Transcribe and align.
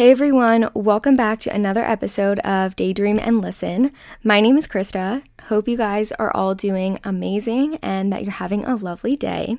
Hey 0.00 0.12
everyone, 0.12 0.70
welcome 0.72 1.14
back 1.14 1.40
to 1.40 1.54
another 1.54 1.84
episode 1.84 2.38
of 2.38 2.74
Daydream 2.74 3.18
and 3.18 3.42
Listen. 3.42 3.92
My 4.24 4.40
name 4.40 4.56
is 4.56 4.66
Christa. 4.66 5.22
Hope 5.42 5.68
you 5.68 5.76
guys 5.76 6.10
are 6.12 6.34
all 6.34 6.54
doing 6.54 6.98
amazing 7.04 7.76
and 7.82 8.10
that 8.10 8.22
you're 8.22 8.32
having 8.32 8.64
a 8.64 8.76
lovely 8.76 9.14
day. 9.14 9.58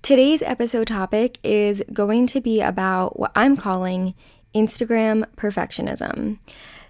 Today's 0.00 0.40
episode 0.40 0.86
topic 0.86 1.36
is 1.42 1.82
going 1.92 2.26
to 2.28 2.40
be 2.40 2.62
about 2.62 3.20
what 3.20 3.30
I'm 3.36 3.58
calling 3.58 4.14
Instagram 4.54 5.26
perfectionism. 5.36 6.38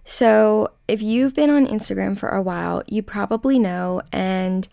So, 0.05 0.70
if 0.87 1.02
you've 1.02 1.34
been 1.34 1.51
on 1.51 1.66
Instagram 1.66 2.16
for 2.16 2.29
a 2.29 2.41
while, 2.41 2.84
you 2.87 3.02
probably 3.02 3.59
know 3.59 4.02
and 4.12 4.69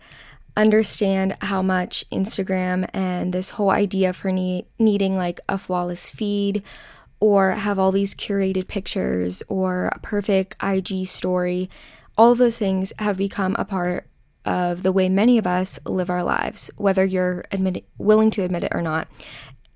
understand 0.56 1.36
how 1.40 1.60
much 1.60 2.08
Instagram 2.10 2.88
and 2.94 3.32
this 3.32 3.50
whole 3.50 3.70
idea 3.70 4.12
for 4.12 4.30
need, 4.30 4.66
needing 4.78 5.16
like 5.16 5.40
a 5.48 5.58
flawless 5.58 6.08
feed 6.08 6.62
or 7.20 7.52
have 7.52 7.78
all 7.78 7.92
these 7.92 8.14
curated 8.14 8.68
pictures 8.68 9.42
or 9.48 9.86
a 9.86 9.98
perfect 10.00 10.54
IG 10.62 11.06
story, 11.06 11.70
all 12.16 12.34
those 12.34 12.58
things 12.58 12.92
have 12.98 13.16
become 13.16 13.56
a 13.58 13.64
part 13.64 14.06
of 14.44 14.82
the 14.82 14.92
way 14.92 15.08
many 15.08 15.38
of 15.38 15.46
us 15.46 15.78
live 15.84 16.08
our 16.08 16.22
lives, 16.22 16.70
whether 16.76 17.04
you're 17.04 17.44
admit- 17.50 17.84
willing 17.98 18.30
to 18.30 18.42
admit 18.42 18.64
it 18.64 18.72
or 18.74 18.82
not. 18.82 19.08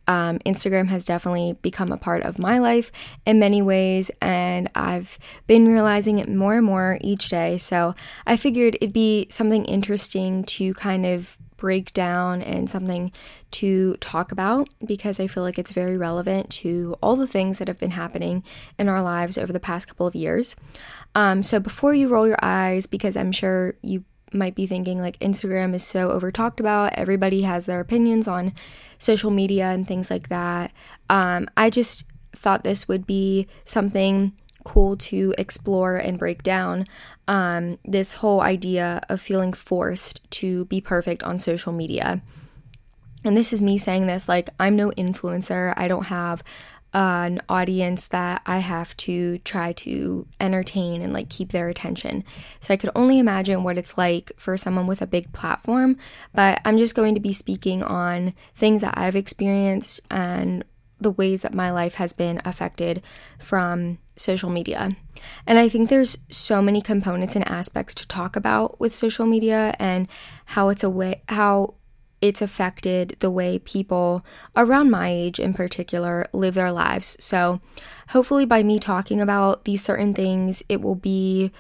Um, 0.07 0.39
Instagram 0.41 0.89
has 0.89 1.05
definitely 1.05 1.57
become 1.63 1.93
a 1.93 1.97
part 1.97 2.23
of 2.23 2.39
my 2.39 2.59
life 2.59 2.91
in 3.27 3.39
many 3.39 3.63
ways, 3.63 4.11
and 4.21 4.69
I've 4.75 5.19
been 5.47 5.73
realizing 5.73 6.19
it 6.19 6.29
more 6.29 6.57
and 6.57 6.67
more 6.67 6.99
each 7.01 7.29
day. 7.29 7.59
So 7.59 7.95
I 8.27 8.37
figured 8.37 8.77
it'd 8.77 8.93
be 8.93 9.29
something 9.31 9.65
interesting 9.67 10.43
to 10.45 10.75
kind 10.75 11.07
of 11.07 11.39
break 11.61 11.93
down 11.93 12.41
and 12.43 12.69
something 12.69 13.13
to 13.53 13.95
talk 13.97 14.33
about 14.33 14.69
because 14.85 15.21
I 15.21 15.27
feel 15.29 15.43
like 15.45 15.59
it's 15.59 15.71
very 15.73 15.97
relevant 15.97 16.51
to 16.51 16.97
all 17.03 17.15
the 17.15 17.27
things 17.27 17.59
that 17.59 17.69
have 17.69 17.79
been 17.79 17.93
happening 17.93 18.43
in 18.79 18.89
our 18.89 19.03
lives 19.03 19.39
over 19.39 19.53
the 19.53 19.61
past 19.61 19.87
couple 19.87 20.07
of 20.07 20.17
years. 20.17 20.57
Um, 21.15 21.43
so 21.43 21.61
before 21.61 21.95
you 21.95 22.09
roll 22.09 22.27
your 22.27 22.39
eyes, 22.43 22.87
because 22.87 23.17
I'm 23.17 23.31
sure 23.31 23.75
you 23.83 24.05
might 24.33 24.55
be 24.55 24.67
thinking 24.67 24.99
like 24.99 25.19
Instagram 25.19 25.75
is 25.75 25.85
so 25.85 26.11
over 26.11 26.33
talked 26.33 26.61
about, 26.61 26.95
everybody 26.95 27.43
has 27.43 27.67
their 27.67 27.81
opinions 27.81 28.27
on 28.27 28.55
social 28.99 29.31
media 29.31 29.67
and 29.67 29.87
things 29.87 30.11
like 30.11 30.29
that. 30.31 30.73
Um, 31.11 31.49
I 31.57 31.69
just 31.69 32.05
thought 32.33 32.65
this 32.65 32.89
would 32.89 33.07
be 33.07 33.47
something 33.65 34.33
cool 34.65 34.97
to 34.97 35.35
explore 35.37 35.97
and 35.97 36.19
break 36.19 36.43
down 36.43 36.87
um, 37.31 37.79
this 37.85 38.15
whole 38.15 38.41
idea 38.41 39.01
of 39.09 39.21
feeling 39.21 39.53
forced 39.53 40.29
to 40.33 40.65
be 40.65 40.81
perfect 40.81 41.23
on 41.23 41.39
social 41.39 41.73
media. 41.73 42.21
And 43.23 43.37
this 43.37 43.53
is 43.53 43.63
me 43.63 43.79
saying 43.79 44.09
this 44.09 44.29
like, 44.29 44.51
I'm 44.59 44.75
no 44.75 44.91
influencer. 44.91 45.73
I 45.77 45.87
don't 45.87 46.07
have 46.07 46.43
an 46.93 47.41
audience 47.49 48.09
that 48.09 48.43
I 48.47 48.59
have 48.59 48.97
to 48.97 49.39
try 49.39 49.73
to 49.75 50.27
entertain 50.41 51.03
and 51.03 51.13
like 51.13 51.29
keep 51.29 51.53
their 51.53 51.69
attention. 51.69 52.25
So 52.59 52.75
I 52.75 52.77
could 52.77 52.91
only 52.97 53.21
imagine 53.21 53.63
what 53.63 53.79
it's 53.79 53.97
like 53.97 54.33
for 54.37 54.57
someone 54.57 54.89
with 54.89 55.01
a 55.01 55.07
big 55.07 55.33
platform, 55.33 55.99
but 56.35 56.61
I'm 56.65 56.79
just 56.79 56.97
going 56.97 57.15
to 57.15 57.21
be 57.21 57.33
speaking 57.33 57.85
on 57.85 58.35
things 58.57 58.81
that 58.81 58.99
I've 58.99 59.15
experienced 59.15 60.01
and 60.11 60.65
the 61.01 61.11
ways 61.11 61.43
that 61.43 61.55
my 61.55 61.71
life 61.71 61.95
has 61.95 62.13
been 62.13 62.41
affected 62.45 63.03
from 63.39 63.99
social 64.17 64.51
media. 64.51 64.97
And 65.47 65.59
I 65.59 65.69
think 65.69 65.89
there's 65.89 66.19
so 66.29 66.61
many 66.61 66.81
components 66.81 67.35
and 67.35 67.49
aspects 67.49 67.95
to 67.97 68.07
talk 68.07 68.37
about 68.37 68.79
with 68.81 68.95
social 68.95 69.27
media 69.27 69.75
and 69.79 70.09
how 70.47 70.69
it's 70.69 70.85
a 70.85 70.91
way 70.91 71.23
how 71.29 71.75
it's 72.21 72.43
affected 72.43 73.17
the 73.21 73.31
way 73.31 73.59
people 73.59 74.25
around 74.55 74.91
my 74.91 75.09
age 75.09 75.41
in 75.41 75.55
particular 75.55 76.27
live 76.33 76.55
their 76.55 76.73
lives. 76.73 77.17
So, 77.19 77.61
hopefully 78.09 78.45
by 78.45 78.63
me 78.63 78.79
talking 78.79 79.21
about 79.21 79.65
these 79.65 79.83
certain 79.83 80.13
things, 80.13 80.63
it 80.69 80.83
will 80.83 80.95
be 80.95 81.51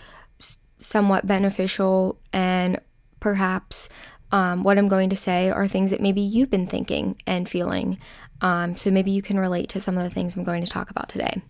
somewhat 0.78 1.26
beneficial 1.26 2.18
and 2.32 2.78
perhaps 3.20 3.88
um, 4.32 4.62
what 4.62 4.78
I'm 4.78 4.88
going 4.88 5.10
to 5.10 5.16
say 5.16 5.50
are 5.50 5.66
things 5.66 5.90
that 5.90 6.00
maybe 6.00 6.20
you've 6.20 6.50
been 6.50 6.66
thinking 6.66 7.20
and 7.26 7.48
feeling 7.48 7.98
um, 8.40 8.76
so 8.76 8.90
maybe 8.90 9.10
you 9.10 9.22
can 9.22 9.38
relate 9.38 9.68
to 9.70 9.80
some 9.80 9.96
of 9.96 10.04
the 10.04 10.10
things 10.10 10.36
I'm 10.36 10.44
going 10.44 10.64
to 10.64 10.70
talk 10.70 10.90
about 10.90 11.08
today. 11.08 11.42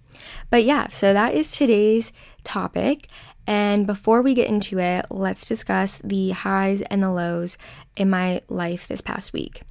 But 0.51 0.65
yeah, 0.65 0.89
so 0.91 1.13
that 1.13 1.35
is 1.35 1.53
today's 1.53 2.13
topic. 2.45 3.09
And 3.47 3.87
before 3.87 4.23
we 4.23 4.35
get 4.35 4.49
into 4.49 4.79
it, 4.79 5.07
let's 5.11 5.47
discuss 5.47 5.99
the 6.05 6.31
highs 6.31 6.83
and 6.83 7.03
the 7.03 7.11
lows 7.11 7.59
in 7.97 8.11
my 8.11 8.43
life 8.49 8.87
this 8.87 9.01
past 9.01 9.33
week. 9.33 9.63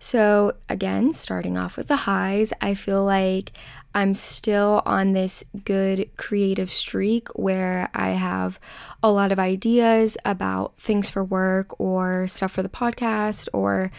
So, 0.00 0.54
again, 0.68 1.12
starting 1.12 1.58
off 1.58 1.76
with 1.76 1.88
the 1.88 1.96
highs, 1.96 2.52
I 2.60 2.74
feel 2.74 3.04
like 3.04 3.52
I'm 3.94 4.14
still 4.14 4.80
on 4.86 5.12
this 5.12 5.44
good 5.64 6.08
creative 6.16 6.70
streak 6.70 7.28
where 7.30 7.90
I 7.94 8.10
have 8.10 8.60
a 9.02 9.10
lot 9.10 9.32
of 9.32 9.40
ideas 9.40 10.16
about 10.24 10.78
things 10.78 11.10
for 11.10 11.24
work 11.24 11.78
or 11.80 12.28
stuff 12.28 12.52
for 12.52 12.62
the 12.62 12.68
podcast 12.68 13.48
or 13.52 13.90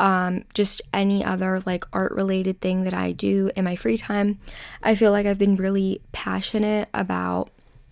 um, 0.00 0.44
just 0.54 0.82
any 0.92 1.24
other 1.24 1.62
like 1.66 1.84
art 1.92 2.12
related 2.12 2.60
thing 2.60 2.84
that 2.84 2.94
I 2.94 3.12
do 3.12 3.50
in 3.56 3.64
my 3.64 3.76
free 3.76 3.96
time. 3.96 4.38
I 4.82 4.94
feel 4.94 5.12
like 5.12 5.26
I've 5.26 5.38
been 5.38 5.56
really 5.56 6.00
passionate 6.12 6.88
about 6.94 7.50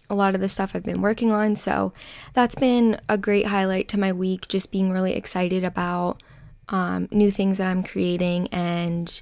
a 0.09 0.15
lot 0.15 0.35
of 0.35 0.41
the 0.41 0.49
stuff 0.49 0.75
I've 0.75 0.85
been 0.85 1.03
working 1.03 1.33
on. 1.33 1.57
So 1.57 1.93
that's 2.33 2.55
been 2.55 3.01
a 3.09 3.19
great 3.19 3.47
highlight 3.47 3.89
to 3.89 3.99
my 3.99 4.13
week, 4.13 4.49
just 4.49 4.71
being 4.71 4.91
really 4.91 5.15
excited 5.15 5.65
about 5.65 6.23
um, 6.69 7.09
new 7.11 7.31
things 7.31 7.59
that 7.59 7.67
I'm 7.67 7.83
creating 7.83 8.49
and 8.49 9.21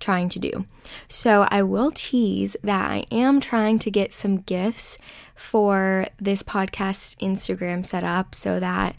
trying 0.00 0.28
to 0.30 0.38
do. 0.38 0.66
So 1.08 1.46
I 1.50 1.62
will 1.62 1.90
tease 1.90 2.56
that 2.62 2.90
I 2.90 3.04
am 3.10 3.40
trying 3.40 3.78
to 3.80 3.90
get 3.90 4.12
some 4.12 4.38
GIFs 4.38 4.98
for 5.34 6.06
this 6.18 6.42
podcast's 6.42 7.14
Instagram 7.16 7.84
set 7.84 8.04
up 8.04 8.34
so 8.34 8.60
that 8.60 8.94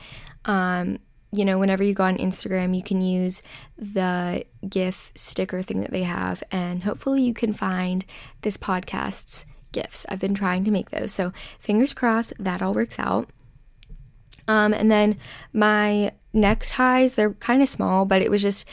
um, 0.46 1.00
you 1.32 1.44
know, 1.44 1.58
whenever 1.60 1.84
you 1.84 1.94
go 1.94 2.06
on 2.06 2.18
Instagram, 2.18 2.76
you 2.76 2.84
can 2.84 3.02
use 3.02 3.42
the 3.78 4.46
GIF 4.68 5.12
sticker 5.16 5.62
thing 5.62 5.82
that 5.82 5.92
they 5.92 6.04
have, 6.04 6.44
and 6.52 6.84
hopefully 6.84 7.22
you 7.22 7.34
can 7.34 7.54
find 7.54 8.06
this 8.42 8.58
podcast's 8.58 9.46
GIFs. 9.72 10.06
I've 10.10 10.20
been 10.20 10.34
trying 10.34 10.64
to 10.64 10.72
make 10.72 10.90
those, 10.90 11.12
so 11.12 11.34
fingers 11.60 11.94
crossed 11.94 12.34
that 12.40 12.62
all 12.62 12.74
works 12.74 13.00
out. 13.00 13.30
Um, 14.48 14.74
and 14.74 14.90
then 14.90 15.18
my 15.52 16.14
next 16.32 16.72
highs, 16.72 17.16
they're 17.16 17.34
kind 17.34 17.62
of 17.62 17.68
small, 17.68 18.06
but 18.06 18.22
it 18.22 18.32
was 18.32 18.42
just 18.42 18.66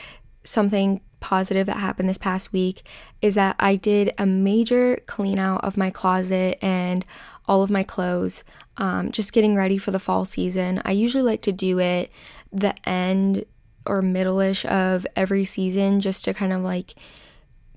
something 0.44 1.00
positive 1.20 1.66
that 1.66 1.78
happened 1.78 2.08
this 2.08 2.18
past 2.18 2.52
week 2.52 2.82
is 3.22 3.34
that 3.34 3.56
I 3.58 3.76
did 3.76 4.12
a 4.18 4.26
major 4.26 4.98
clean 5.06 5.38
out 5.38 5.64
of 5.64 5.76
my 5.76 5.90
closet 5.90 6.58
and 6.60 7.04
all 7.48 7.62
of 7.62 7.70
my 7.70 7.82
clothes, 7.82 8.44
um, 8.76 9.10
just 9.10 9.32
getting 9.32 9.56
ready 9.56 9.78
for 9.78 9.90
the 9.90 9.98
fall 9.98 10.26
season. 10.26 10.82
I 10.84 10.92
usually 10.92 11.22
like 11.22 11.40
to 11.42 11.52
do 11.52 11.78
it 11.78 12.10
the 12.54 12.74
end 12.88 13.44
or 13.86 14.00
middle-ish 14.00 14.64
of 14.64 15.06
every 15.14 15.44
season 15.44 16.00
just 16.00 16.24
to 16.24 16.32
kind 16.32 16.52
of 16.52 16.62
like 16.62 16.94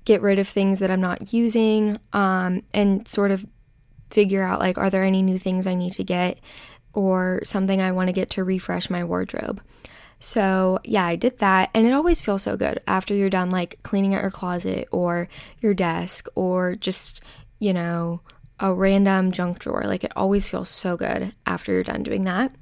get 0.04 0.22
rid 0.22 0.38
of 0.38 0.48
things 0.48 0.78
that 0.78 0.90
I'm 0.90 1.00
not 1.00 1.32
using 1.34 1.98
um, 2.14 2.62
and 2.72 3.06
sort 3.06 3.30
of 3.30 3.44
figure 4.08 4.42
out 4.42 4.60
like 4.60 4.78
are 4.78 4.88
there 4.88 5.02
any 5.02 5.20
new 5.20 5.38
things 5.38 5.66
I 5.66 5.74
need 5.74 5.92
to 5.94 6.04
get 6.04 6.38
or 6.94 7.40
something 7.44 7.80
I 7.80 7.92
want 7.92 8.08
to 8.08 8.14
get 8.14 8.30
to 8.30 8.44
refresh 8.44 8.88
my 8.88 9.04
wardrobe. 9.04 9.60
So, 10.20 10.80
yeah, 10.82 11.04
I 11.04 11.14
did 11.14 11.38
that 11.38 11.70
and 11.74 11.86
it 11.86 11.92
always 11.92 12.22
feels 12.22 12.42
so 12.42 12.56
good 12.56 12.80
after 12.86 13.14
you're 13.14 13.30
done 13.30 13.50
like 13.50 13.78
cleaning 13.82 14.14
out 14.14 14.22
your 14.22 14.30
closet 14.30 14.88
or 14.90 15.28
your 15.60 15.74
desk 15.74 16.26
or 16.34 16.74
just, 16.74 17.20
you 17.58 17.72
know, 17.72 18.20
a 18.58 18.72
random 18.72 19.30
junk 19.30 19.58
drawer. 19.60 19.84
Like 19.84 20.02
it 20.02 20.12
always 20.16 20.48
feels 20.48 20.68
so 20.70 20.96
good 20.96 21.34
after 21.46 21.72
you're 21.72 21.84
done 21.84 22.02
doing 22.02 22.24
that. 22.24 22.52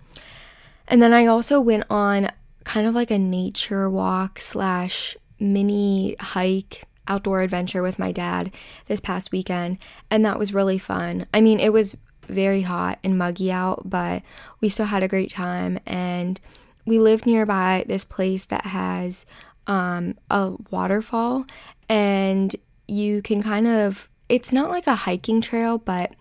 And 0.88 1.02
then 1.02 1.12
I 1.12 1.26
also 1.26 1.60
went 1.60 1.84
on 1.90 2.30
kind 2.64 2.86
of 2.86 2.94
like 2.94 3.10
a 3.10 3.18
nature 3.18 3.88
walk 3.88 4.40
slash 4.40 5.16
mini 5.38 6.16
hike 6.18 6.84
outdoor 7.08 7.42
adventure 7.42 7.82
with 7.82 7.98
my 7.98 8.10
dad 8.10 8.52
this 8.86 9.00
past 9.00 9.30
weekend, 9.30 9.78
and 10.10 10.24
that 10.24 10.38
was 10.38 10.54
really 10.54 10.78
fun. 10.78 11.26
I 11.32 11.40
mean, 11.40 11.60
it 11.60 11.72
was 11.72 11.96
very 12.26 12.62
hot 12.62 12.98
and 13.04 13.16
muggy 13.16 13.52
out, 13.52 13.88
but 13.88 14.22
we 14.60 14.68
still 14.68 14.86
had 14.86 15.02
a 15.02 15.08
great 15.08 15.30
time. 15.30 15.78
And 15.86 16.40
we 16.84 16.98
live 16.98 17.26
nearby 17.26 17.84
this 17.86 18.04
place 18.04 18.44
that 18.46 18.66
has 18.66 19.26
um, 19.66 20.16
a 20.30 20.54
waterfall, 20.70 21.46
and 21.88 22.54
you 22.88 23.22
can 23.22 23.42
kind 23.42 23.66
of, 23.66 24.08
it's 24.28 24.52
not 24.52 24.70
like 24.70 24.86
a 24.86 24.94
hiking 24.94 25.40
trail, 25.40 25.78
but 25.78 26.12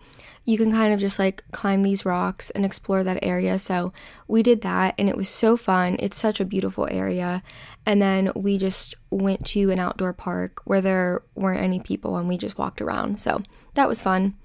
you 0.46 0.56
can 0.56 0.70
kind 0.70 0.94
of 0.94 1.00
just 1.00 1.18
like 1.18 1.42
climb 1.50 1.82
these 1.82 2.06
rocks 2.06 2.50
and 2.50 2.64
explore 2.64 3.02
that 3.02 3.18
area. 3.20 3.58
So 3.58 3.92
we 4.28 4.44
did 4.44 4.60
that 4.62 4.94
and 4.96 5.08
it 5.08 5.16
was 5.16 5.28
so 5.28 5.56
fun. 5.56 5.96
It's 5.98 6.16
such 6.16 6.40
a 6.40 6.44
beautiful 6.44 6.86
area. 6.88 7.42
And 7.84 8.00
then 8.00 8.30
we 8.36 8.56
just 8.56 8.94
went 9.10 9.44
to 9.46 9.70
an 9.70 9.80
outdoor 9.80 10.12
park 10.12 10.62
where 10.64 10.80
there 10.80 11.22
weren't 11.34 11.62
any 11.62 11.80
people 11.80 12.16
and 12.16 12.28
we 12.28 12.38
just 12.38 12.58
walked 12.58 12.80
around. 12.80 13.18
So 13.18 13.42
that 13.74 13.88
was 13.88 14.02
fun. 14.02 14.36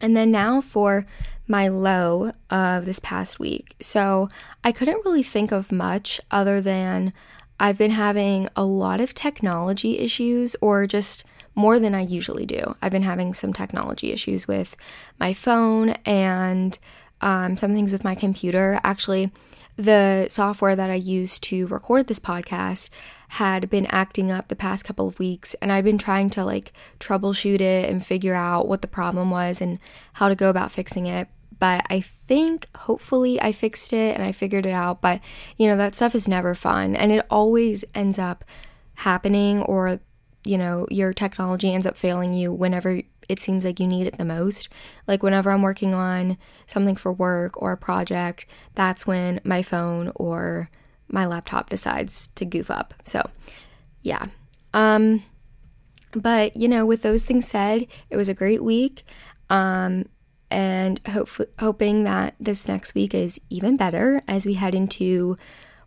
And 0.00 0.16
then 0.16 0.30
now 0.30 0.60
for 0.60 1.04
my 1.48 1.66
low 1.66 2.30
of 2.48 2.86
this 2.86 3.00
past 3.00 3.40
week. 3.40 3.74
So 3.80 4.28
I 4.62 4.70
couldn't 4.70 5.04
really 5.04 5.24
think 5.24 5.50
of 5.50 5.72
much 5.72 6.20
other 6.30 6.60
than 6.60 7.12
I've 7.58 7.78
been 7.78 7.90
having 7.90 8.48
a 8.54 8.64
lot 8.64 9.00
of 9.00 9.14
technology 9.14 9.98
issues 9.98 10.54
or 10.60 10.86
just 10.86 11.24
more 11.54 11.78
than 11.78 11.94
I 11.94 12.00
usually 12.02 12.46
do. 12.46 12.76
I've 12.80 12.92
been 12.92 13.02
having 13.02 13.34
some 13.34 13.52
technology 13.52 14.12
issues 14.12 14.48
with 14.48 14.76
my 15.18 15.32
phone 15.32 15.90
and 16.06 16.78
um, 17.20 17.56
some 17.56 17.74
things 17.74 17.92
with 17.92 18.04
my 18.04 18.14
computer. 18.14 18.80
Actually, 18.82 19.30
the 19.76 20.26
software 20.28 20.76
that 20.76 20.90
I 20.90 20.94
use 20.94 21.38
to 21.40 21.66
record 21.68 22.06
this 22.06 22.20
podcast 22.20 22.90
had 23.28 23.70
been 23.70 23.86
acting 23.86 24.30
up 24.30 24.48
the 24.48 24.56
past 24.56 24.84
couple 24.84 25.08
of 25.08 25.18
weeks, 25.18 25.54
and 25.54 25.72
I'd 25.72 25.84
been 25.84 25.98
trying 25.98 26.30
to 26.30 26.44
like 26.44 26.72
troubleshoot 27.00 27.60
it 27.60 27.88
and 27.88 28.04
figure 28.04 28.34
out 28.34 28.68
what 28.68 28.82
the 28.82 28.88
problem 28.88 29.30
was 29.30 29.60
and 29.60 29.78
how 30.14 30.28
to 30.28 30.34
go 30.34 30.50
about 30.50 30.72
fixing 30.72 31.06
it. 31.06 31.28
But 31.58 31.86
I 31.88 32.00
think 32.00 32.66
hopefully 32.76 33.40
I 33.40 33.52
fixed 33.52 33.92
it 33.92 34.16
and 34.16 34.24
I 34.24 34.32
figured 34.32 34.66
it 34.66 34.72
out. 34.72 35.00
But 35.00 35.20
you 35.56 35.68
know, 35.68 35.76
that 35.76 35.94
stuff 35.94 36.14
is 36.14 36.28
never 36.28 36.54
fun, 36.54 36.94
and 36.94 37.10
it 37.10 37.24
always 37.30 37.84
ends 37.94 38.18
up 38.18 38.44
happening, 38.96 39.62
or 39.62 40.00
you 40.44 40.58
know, 40.58 40.86
your 40.90 41.12
technology 41.12 41.72
ends 41.72 41.86
up 41.86 41.96
failing 41.96 42.34
you 42.34 42.52
whenever 42.52 43.02
it 43.28 43.40
seems 43.40 43.64
like 43.64 43.80
you 43.80 43.86
need 43.86 44.06
it 44.06 44.18
the 44.18 44.24
most. 44.24 44.68
Like 45.06 45.22
whenever 45.22 45.50
I'm 45.50 45.62
working 45.62 45.94
on 45.94 46.36
something 46.66 46.96
for 46.96 47.12
work 47.12 47.60
or 47.60 47.72
a 47.72 47.76
project, 47.76 48.46
that's 48.74 49.06
when 49.06 49.40
my 49.44 49.62
phone 49.62 50.12
or 50.16 50.70
my 51.08 51.26
laptop 51.26 51.70
decides 51.70 52.28
to 52.28 52.44
goof 52.44 52.70
up. 52.70 52.94
So, 53.04 53.22
yeah. 54.02 54.26
Um 54.74 55.22
but 56.12 56.56
you 56.56 56.68
know, 56.68 56.84
with 56.84 57.02
those 57.02 57.24
things 57.24 57.46
said, 57.48 57.86
it 58.10 58.16
was 58.16 58.28
a 58.28 58.34
great 58.34 58.62
week. 58.62 59.04
Um 59.48 60.06
and 60.50 61.00
hope, 61.08 61.30
hoping 61.58 62.04
that 62.04 62.34
this 62.38 62.68
next 62.68 62.94
week 62.94 63.14
is 63.14 63.40
even 63.48 63.78
better 63.78 64.22
as 64.28 64.44
we 64.44 64.54
head 64.54 64.74
into 64.74 65.38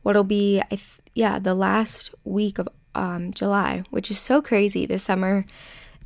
what'll 0.01 0.23
be 0.23 0.61
I 0.61 0.75
th- 0.75 0.99
yeah, 1.13 1.39
the 1.39 1.53
last 1.53 2.13
week 2.23 2.57
of 2.57 2.67
um, 2.95 3.31
July, 3.33 3.83
which 3.91 4.09
is 4.09 4.17
so 4.17 4.41
crazy 4.41 4.85
this 4.85 5.03
summer 5.03 5.45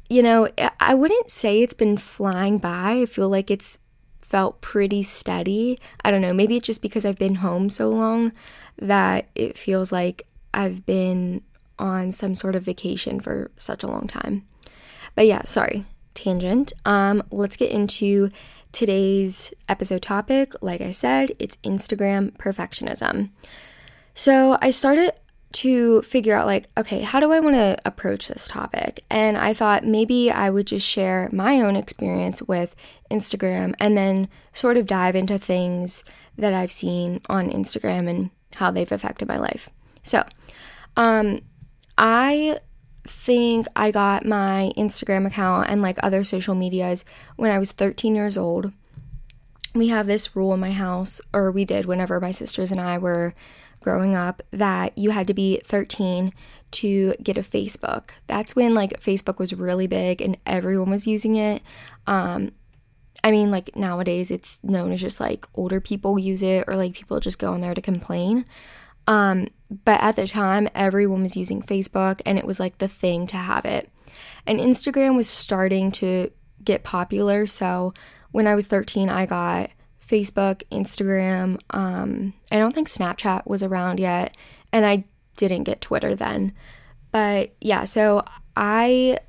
you 0.10 0.24
know, 0.24 0.50
I 0.80 0.96
wouldn't 0.96 1.30
say 1.30 1.62
it's 1.62 1.76
been 1.76 1.96
flying 1.96 2.58
by. 2.58 3.02
I 3.02 3.06
feel 3.06 3.30
like 3.30 3.52
it's 3.52 3.78
felt 4.22 4.60
pretty 4.62 5.04
steady. 5.04 5.80
I 6.04 6.12
don't 6.12 6.22
know, 6.22 6.34
maybe 6.34 6.56
it's 6.56 6.66
just 6.66 6.82
because 6.82 7.06
I've 7.06 7.18
been 7.18 7.36
home 7.36 7.70
so 7.70 7.90
long 7.90 8.32
that 8.78 9.28
it 9.36 9.58
feels 9.58 9.92
like 9.92 10.28
I've 10.54 10.86
been 10.86 11.42
on 11.78 12.12
some 12.12 12.36
sort 12.36 12.56
of 12.56 12.64
vacation 12.64 13.20
for 13.20 13.52
such 13.58 13.84
a 13.84 13.88
long 13.88 14.08
time. 14.08 14.46
But 15.16 15.28
yeah, 15.28 15.44
sorry, 15.44 15.86
tangent. 16.14 16.74
Um 16.86 17.24
let's 17.32 17.58
get 17.58 17.72
into 17.72 18.30
today's 18.72 19.54
episode 19.68 20.02
topic. 20.02 20.54
Like 20.62 20.82
I 20.82 20.92
said, 20.92 21.32
it's 21.40 21.58
Instagram 21.58 22.36
perfectionism. 22.38 23.30
So, 24.16 24.58
I 24.62 24.72
started 24.72 25.14
to 25.60 26.02
figure 26.04 26.34
out 26.34 26.46
like 26.46 26.70
okay 26.78 27.02
how 27.02 27.20
do 27.20 27.34
i 27.34 27.40
want 27.42 27.54
to 27.54 27.78
approach 27.84 28.30
this 28.30 28.48
topic? 28.48 29.04
And 29.10 29.38
i 29.38 29.54
thought 29.54 29.84
maybe 29.84 30.32
i 30.32 30.50
would 30.50 30.68
just 30.68 30.88
share 30.88 31.28
my 31.34 31.60
own 31.60 31.76
experience 31.76 32.42
with 32.44 32.78
instagram 33.12 33.76
and 33.78 33.98
then 33.98 34.30
sort 34.54 34.78
of 34.78 34.86
dive 34.86 35.18
into 35.18 35.38
things 35.38 36.06
that 36.38 36.54
i've 36.54 36.72
seen 36.72 37.20
on 37.28 37.50
instagram 37.50 38.10
and 38.10 38.30
how 38.56 38.72
they've 38.72 38.92
affected 38.92 39.28
my 39.28 39.38
life. 39.38 39.70
So 40.02 40.24
um 40.96 41.42
i 41.98 42.58
think 43.04 43.68
i 43.76 43.92
got 43.92 44.26
my 44.26 44.72
instagram 44.78 45.28
account 45.28 45.70
and 45.70 45.82
like 45.82 45.98
other 46.02 46.24
social 46.24 46.56
medias 46.56 47.04
when 47.36 47.52
i 47.52 47.60
was 47.60 47.74
13 47.74 48.16
years 48.16 48.38
old. 48.38 48.72
We 49.76 49.90
have 49.90 50.08
this 50.08 50.36
rule 50.38 50.54
in 50.54 50.60
my 50.62 50.72
house 50.72 51.20
or 51.34 51.52
we 51.52 51.66
did 51.66 51.86
whenever 51.86 52.22
my 52.22 52.32
sisters 52.32 52.72
and 52.72 52.80
i 52.80 52.98
were 52.98 53.34
growing 53.80 54.16
up 54.16 54.42
that 54.52 54.98
you 54.98 55.12
had 55.12 55.28
to 55.28 55.34
be 55.34 55.62
13 55.64 56.34
to 56.72 57.14
get 57.24 57.38
a 57.38 57.42
Facebook. 57.42 58.12
That's 58.28 58.56
when 58.56 58.74
like 58.74 59.02
Facebook 59.02 59.40
was 59.40 59.54
really 59.54 59.88
big 59.88 60.22
and 60.22 60.38
everyone 60.46 60.90
was 60.90 61.08
using 61.08 61.36
it. 61.36 61.62
Um, 62.08 62.52
I 63.24 63.32
mean, 63.32 63.52
like 63.52 63.76
nowadays 63.76 64.32
it's 64.32 64.64
known 64.64 64.92
as 64.92 65.02
just 65.02 65.20
like 65.20 65.46
older 65.56 65.82
people 65.82 66.20
use 66.20 66.44
it 66.44 66.66
or 66.68 66.76
like 66.76 66.94
people 66.94 67.20
just 67.20 67.40
go 67.40 67.54
in 67.54 67.62
there 67.62 67.74
to 67.74 67.82
complain. 67.82 68.46
Um, 69.08 69.48
but 69.84 70.02
at 70.02 70.16
the 70.16 70.28
time, 70.28 70.70
everyone 70.76 71.24
was 71.24 71.36
using 71.36 71.62
Facebook 71.62 72.22
and 72.26 72.38
it 72.38 72.46
was 72.46 72.60
like 72.60 72.78
the 72.78 72.88
thing 72.88 73.28
to 73.28 73.38
have 73.38 73.66
it. 73.66 73.90
And 74.46 74.60
Instagram 74.60 75.16
was 75.16 75.28
starting 75.28 75.92
to 75.94 76.32
get 76.64 76.84
popular. 76.84 77.46
So 77.46 77.94
when 78.32 78.48
I 78.48 78.56
was 78.56 78.68
13, 78.68 79.10
I 79.10 79.26
got 79.26 79.72
Facebook, 80.10 80.64
Instagram. 80.72 81.60
Um, 81.70 82.34
I 82.52 82.58
don't 82.58 82.74
think 82.74 82.88
Snapchat 82.88 83.46
was 83.46 83.62
around 83.62 84.00
yet, 84.00 84.36
and 84.74 84.86
I 84.86 85.06
didn't 85.38 85.64
get 85.64 85.82
Twitter 85.82 86.16
then. 86.16 86.54
But 87.12 87.54
yeah, 87.62 87.84
so 87.84 88.24
I 88.56 89.20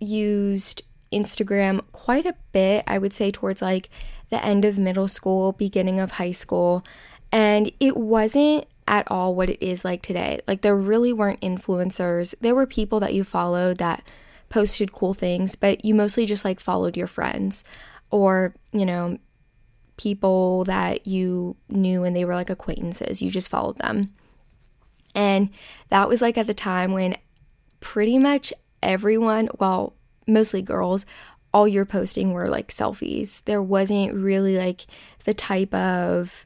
used 0.00 0.82
Instagram 1.12 1.82
quite 1.92 2.26
a 2.26 2.36
bit, 2.52 2.84
I 2.86 2.98
would 2.98 3.12
say, 3.12 3.30
towards 3.30 3.62
like 3.62 3.88
the 4.30 4.44
end 4.44 4.64
of 4.64 4.78
middle 4.78 5.08
school, 5.08 5.52
beginning 5.52 6.00
of 6.00 6.12
high 6.12 6.32
school. 6.32 6.84
And 7.32 7.70
it 7.80 7.96
wasn't 7.96 8.66
at 8.88 9.10
all 9.10 9.34
what 9.34 9.50
it 9.50 9.64
is 9.64 9.84
like 9.84 10.02
today. 10.02 10.40
Like, 10.46 10.62
there 10.62 10.76
really 10.76 11.12
weren't 11.12 11.40
influencers. 11.40 12.34
There 12.40 12.54
were 12.54 12.66
people 12.66 13.00
that 13.00 13.14
you 13.14 13.24
followed 13.24 13.78
that 13.78 14.02
posted 14.48 14.92
cool 14.92 15.14
things, 15.14 15.56
but 15.56 15.84
you 15.84 15.94
mostly 15.94 16.26
just 16.26 16.44
like 16.44 16.60
followed 16.60 16.96
your 16.96 17.08
friends 17.08 17.64
or, 18.10 18.54
you 18.72 18.86
know, 18.86 19.18
people 19.96 20.64
that 20.64 21.06
you 21.06 21.56
knew 21.68 22.04
and 22.04 22.14
they 22.14 22.24
were 22.24 22.34
like 22.34 22.50
acquaintances. 22.50 23.22
You 23.22 23.30
just 23.30 23.50
followed 23.50 23.78
them. 23.78 24.12
And 25.14 25.50
that 25.88 26.08
was 26.08 26.20
like 26.20 26.36
at 26.36 26.46
the 26.46 26.54
time 26.54 26.92
when 26.92 27.16
pretty 27.80 28.18
much 28.18 28.52
everyone, 28.82 29.48
well, 29.58 29.94
mostly 30.26 30.60
girls, 30.60 31.06
all 31.54 31.66
you're 31.66 31.86
posting 31.86 32.32
were 32.32 32.48
like 32.48 32.68
selfies. 32.68 33.42
There 33.44 33.62
wasn't 33.62 34.14
really 34.14 34.58
like 34.58 34.86
the 35.24 35.32
type 35.32 35.72
of 35.72 36.44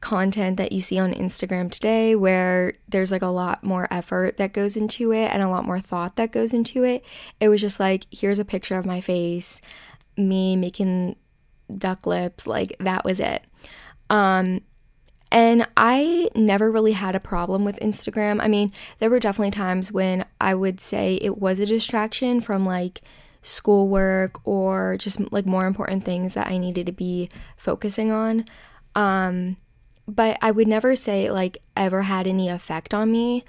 content 0.00 0.56
that 0.56 0.72
you 0.72 0.80
see 0.80 0.98
on 0.98 1.12
Instagram 1.12 1.70
today 1.70 2.14
where 2.14 2.72
there's 2.88 3.12
like 3.12 3.20
a 3.20 3.26
lot 3.26 3.62
more 3.62 3.86
effort 3.90 4.38
that 4.38 4.54
goes 4.54 4.76
into 4.76 5.12
it 5.12 5.30
and 5.30 5.42
a 5.42 5.48
lot 5.48 5.66
more 5.66 5.78
thought 5.78 6.16
that 6.16 6.32
goes 6.32 6.54
into 6.54 6.84
it. 6.84 7.04
It 7.38 7.48
was 7.48 7.60
just 7.60 7.78
like, 7.78 8.06
here's 8.10 8.38
a 8.38 8.44
picture 8.44 8.78
of 8.78 8.86
my 8.86 9.02
face, 9.02 9.60
me 10.16 10.56
making 10.56 11.16
duck 11.78 12.06
lips, 12.06 12.46
like 12.46 12.76
that 12.80 13.04
was 13.04 13.20
it. 13.20 13.44
Um, 14.08 14.62
and 15.32 15.68
I 15.76 16.28
never 16.34 16.70
really 16.72 16.92
had 16.92 17.14
a 17.14 17.20
problem 17.20 17.64
with 17.64 17.78
Instagram. 17.78 18.42
I 18.42 18.48
mean, 18.48 18.72
there 18.98 19.10
were 19.10 19.20
definitely 19.20 19.52
times 19.52 19.92
when 19.92 20.24
I 20.40 20.54
would 20.54 20.80
say 20.80 21.16
it 21.22 21.38
was 21.38 21.60
a 21.60 21.66
distraction 21.66 22.40
from 22.40 22.66
like 22.66 23.00
schoolwork 23.42 24.40
or 24.44 24.96
just 24.98 25.32
like 25.32 25.46
more 25.46 25.66
important 25.66 26.04
things 26.04 26.34
that 26.34 26.48
I 26.48 26.58
needed 26.58 26.86
to 26.86 26.92
be 26.92 27.30
focusing 27.56 28.10
on. 28.10 28.44
Um, 28.94 29.56
but 30.08 30.36
I 30.42 30.50
would 30.50 30.66
never 30.66 30.96
say 30.96 31.26
it 31.26 31.32
like 31.32 31.58
ever 31.76 32.02
had 32.02 32.26
any 32.26 32.48
effect 32.48 32.92
on 32.92 33.12
me 33.12 33.44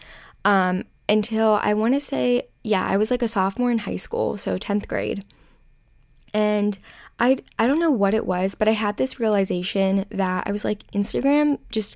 um, 0.46 0.86
until 1.10 1.60
I 1.62 1.74
want 1.74 1.96
to 1.96 2.00
say, 2.00 2.44
yeah, 2.64 2.86
I 2.86 2.98
was 2.98 3.10
like 3.10 3.24
a 3.24 3.28
sophomore 3.28 3.72
in 3.72 3.80
high 3.80 3.96
school, 3.96 4.38
so 4.38 4.58
10th 4.58 4.88
grade. 4.88 5.26
And 6.34 6.78
I 7.22 7.38
I 7.60 7.68
don't 7.68 7.80
know 7.80 7.92
what 7.92 8.16
it 8.16 8.26
was, 8.26 8.56
but 8.56 8.68
I 8.68 8.72
had 8.72 8.98
this 8.98 9.20
realization 9.20 10.06
that 10.10 10.48
I 10.48 10.52
was 10.52 10.66
like 10.66 10.92
Instagram 10.92 11.60
just 11.70 11.96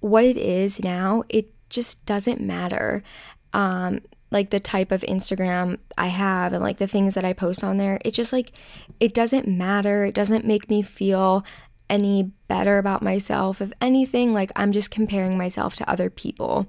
what 0.00 0.24
it 0.24 0.36
is 0.36 0.82
now, 0.82 1.22
it 1.28 1.52
just 1.68 2.04
doesn't 2.06 2.40
matter. 2.40 3.04
Um 3.52 4.00
like 4.30 4.50
the 4.50 4.58
type 4.58 4.90
of 4.90 5.02
Instagram 5.02 5.78
I 5.96 6.08
have 6.08 6.52
and 6.54 6.62
like 6.62 6.78
the 6.78 6.88
things 6.88 7.14
that 7.14 7.24
I 7.24 7.34
post 7.34 7.62
on 7.62 7.76
there, 7.76 8.00
it 8.04 8.14
just 8.14 8.32
like 8.32 8.52
it 8.98 9.12
doesn't 9.12 9.46
matter. 9.46 10.06
It 10.06 10.14
doesn't 10.14 10.46
make 10.46 10.70
me 10.70 10.80
feel 10.80 11.44
any 11.90 12.32
better 12.48 12.78
about 12.78 13.02
myself. 13.02 13.60
If 13.60 13.72
anything, 13.82 14.32
like 14.32 14.50
I'm 14.56 14.72
just 14.72 14.90
comparing 14.90 15.36
myself 15.36 15.74
to 15.76 15.90
other 15.90 16.08
people. 16.08 16.66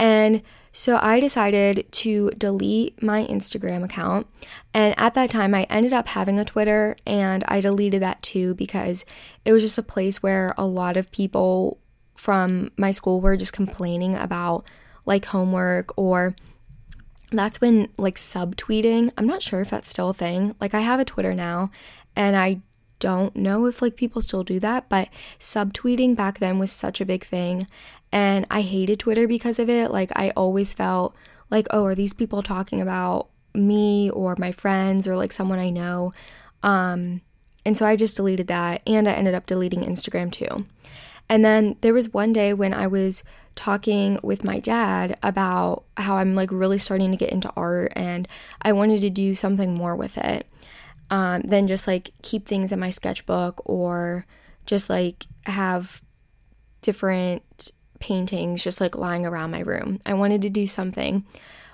And 0.00 0.42
so 0.76 0.98
I 1.00 1.20
decided 1.20 1.86
to 1.92 2.30
delete 2.30 3.00
my 3.00 3.24
Instagram 3.26 3.84
account. 3.84 4.26
And 4.74 4.92
at 4.98 5.14
that 5.14 5.30
time, 5.30 5.54
I 5.54 5.68
ended 5.70 5.92
up 5.92 6.08
having 6.08 6.40
a 6.40 6.44
Twitter 6.44 6.96
and 7.06 7.44
I 7.46 7.60
deleted 7.60 8.02
that 8.02 8.20
too 8.22 8.54
because 8.56 9.04
it 9.44 9.52
was 9.52 9.62
just 9.62 9.78
a 9.78 9.84
place 9.84 10.20
where 10.20 10.52
a 10.58 10.66
lot 10.66 10.96
of 10.96 11.12
people 11.12 11.78
from 12.16 12.72
my 12.76 12.90
school 12.90 13.20
were 13.20 13.36
just 13.36 13.52
complaining 13.52 14.16
about 14.16 14.64
like 15.06 15.26
homework 15.26 15.96
or 15.96 16.34
that's 17.30 17.60
when 17.60 17.88
like 17.96 18.16
subtweeting, 18.16 19.12
I'm 19.16 19.28
not 19.28 19.42
sure 19.42 19.60
if 19.60 19.70
that's 19.70 19.88
still 19.88 20.10
a 20.10 20.14
thing. 20.14 20.56
Like 20.60 20.74
I 20.74 20.80
have 20.80 20.98
a 20.98 21.04
Twitter 21.04 21.34
now 21.34 21.70
and 22.16 22.36
I 22.36 22.62
don't 22.98 23.36
know 23.36 23.66
if 23.66 23.80
like 23.80 23.94
people 23.94 24.22
still 24.22 24.42
do 24.42 24.58
that, 24.58 24.88
but 24.88 25.08
subtweeting 25.38 26.16
back 26.16 26.40
then 26.40 26.58
was 26.58 26.72
such 26.72 27.00
a 27.00 27.06
big 27.06 27.22
thing. 27.22 27.68
And 28.14 28.46
I 28.48 28.60
hated 28.60 29.00
Twitter 29.00 29.26
because 29.26 29.58
of 29.58 29.68
it. 29.68 29.90
Like, 29.90 30.12
I 30.14 30.30
always 30.36 30.72
felt 30.72 31.16
like, 31.50 31.66
oh, 31.72 31.84
are 31.84 31.96
these 31.96 32.12
people 32.12 32.42
talking 32.42 32.80
about 32.80 33.28
me 33.54 34.08
or 34.08 34.36
my 34.38 34.52
friends 34.52 35.08
or 35.08 35.16
like 35.16 35.32
someone 35.32 35.58
I 35.58 35.70
know? 35.70 36.12
Um, 36.62 37.22
and 37.66 37.76
so 37.76 37.84
I 37.84 37.96
just 37.96 38.14
deleted 38.14 38.46
that 38.46 38.82
and 38.86 39.08
I 39.08 39.12
ended 39.14 39.34
up 39.34 39.46
deleting 39.46 39.82
Instagram 39.82 40.30
too. 40.30 40.64
And 41.28 41.44
then 41.44 41.74
there 41.80 41.92
was 41.92 42.14
one 42.14 42.32
day 42.32 42.52
when 42.54 42.72
I 42.72 42.86
was 42.86 43.24
talking 43.56 44.20
with 44.22 44.44
my 44.44 44.60
dad 44.60 45.18
about 45.20 45.82
how 45.96 46.16
I'm 46.18 46.36
like 46.36 46.52
really 46.52 46.78
starting 46.78 47.10
to 47.10 47.16
get 47.16 47.30
into 47.30 47.52
art 47.56 47.92
and 47.96 48.28
I 48.62 48.72
wanted 48.72 49.00
to 49.00 49.10
do 49.10 49.34
something 49.34 49.74
more 49.74 49.96
with 49.96 50.18
it 50.18 50.46
um, 51.10 51.42
than 51.42 51.66
just 51.66 51.88
like 51.88 52.10
keep 52.22 52.46
things 52.46 52.70
in 52.70 52.78
my 52.78 52.90
sketchbook 52.90 53.60
or 53.64 54.24
just 54.66 54.88
like 54.88 55.26
have 55.46 56.00
different 56.80 57.72
paintings 58.04 58.62
just 58.62 58.82
like 58.82 58.94
lying 58.94 59.24
around 59.24 59.50
my 59.50 59.60
room. 59.60 59.98
I 60.04 60.12
wanted 60.12 60.42
to 60.42 60.50
do 60.50 60.66
something 60.66 61.24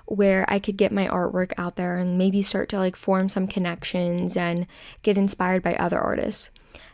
where 0.06 0.44
I 0.46 0.60
could 0.60 0.76
get 0.76 0.92
my 0.92 1.08
artwork 1.08 1.52
out 1.58 1.74
there 1.74 1.98
and 1.98 2.16
maybe 2.16 2.40
start 2.40 2.68
to 2.68 2.78
like 2.78 2.94
form 2.94 3.28
some 3.28 3.48
connections 3.48 4.36
and 4.36 4.68
get 5.02 5.18
inspired 5.18 5.64
by 5.64 5.74
other 5.74 5.98
artists. 5.98 6.50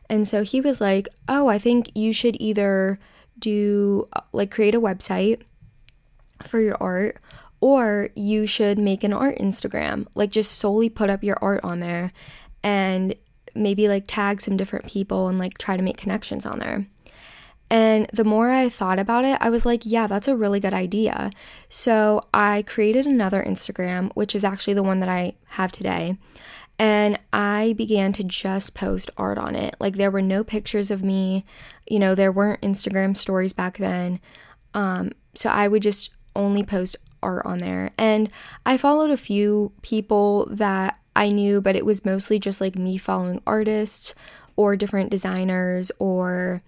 And 0.08 0.26
so 0.26 0.42
he 0.42 0.62
was 0.62 0.80
like, 0.80 1.06
Oh, 1.28 1.48
I 1.48 1.58
think 1.58 1.94
you 1.94 2.14
should 2.14 2.40
either 2.40 2.98
do 3.38 4.08
like 4.32 4.50
create 4.50 4.74
a 4.74 4.80
website 4.80 5.42
for 6.42 6.58
your 6.58 6.78
art 6.80 7.18
or 7.60 8.08
you 8.14 8.46
should 8.46 8.78
make 8.78 9.04
an 9.04 9.12
art 9.12 9.36
Instagram. 9.36 10.06
Like 10.14 10.30
just 10.30 10.52
solely 10.52 10.88
put 10.88 11.10
up 11.10 11.22
your 11.22 11.36
art 11.42 11.60
on 11.62 11.80
there 11.80 12.10
and 12.62 13.14
maybe 13.54 13.86
like 13.86 14.04
tag 14.06 14.40
some 14.40 14.56
different 14.56 14.86
people 14.86 15.28
and 15.28 15.38
like 15.38 15.58
try 15.58 15.76
to 15.76 15.82
make 15.82 15.98
connections 15.98 16.46
on 16.46 16.58
there. 16.58 16.86
And 17.68 18.06
the 18.12 18.24
more 18.24 18.50
I 18.50 18.68
thought 18.68 18.98
about 18.98 19.24
it, 19.24 19.38
I 19.40 19.50
was 19.50 19.66
like, 19.66 19.82
yeah, 19.84 20.06
that's 20.06 20.28
a 20.28 20.36
really 20.36 20.60
good 20.60 20.74
idea. 20.74 21.30
So 21.68 22.22
I 22.32 22.62
created 22.62 23.06
another 23.06 23.42
Instagram, 23.42 24.12
which 24.14 24.34
is 24.34 24.44
actually 24.44 24.74
the 24.74 24.82
one 24.82 25.00
that 25.00 25.08
I 25.08 25.34
have 25.50 25.72
today. 25.72 26.16
And 26.78 27.18
I 27.32 27.74
began 27.76 28.12
to 28.14 28.24
just 28.24 28.74
post 28.74 29.10
art 29.16 29.38
on 29.38 29.56
it. 29.56 29.76
Like 29.80 29.96
there 29.96 30.10
were 30.10 30.22
no 30.22 30.44
pictures 30.44 30.90
of 30.90 31.02
me, 31.02 31.44
you 31.88 31.98
know, 31.98 32.14
there 32.14 32.30
weren't 32.30 32.60
Instagram 32.60 33.16
stories 33.16 33.52
back 33.52 33.78
then. 33.78 34.20
Um, 34.74 35.12
so 35.34 35.50
I 35.50 35.68
would 35.68 35.82
just 35.82 36.10
only 36.34 36.62
post 36.62 36.96
art 37.22 37.46
on 37.46 37.58
there. 37.58 37.90
And 37.96 38.30
I 38.64 38.76
followed 38.76 39.10
a 39.10 39.16
few 39.16 39.72
people 39.82 40.46
that 40.50 40.98
I 41.16 41.30
knew, 41.30 41.62
but 41.62 41.76
it 41.76 41.86
was 41.86 42.04
mostly 42.04 42.38
just 42.38 42.60
like 42.60 42.76
me 42.76 42.98
following 42.98 43.42
artists 43.46 44.14
or 44.54 44.76
different 44.76 45.10
designers 45.10 45.90
or 45.98 46.62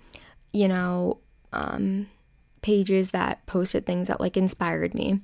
you 0.52 0.69
know, 0.69 1.19
um, 1.52 2.09
pages 2.62 3.11
that 3.12 3.45
posted 3.47 3.87
things 3.87 4.09
that 4.09 4.21
like 4.21 4.37
inspired 4.37 4.95
me. 4.95 5.21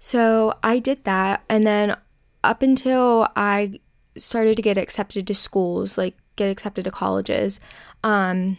So 0.00 0.54
I 0.62 0.78
did 0.78 1.04
that. 1.04 1.44
And 1.48 1.66
then 1.66 1.96
up 2.44 2.62
until 2.62 3.28
I 3.36 3.80
started 4.16 4.56
to 4.56 4.62
get 4.62 4.78
accepted 4.78 5.26
to 5.26 5.34
schools, 5.34 5.98
like 5.98 6.16
get 6.36 6.50
accepted 6.50 6.84
to 6.84 6.90
colleges, 6.90 7.60
um, 8.04 8.58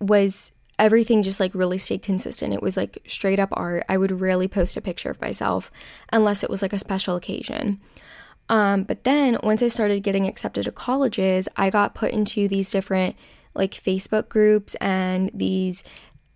was 0.00 0.52
everything 0.78 1.22
just 1.22 1.40
like 1.40 1.54
really 1.54 1.78
stayed 1.78 2.02
consistent. 2.02 2.54
It 2.54 2.62
was 2.62 2.76
like 2.76 2.98
straight 3.06 3.40
up 3.40 3.48
art. 3.52 3.84
I 3.88 3.96
would 3.96 4.20
rarely 4.20 4.48
post 4.48 4.76
a 4.76 4.80
picture 4.80 5.10
of 5.10 5.20
myself 5.20 5.72
unless 6.12 6.44
it 6.44 6.50
was 6.50 6.62
like 6.62 6.72
a 6.72 6.78
special 6.78 7.16
occasion. 7.16 7.80
Um, 8.48 8.84
but 8.84 9.04
then 9.04 9.38
once 9.42 9.62
I 9.62 9.68
started 9.68 10.02
getting 10.02 10.26
accepted 10.26 10.64
to 10.64 10.72
colleges, 10.72 11.48
I 11.56 11.68
got 11.70 11.94
put 11.94 12.12
into 12.12 12.48
these 12.48 12.70
different 12.70 13.16
like 13.54 13.72
Facebook 13.72 14.28
groups 14.28 14.74
and 14.76 15.30
these 15.34 15.84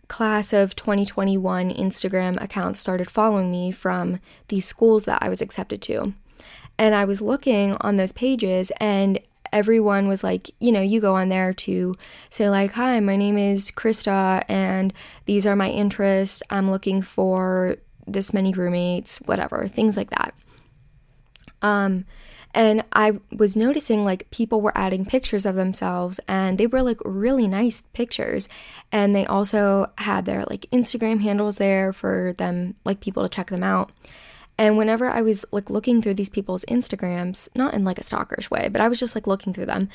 class 0.08 0.52
of 0.52 0.76
2021 0.76 1.70
Instagram 1.70 2.42
accounts 2.42 2.78
started 2.78 3.10
following 3.10 3.50
me 3.50 3.72
from 3.72 4.20
these 4.48 4.66
schools 4.66 5.06
that 5.06 5.22
I 5.22 5.28
was 5.28 5.40
accepted 5.40 5.80
to. 5.82 6.12
And 6.78 6.94
I 6.94 7.04
was 7.04 7.22
looking 7.22 7.76
on 7.80 7.96
those 7.96 8.12
pages 8.12 8.70
and 8.78 9.18
everyone 9.52 10.08
was 10.08 10.24
like, 10.24 10.50
you 10.60 10.72
know, 10.72 10.80
you 10.80 11.00
go 11.00 11.14
on 11.14 11.28
there 11.28 11.52
to 11.52 11.94
say, 12.30 12.48
like, 12.48 12.72
hi, 12.72 12.98
my 13.00 13.16
name 13.16 13.38
is 13.38 13.70
Christa 13.70 14.42
and 14.48 14.92
these 15.26 15.46
are 15.46 15.56
my 15.56 15.70
interests. 15.70 16.42
I'm 16.50 16.70
looking 16.70 17.02
for 17.02 17.76
this 18.06 18.34
many 18.34 18.52
roommates, 18.52 19.18
whatever, 19.22 19.68
things 19.68 19.96
like 19.96 20.10
that. 20.10 20.34
Um, 21.60 22.04
and 22.54 22.84
I 22.92 23.18
was 23.30 23.56
noticing 23.56 24.04
like 24.04 24.30
people 24.30 24.60
were 24.60 24.76
adding 24.76 25.06
pictures 25.06 25.46
of 25.46 25.54
themselves 25.54 26.20
and 26.28 26.58
they 26.58 26.66
were 26.66 26.82
like 26.82 26.98
really 27.04 27.48
nice 27.48 27.80
pictures. 27.80 28.48
And 28.90 29.14
they 29.14 29.24
also 29.24 29.90
had 29.98 30.26
their 30.26 30.44
like 30.44 30.66
Instagram 30.70 31.20
handles 31.22 31.56
there 31.56 31.92
for 31.92 32.34
them, 32.36 32.74
like 32.84 33.00
people 33.00 33.22
to 33.22 33.28
check 33.28 33.48
them 33.48 33.62
out. 33.62 33.90
And 34.58 34.76
whenever 34.76 35.08
I 35.08 35.22
was 35.22 35.46
like 35.50 35.70
looking 35.70 36.02
through 36.02 36.14
these 36.14 36.28
people's 36.28 36.64
Instagrams, 36.66 37.48
not 37.56 37.72
in 37.72 37.84
like 37.84 37.98
a 37.98 38.02
stalkerish 38.02 38.50
way, 38.50 38.68
but 38.68 38.82
I 38.82 38.88
was 38.88 38.98
just 38.98 39.14
like 39.14 39.26
looking 39.26 39.54
through 39.54 39.66
them, 39.66 39.88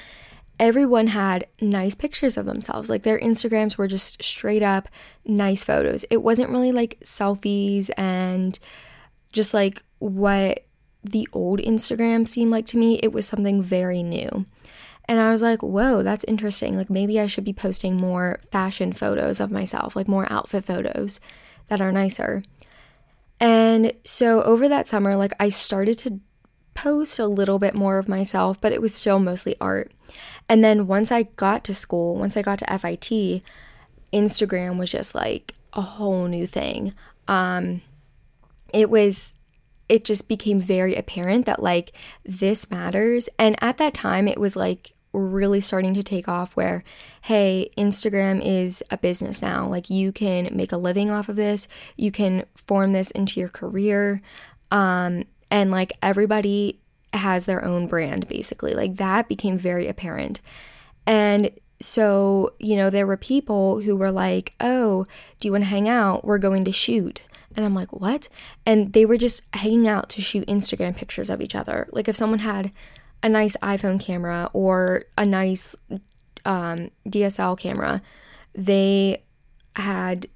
everyone 0.59 1.07
had 1.07 1.45
nice 1.61 1.93
pictures 1.93 2.37
of 2.37 2.47
themselves. 2.47 2.89
Like 2.89 3.03
their 3.03 3.19
Instagrams 3.19 3.77
were 3.77 3.87
just 3.87 4.23
straight 4.23 4.63
up 4.63 4.89
nice 5.25 5.63
photos. 5.63 6.05
It 6.09 6.23
wasn't 6.23 6.49
really 6.49 6.71
like 6.71 6.99
selfies 7.01 7.91
and 7.97 8.57
just 9.31 9.53
like 9.53 9.83
what 9.99 10.63
the 11.03 11.27
old 11.31 11.59
Instagram 11.59 12.27
seemed 12.27 12.51
like 12.51 12.65
to 12.67 12.77
me, 12.77 12.99
it 13.03 13.13
was 13.13 13.25
something 13.25 13.61
very 13.61 14.03
new. 14.03 14.45
And 15.07 15.19
I 15.19 15.31
was 15.31 15.41
like, 15.41 15.63
whoa, 15.63 16.03
that's 16.03 16.25
interesting. 16.25 16.75
Like, 16.75 16.89
maybe 16.89 17.19
I 17.19 17.27
should 17.27 17.45
be 17.45 17.53
posting 17.53 17.95
more 17.95 18.41
fashion 18.51 18.91
photos 18.91 19.39
of 19.39 19.51
myself, 19.51 19.95
like 19.95 20.07
more 20.07 20.27
outfit 20.29 20.65
photos 20.65 21.21
that 21.69 21.79
are 21.79 21.93
nicer. 21.93 22.43
And 23.39 23.93
so 24.03 24.43
over 24.43 24.67
that 24.67 24.87
summer, 24.87 25.15
like, 25.15 25.33
I 25.39 25.47
started 25.47 25.97
to 25.99 26.19
post 26.73 27.19
a 27.19 27.27
little 27.27 27.57
bit 27.57 27.73
more 27.73 27.97
of 27.97 28.09
myself, 28.09 28.59
but 28.59 28.73
it 28.73 28.81
was 28.81 28.93
still 28.93 29.19
mostly 29.19 29.55
art. 29.61 29.93
And 30.49 30.63
then 30.63 30.87
once 30.87 31.11
I 31.11 31.23
got 31.23 31.63
to 31.65 31.73
school, 31.73 32.15
once 32.15 32.35
I 32.35 32.41
got 32.41 32.59
to 32.59 32.77
FIT, 32.77 33.41
Instagram 34.13 34.77
was 34.77 34.91
just 34.91 35.15
like 35.15 35.53
a 35.73 35.81
whole 35.81 36.27
new 36.27 36.45
thing. 36.45 36.93
Um, 37.27 37.81
it 38.73 38.89
was 38.89 39.33
it 39.89 40.03
just 40.03 40.27
became 40.27 40.59
very 40.59 40.95
apparent 40.95 41.45
that 41.45 41.63
like 41.63 41.93
this 42.25 42.69
matters. 42.69 43.29
And 43.39 43.55
at 43.61 43.77
that 43.77 43.93
time, 43.93 44.27
it 44.27 44.39
was 44.39 44.55
like 44.55 44.93
really 45.13 45.61
starting 45.61 45.93
to 45.93 46.03
take 46.03 46.27
off 46.27 46.55
where, 46.55 46.83
hey, 47.21 47.69
Instagram 47.77 48.41
is 48.43 48.83
a 48.91 48.97
business 48.97 49.41
now. 49.41 49.67
Like 49.67 49.89
you 49.89 50.11
can 50.11 50.49
make 50.51 50.71
a 50.71 50.77
living 50.77 51.09
off 51.09 51.29
of 51.29 51.35
this, 51.35 51.67
you 51.95 52.11
can 52.11 52.45
form 52.55 52.93
this 52.93 53.11
into 53.11 53.39
your 53.39 53.49
career. 53.49 54.21
Um, 54.71 55.23
and 55.49 55.71
like 55.71 55.93
everybody 56.01 56.79
has 57.13 57.45
their 57.45 57.63
own 57.63 57.87
brand 57.87 58.27
basically. 58.27 58.73
Like 58.73 58.95
that 58.97 59.29
became 59.29 59.57
very 59.57 59.87
apparent. 59.87 60.41
And 61.05 61.51
so, 61.79 62.53
you 62.59 62.75
know, 62.75 62.89
there 62.89 63.07
were 63.07 63.17
people 63.17 63.81
who 63.81 63.95
were 63.95 64.11
like, 64.11 64.53
oh, 64.59 65.07
do 65.39 65.47
you 65.47 65.51
want 65.51 65.63
to 65.63 65.69
hang 65.69 65.87
out? 65.87 66.25
We're 66.25 66.37
going 66.37 66.65
to 66.65 66.71
shoot. 66.71 67.21
And 67.57 67.65
I'm 67.65 67.73
like, 67.73 67.91
what? 67.91 68.29
And 68.65 68.93
they 68.93 69.05
were 69.05 69.17
just 69.17 69.43
hanging 69.55 69.87
out 69.87 70.09
to 70.11 70.21
shoot 70.21 70.47
Instagram 70.47 70.95
pictures 70.95 71.31
of 71.31 71.41
each 71.41 71.55
other. 71.55 71.89
Like 71.91 72.07
if 72.07 72.15
someone 72.15 72.39
had 72.39 72.71
a 73.23 73.29
nice 73.29 73.57
iPhone 73.57 73.99
camera 73.99 74.47
or 74.53 75.05
a 75.17 75.25
nice 75.25 75.75
um, 76.45 76.91
DSL 77.07 77.57
camera, 77.59 78.03
they 78.53 79.23
had 79.75 80.27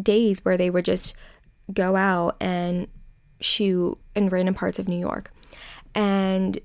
days 0.00 0.44
where 0.44 0.56
they 0.56 0.70
would 0.70 0.84
just 0.84 1.14
go 1.72 1.96
out 1.96 2.36
and 2.40 2.86
shoot 3.40 3.98
in 4.14 4.28
random 4.28 4.54
parts 4.54 4.78
of 4.78 4.88
New 4.88 4.98
York. 4.98 5.32
And 5.96 6.58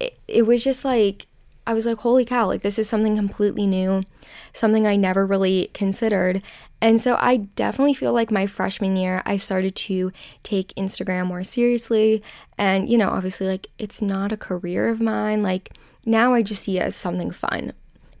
it, 0.00 0.18
it 0.26 0.42
was 0.42 0.64
just 0.64 0.84
like, 0.84 1.26
I 1.66 1.72
was 1.72 1.86
like, 1.86 1.98
holy 1.98 2.24
cow, 2.24 2.46
like 2.46 2.62
this 2.62 2.78
is 2.78 2.88
something 2.88 3.16
completely 3.16 3.66
new, 3.66 4.02
something 4.52 4.86
I 4.86 4.96
never 4.96 5.24
really 5.24 5.70
considered. 5.72 6.42
And 6.84 7.00
so 7.00 7.16
I 7.18 7.38
definitely 7.38 7.94
feel 7.94 8.12
like 8.12 8.30
my 8.30 8.46
freshman 8.46 8.94
year, 8.94 9.22
I 9.24 9.38
started 9.38 9.74
to 9.74 10.12
take 10.42 10.74
Instagram 10.74 11.28
more 11.28 11.42
seriously. 11.42 12.22
And, 12.58 12.90
you 12.90 12.98
know, 12.98 13.08
obviously, 13.08 13.46
like 13.46 13.68
it's 13.78 14.02
not 14.02 14.32
a 14.32 14.36
career 14.36 14.90
of 14.90 15.00
mine. 15.00 15.42
Like 15.42 15.70
now 16.04 16.34
I 16.34 16.42
just 16.42 16.62
see 16.62 16.76
it 16.76 16.82
as 16.82 16.94
something 16.94 17.30
fun. 17.30 17.72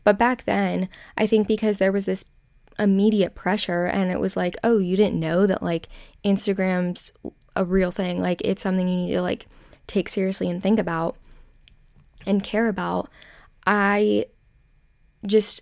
But 0.02 0.16
back 0.16 0.46
then, 0.46 0.88
I 1.18 1.26
think 1.26 1.46
because 1.46 1.76
there 1.76 1.92
was 1.92 2.06
this 2.06 2.24
immediate 2.78 3.34
pressure 3.34 3.84
and 3.84 4.10
it 4.10 4.18
was 4.18 4.34
like, 4.34 4.56
oh, 4.64 4.78
you 4.78 4.96
didn't 4.96 5.20
know 5.20 5.46
that 5.46 5.62
like 5.62 5.90
Instagram's 6.24 7.12
a 7.54 7.66
real 7.66 7.90
thing. 7.90 8.18
Like 8.18 8.40
it's 8.46 8.62
something 8.62 8.88
you 8.88 8.96
need 8.96 9.12
to 9.12 9.20
like 9.20 9.46
take 9.86 10.08
seriously 10.08 10.48
and 10.48 10.62
think 10.62 10.78
about 10.78 11.16
and 12.26 12.42
care 12.42 12.68
about. 12.68 13.10
I 13.66 14.24
just 15.26 15.60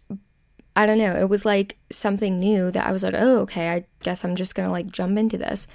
I 0.75 0.87
don't 0.87 0.99
know, 0.99 1.15
it 1.15 1.29
was 1.29 1.45
like 1.45 1.77
something 1.91 2.41
new 2.41 2.71
that 2.71 2.87
I 2.87 2.93
was 2.93 3.03
like, 3.03 3.15
oh, 3.17 3.41
okay, 3.41 3.69
I 3.71 3.85
guess 4.01 4.25
I'm 4.25 4.37
just 4.37 4.55
gonna 4.55 4.71
like 4.71 4.91
jump 4.91 5.19
into 5.19 5.37
this. 5.37 5.67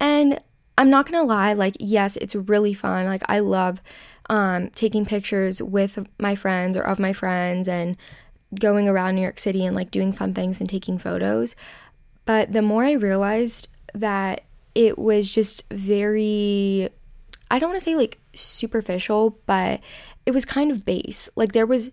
And 0.00 0.40
I'm 0.78 0.90
not 0.90 1.10
gonna 1.10 1.26
lie, 1.26 1.52
like, 1.52 1.76
yes, 1.80 2.16
it's 2.16 2.34
really 2.34 2.72
fun. 2.72 3.06
Like, 3.06 3.24
I 3.28 3.40
love 3.40 3.82
um, 4.30 4.70
taking 4.70 5.04
pictures 5.04 5.60
with 5.62 6.06
my 6.18 6.34
friends 6.34 6.76
or 6.76 6.82
of 6.82 6.98
my 6.98 7.12
friends 7.12 7.68
and 7.68 7.96
going 8.58 8.88
around 8.88 9.16
New 9.16 9.22
York 9.22 9.38
City 9.38 9.66
and 9.66 9.76
like 9.76 9.90
doing 9.90 10.12
fun 10.12 10.32
things 10.32 10.60
and 10.60 10.70
taking 10.70 10.96
photos. 10.96 11.56
But 12.24 12.52
the 12.52 12.62
more 12.62 12.84
I 12.84 12.92
realized 12.92 13.68
that 13.92 14.44
it 14.74 14.98
was 14.98 15.30
just 15.30 15.64
very, 15.70 16.88
I 17.50 17.58
don't 17.58 17.70
wanna 17.70 17.80
say 17.80 17.96
like 17.96 18.18
superficial, 18.34 19.38
but 19.46 19.80
it 20.24 20.30
was 20.30 20.44
kind 20.44 20.70
of 20.70 20.86
base. 20.86 21.28
Like, 21.36 21.52
there 21.52 21.66
was, 21.66 21.90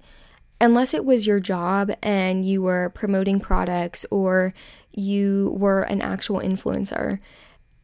unless 0.62 0.94
it 0.94 1.06
was 1.06 1.28
your 1.28 1.40
job 1.40 1.92
and 2.02 2.46
you 2.48 2.62
were 2.62 2.92
promoting 2.96 3.40
products 3.40 4.06
or 4.12 4.54
you 4.94 5.56
were 5.58 5.84
an 5.84 6.02
actual 6.02 6.40
influencer, 6.40 7.20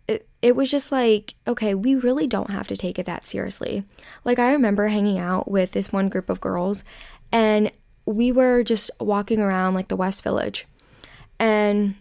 it, 0.07 0.27
it 0.41 0.55
was 0.55 0.71
just 0.71 0.91
like, 0.91 1.35
okay, 1.47 1.75
we 1.75 1.95
really 1.95 2.27
don't 2.27 2.49
have 2.49 2.67
to 2.67 2.77
take 2.77 2.97
it 2.97 3.05
that 3.05 3.25
seriously. 3.25 3.83
Like, 4.23 4.39
I 4.39 4.51
remember 4.51 4.87
hanging 4.87 5.19
out 5.19 5.49
with 5.49 5.71
this 5.71 5.91
one 5.91 6.09
group 6.09 6.29
of 6.29 6.41
girls, 6.41 6.83
and 7.31 7.71
we 8.05 8.31
were 8.31 8.63
just 8.63 8.89
walking 8.99 9.39
around 9.39 9.73
like 9.73 9.87
the 9.87 9.95
West 9.95 10.23
Village. 10.23 10.67
And 11.39 11.95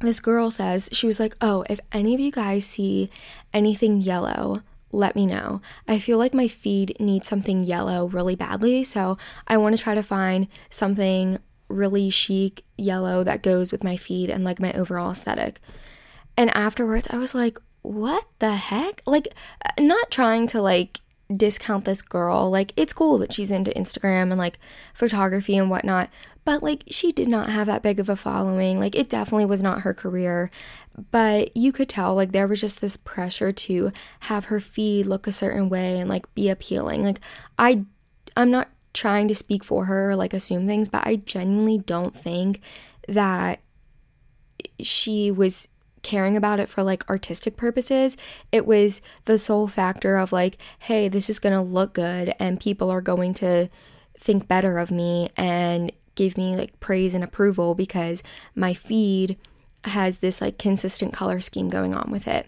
this 0.00 0.20
girl 0.20 0.50
says, 0.50 0.88
she 0.92 1.06
was 1.06 1.20
like, 1.20 1.36
oh, 1.40 1.64
if 1.70 1.80
any 1.92 2.14
of 2.14 2.20
you 2.20 2.32
guys 2.32 2.64
see 2.64 3.10
anything 3.52 4.00
yellow, 4.00 4.62
let 4.92 5.16
me 5.16 5.26
know. 5.26 5.60
I 5.88 5.98
feel 5.98 6.18
like 6.18 6.34
my 6.34 6.48
feed 6.48 6.96
needs 7.00 7.26
something 7.26 7.64
yellow 7.64 8.06
really 8.06 8.36
badly, 8.36 8.84
so 8.84 9.18
I 9.48 9.56
want 9.56 9.76
to 9.76 9.82
try 9.82 9.94
to 9.94 10.02
find 10.02 10.46
something 10.70 11.38
really 11.68 12.10
chic 12.10 12.64
yellow 12.76 13.24
that 13.24 13.42
goes 13.42 13.72
with 13.72 13.82
my 13.82 13.96
feed 13.96 14.30
and 14.30 14.44
like 14.44 14.60
my 14.60 14.72
overall 14.74 15.12
aesthetic. 15.12 15.60
And 16.36 16.50
afterwards, 16.50 17.08
I 17.10 17.16
was 17.16 17.34
like, 17.34 17.58
what 17.82 18.26
the 18.38 18.54
heck? 18.54 19.02
Like, 19.06 19.28
uh, 19.64 19.82
not 19.82 20.10
trying 20.10 20.46
to 20.48 20.62
like 20.62 21.00
discount 21.36 21.84
this 21.84 22.02
girl. 22.02 22.50
Like, 22.50 22.72
it's 22.76 22.92
cool 22.92 23.18
that 23.18 23.32
she's 23.32 23.50
into 23.50 23.70
Instagram 23.72 24.30
and 24.30 24.38
like 24.38 24.58
photography 24.94 25.56
and 25.56 25.70
whatnot, 25.70 26.10
but 26.44 26.62
like, 26.62 26.84
she 26.88 27.12
did 27.12 27.28
not 27.28 27.50
have 27.50 27.66
that 27.66 27.82
big 27.82 28.00
of 28.00 28.08
a 28.08 28.16
following. 28.16 28.80
Like, 28.80 28.94
it 28.94 29.08
definitely 29.08 29.44
was 29.44 29.62
not 29.62 29.82
her 29.82 29.94
career. 29.94 30.50
But 31.10 31.56
you 31.56 31.72
could 31.72 31.88
tell, 31.88 32.14
like, 32.14 32.32
there 32.32 32.46
was 32.46 32.60
just 32.60 32.80
this 32.80 32.96
pressure 32.98 33.50
to 33.52 33.92
have 34.20 34.46
her 34.46 34.60
feed 34.60 35.06
look 35.06 35.26
a 35.26 35.32
certain 35.32 35.68
way 35.68 35.98
and 35.98 36.08
like 36.08 36.32
be 36.34 36.50
appealing. 36.50 37.02
Like, 37.02 37.20
I, 37.58 37.84
I'm 38.36 38.50
not 38.50 38.68
trying 38.92 39.28
to 39.28 39.34
speak 39.34 39.64
for 39.64 39.86
her 39.86 40.10
or 40.10 40.16
like 40.16 40.34
assume 40.34 40.66
things, 40.66 40.88
but 40.88 41.06
I 41.06 41.16
genuinely 41.16 41.78
don't 41.78 42.14
think 42.14 42.60
that 43.08 43.60
she 44.80 45.30
was 45.30 45.68
caring 46.02 46.36
about 46.36 46.60
it 46.60 46.68
for 46.68 46.82
like 46.82 47.08
artistic 47.08 47.56
purposes. 47.56 48.16
It 48.50 48.66
was 48.66 49.00
the 49.24 49.38
sole 49.38 49.68
factor 49.68 50.16
of 50.16 50.32
like, 50.32 50.58
hey, 50.80 51.08
this 51.08 51.30
is 51.30 51.38
going 51.38 51.54
to 51.54 51.60
look 51.60 51.94
good 51.94 52.34
and 52.38 52.60
people 52.60 52.90
are 52.90 53.00
going 53.00 53.34
to 53.34 53.68
think 54.18 54.48
better 54.48 54.78
of 54.78 54.90
me 54.90 55.30
and 55.36 55.92
give 56.14 56.36
me 56.36 56.56
like 56.56 56.78
praise 56.80 57.14
and 57.14 57.24
approval 57.24 57.74
because 57.74 58.22
my 58.54 58.74
feed 58.74 59.36
has 59.84 60.18
this 60.18 60.40
like 60.40 60.58
consistent 60.58 61.12
color 61.12 61.40
scheme 61.40 61.68
going 61.68 61.94
on 61.94 62.10
with 62.10 62.28
it. 62.28 62.46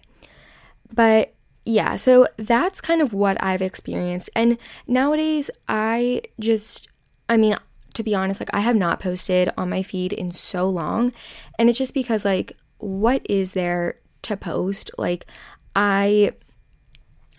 But 0.92 1.34
yeah, 1.64 1.96
so 1.96 2.26
that's 2.36 2.80
kind 2.80 3.00
of 3.00 3.12
what 3.12 3.42
I've 3.42 3.62
experienced. 3.62 4.30
And 4.36 4.58
nowadays, 4.86 5.50
I 5.66 6.22
just, 6.38 6.88
I 7.28 7.36
mean, 7.36 7.56
to 7.94 8.02
be 8.02 8.14
honest, 8.14 8.40
like 8.40 8.52
I 8.52 8.60
have 8.60 8.76
not 8.76 9.00
posted 9.00 9.50
on 9.56 9.70
my 9.70 9.82
feed 9.82 10.12
in 10.12 10.30
so 10.32 10.68
long. 10.68 11.12
And 11.58 11.68
it's 11.68 11.78
just 11.78 11.94
because, 11.94 12.24
like, 12.24 12.52
what 12.84 13.22
is 13.28 13.52
there 13.52 13.96
to 14.22 14.36
post? 14.36 14.90
Like, 14.98 15.26
I. 15.74 16.32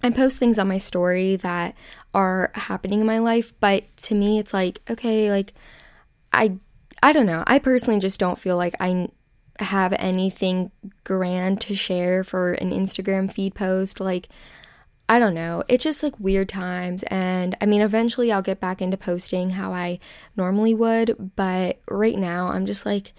I 0.03 0.11
post 0.11 0.37
things 0.37 0.59
on 0.59 0.67
my 0.67 0.77
story 0.77 1.35
that 1.37 1.73
are 2.13 2.51
happening 2.53 2.99
in 2.99 3.07
my 3.07 3.17
life, 3.17 3.53
but 3.59 3.85
to 3.97 4.13
me 4.13 4.37
it's 4.37 4.53
like, 4.53 4.79
okay, 4.87 5.31
like 5.31 5.53
I 6.31 6.59
I 7.01 7.11
don't 7.11 7.25
know. 7.25 7.43
I 7.47 7.59
personally 7.59 7.99
just 7.99 8.19
don't 8.19 8.37
feel 8.37 8.55
like 8.55 8.75
I 8.79 9.09
have 9.59 9.93
anything 9.93 10.71
grand 11.03 11.61
to 11.61 11.75
share 11.75 12.23
for 12.23 12.53
an 12.53 12.71
Instagram 12.71 13.31
feed 13.31 13.55
post. 13.55 13.99
Like, 13.99 14.27
I 15.07 15.19
don't 15.19 15.33
know. 15.33 15.63
It's 15.67 15.83
just 15.83 16.03
like 16.03 16.19
weird 16.19 16.49
times. 16.49 17.03
And 17.03 17.55
I 17.61 17.65
mean, 17.65 17.81
eventually 17.81 18.31
I'll 18.31 18.41
get 18.41 18.59
back 18.59 18.81
into 18.81 18.97
posting 18.97 19.51
how 19.51 19.71
I 19.71 19.99
normally 20.35 20.73
would. 20.73 21.33
But 21.35 21.79
right 21.89 22.17
now, 22.17 22.47
I'm 22.47 22.65
just 22.65 22.85
like, 22.85 23.13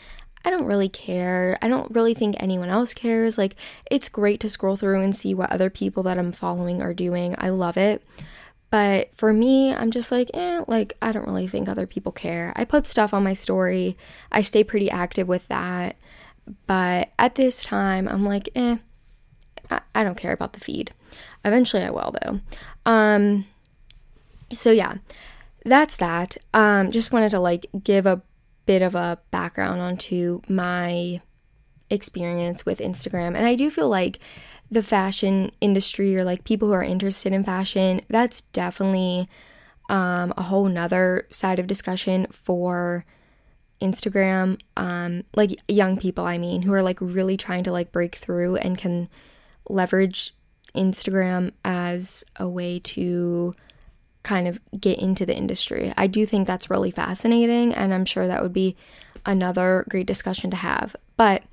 I 0.46 0.50
don't 0.50 0.64
really 0.64 0.88
care. 0.88 1.58
I 1.60 1.68
don't 1.68 1.90
really 1.90 2.14
think 2.14 2.36
anyone 2.38 2.70
else 2.70 2.94
cares. 2.94 3.36
Like, 3.36 3.56
it's 3.90 4.08
great 4.08 4.38
to 4.40 4.48
scroll 4.48 4.76
through 4.76 5.02
and 5.02 5.14
see 5.14 5.34
what 5.34 5.50
other 5.50 5.68
people 5.68 6.04
that 6.04 6.18
I'm 6.18 6.30
following 6.30 6.80
are 6.80 6.94
doing. 6.94 7.34
I 7.36 7.48
love 7.48 7.76
it. 7.76 8.02
But 8.70 9.14
for 9.14 9.32
me, 9.32 9.74
I'm 9.74 9.90
just 9.90 10.12
like, 10.12 10.30
eh, 10.34 10.62
like, 10.68 10.96
I 11.02 11.12
don't 11.12 11.26
really 11.26 11.48
think 11.48 11.68
other 11.68 11.86
people 11.86 12.12
care. 12.12 12.52
I 12.56 12.64
put 12.64 12.86
stuff 12.86 13.12
on 13.12 13.24
my 13.24 13.34
story, 13.34 13.96
I 14.30 14.40
stay 14.40 14.64
pretty 14.64 14.90
active 14.90 15.28
with 15.28 15.46
that. 15.48 15.96
But 16.66 17.10
at 17.18 17.34
this 17.34 17.64
time, 17.64 18.06
I'm 18.06 18.24
like, 18.24 18.48
eh, 18.54 18.76
I, 19.70 19.80
I 19.94 20.04
don't 20.04 20.16
care 20.16 20.32
about 20.32 20.52
the 20.52 20.60
feed. 20.60 20.92
Eventually 21.44 21.82
I 21.82 21.90
will 21.90 22.14
though. 22.22 22.40
Um 22.84 23.46
so 24.52 24.70
yeah, 24.70 24.96
that's 25.64 25.96
that. 25.96 26.36
Um 26.54 26.90
just 26.90 27.12
wanted 27.12 27.30
to 27.30 27.40
like 27.40 27.66
give 27.82 28.06
a 28.06 28.22
bit 28.66 28.82
of 28.82 28.94
a 28.94 29.18
background 29.30 29.80
onto 29.80 30.42
my 30.48 31.20
experience 31.88 32.66
with 32.66 32.80
Instagram. 32.80 33.36
And 33.36 33.46
I 33.46 33.54
do 33.54 33.70
feel 33.70 33.88
like 33.88 34.18
the 34.70 34.82
fashion 34.82 35.52
industry 35.60 36.16
or 36.16 36.24
like 36.24 36.44
people 36.44 36.68
who 36.68 36.74
are 36.74 36.82
interested 36.82 37.32
in 37.32 37.44
fashion, 37.44 38.00
that's 38.08 38.42
definitely 38.42 39.28
um, 39.88 40.34
a 40.36 40.42
whole 40.42 40.68
nother 40.68 41.28
side 41.30 41.58
of 41.58 41.66
discussion 41.66 42.26
for 42.30 43.04
Instagram, 43.80 44.60
um, 44.76 45.24
like 45.34 45.60
young 45.68 45.96
people, 45.96 46.24
I 46.24 46.38
mean, 46.38 46.62
who 46.62 46.72
are 46.72 46.82
like 46.82 47.00
really 47.00 47.36
trying 47.36 47.62
to 47.64 47.72
like 47.72 47.92
break 47.92 48.16
through 48.16 48.56
and 48.56 48.76
can 48.76 49.08
leverage 49.68 50.34
Instagram 50.74 51.52
as 51.64 52.24
a 52.36 52.48
way 52.48 52.78
to 52.80 53.54
kind 54.26 54.48
of 54.48 54.58
get 54.78 54.98
into 54.98 55.24
the 55.24 55.36
industry. 55.36 55.92
I 55.96 56.08
do 56.08 56.26
think 56.26 56.46
that's 56.46 56.68
really 56.68 56.90
fascinating, 56.90 57.72
and 57.72 57.94
I'm 57.94 58.04
sure 58.04 58.26
that 58.26 58.42
would 58.42 58.52
be 58.52 58.76
another 59.24 59.86
great 59.88 60.06
discussion 60.06 60.50
to 60.50 60.56
have. 60.56 60.96
But 61.16 61.44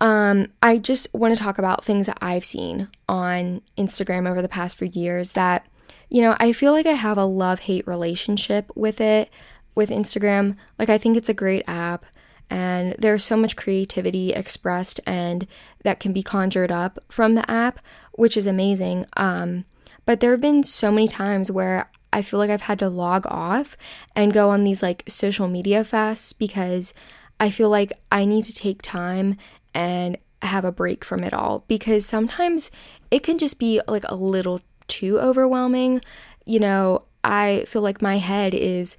um, 0.00 0.48
I 0.62 0.78
just 0.78 1.12
want 1.14 1.34
to 1.34 1.42
talk 1.42 1.58
about 1.58 1.84
things 1.84 2.06
that 2.06 2.18
I've 2.20 2.44
seen 2.44 2.88
on 3.08 3.62
Instagram 3.76 4.28
over 4.28 4.42
the 4.42 4.48
past 4.48 4.76
few 4.76 4.88
years 4.88 5.32
that, 5.32 5.66
you 6.10 6.20
know, 6.22 6.36
I 6.38 6.52
feel 6.52 6.72
like 6.72 6.86
I 6.86 6.92
have 6.92 7.18
a 7.18 7.24
love 7.24 7.60
hate 7.60 7.86
relationship 7.86 8.70
with 8.76 9.00
it 9.00 9.30
with 9.74 9.90
Instagram. 9.90 10.56
Like, 10.78 10.90
I 10.90 10.98
think 10.98 11.16
it's 11.16 11.28
a 11.28 11.34
great 11.34 11.64
app 11.66 12.04
and 12.50 12.94
there's 12.98 13.24
so 13.24 13.36
much 13.36 13.56
creativity 13.56 14.32
expressed 14.32 15.00
and 15.06 15.46
that 15.84 16.00
can 16.00 16.12
be 16.12 16.22
conjured 16.22 16.70
up 16.70 16.98
from 17.08 17.34
the 17.34 17.50
app, 17.50 17.80
which 18.12 18.36
is 18.36 18.46
amazing. 18.46 19.06
Um, 19.16 19.64
but 20.08 20.20
there 20.20 20.30
have 20.30 20.40
been 20.40 20.62
so 20.64 20.90
many 20.90 21.06
times 21.06 21.52
where 21.52 21.90
I 22.14 22.22
feel 22.22 22.38
like 22.38 22.48
I've 22.48 22.62
had 22.62 22.78
to 22.78 22.88
log 22.88 23.26
off 23.26 23.76
and 24.16 24.32
go 24.32 24.48
on 24.48 24.64
these 24.64 24.82
like 24.82 25.04
social 25.06 25.48
media 25.48 25.84
fasts 25.84 26.32
because 26.32 26.94
I 27.38 27.50
feel 27.50 27.68
like 27.68 27.92
I 28.10 28.24
need 28.24 28.46
to 28.46 28.54
take 28.54 28.80
time 28.80 29.36
and 29.74 30.16
have 30.40 30.64
a 30.64 30.72
break 30.72 31.04
from 31.04 31.22
it 31.22 31.34
all 31.34 31.66
because 31.68 32.06
sometimes 32.06 32.70
it 33.10 33.22
can 33.22 33.36
just 33.36 33.58
be 33.58 33.82
like 33.86 34.04
a 34.08 34.14
little 34.14 34.62
too 34.86 35.18
overwhelming. 35.18 36.00
You 36.46 36.60
know, 36.60 37.02
I 37.22 37.64
feel 37.66 37.82
like 37.82 38.00
my 38.00 38.16
head 38.16 38.54
is 38.54 38.96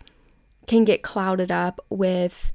can 0.67 0.85
get 0.85 1.01
clouded 1.01 1.51
up 1.51 1.83
with 1.89 2.51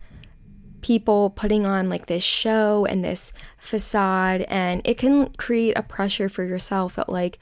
people 0.81 1.31
putting 1.31 1.67
on 1.67 1.89
like 1.89 2.07
this 2.07 2.23
show 2.23 2.87
and 2.87 3.05
this 3.05 3.33
facade 3.59 4.43
and 4.43 4.81
it 4.85 4.97
can 4.97 5.31
create 5.31 5.77
a 5.77 5.83
pressure 5.83 6.29
for 6.29 6.45
yourself 6.45 6.95
that 6.95 7.09
like 7.09 7.41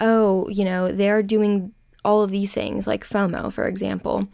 oh 0.00 0.48
you 0.48 0.64
know 0.64 0.90
they're 0.92 1.22
doing 1.22 1.72
all 2.04 2.22
of 2.22 2.30
these 2.30 2.52
things 2.52 2.86
like 2.86 3.04
FOMO 3.04 3.52
for 3.52 3.66
example 3.66 4.28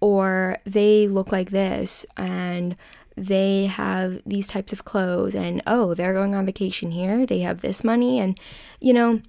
or 0.00 0.58
they 0.64 1.06
look 1.06 1.30
like 1.30 1.50
this 1.50 2.04
and 2.16 2.76
they 3.16 3.66
have 3.66 4.20
these 4.26 4.48
types 4.48 4.72
of 4.72 4.84
clothes 4.84 5.34
and 5.34 5.62
oh 5.66 5.94
they're 5.94 6.14
going 6.14 6.34
on 6.34 6.46
vacation 6.46 6.90
here 6.90 7.26
they 7.26 7.40
have 7.40 7.60
this 7.60 7.84
money 7.84 8.18
and 8.18 8.38
you 8.80 8.92
know 8.92 9.20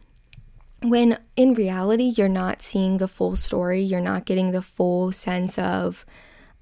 when 0.81 1.17
in 1.35 1.53
reality 1.53 2.13
you're 2.17 2.27
not 2.27 2.61
seeing 2.61 2.97
the 2.97 3.07
full 3.07 3.35
story 3.35 3.81
you're 3.81 4.01
not 4.01 4.25
getting 4.25 4.51
the 4.51 4.61
full 4.61 5.11
sense 5.11 5.59
of 5.59 6.05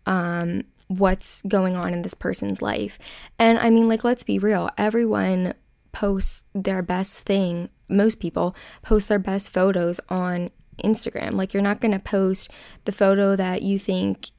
um, 0.06 0.64
what's 0.88 1.42
going 1.44 1.76
on 1.78 1.94
in 1.94 2.02
this 2.02 2.14
person's 2.14 2.62
life. 2.62 3.00
And 3.40 3.58
i 3.60 3.70
mean 3.70 3.88
like 3.88 4.04
let's 4.04 4.24
be 4.24 4.40
real 4.40 4.70
everyone 4.78 5.54
posts 5.92 6.44
their 6.54 6.82
best 6.82 7.20
thing 7.20 7.70
most 7.90 8.20
people 8.20 8.56
post 8.82 9.10
their 9.10 9.20
best 9.20 9.52
photos 9.52 10.00
on 10.10 10.50
instagram 10.84 11.34
like 11.34 11.54
you're 11.54 11.62
not 11.62 11.82
going 11.82 11.92
to 11.92 12.00
post 12.00 12.50
the 12.86 12.92
photo 12.92 13.36
that 13.36 13.62
you 13.62 13.78
think 13.78 14.32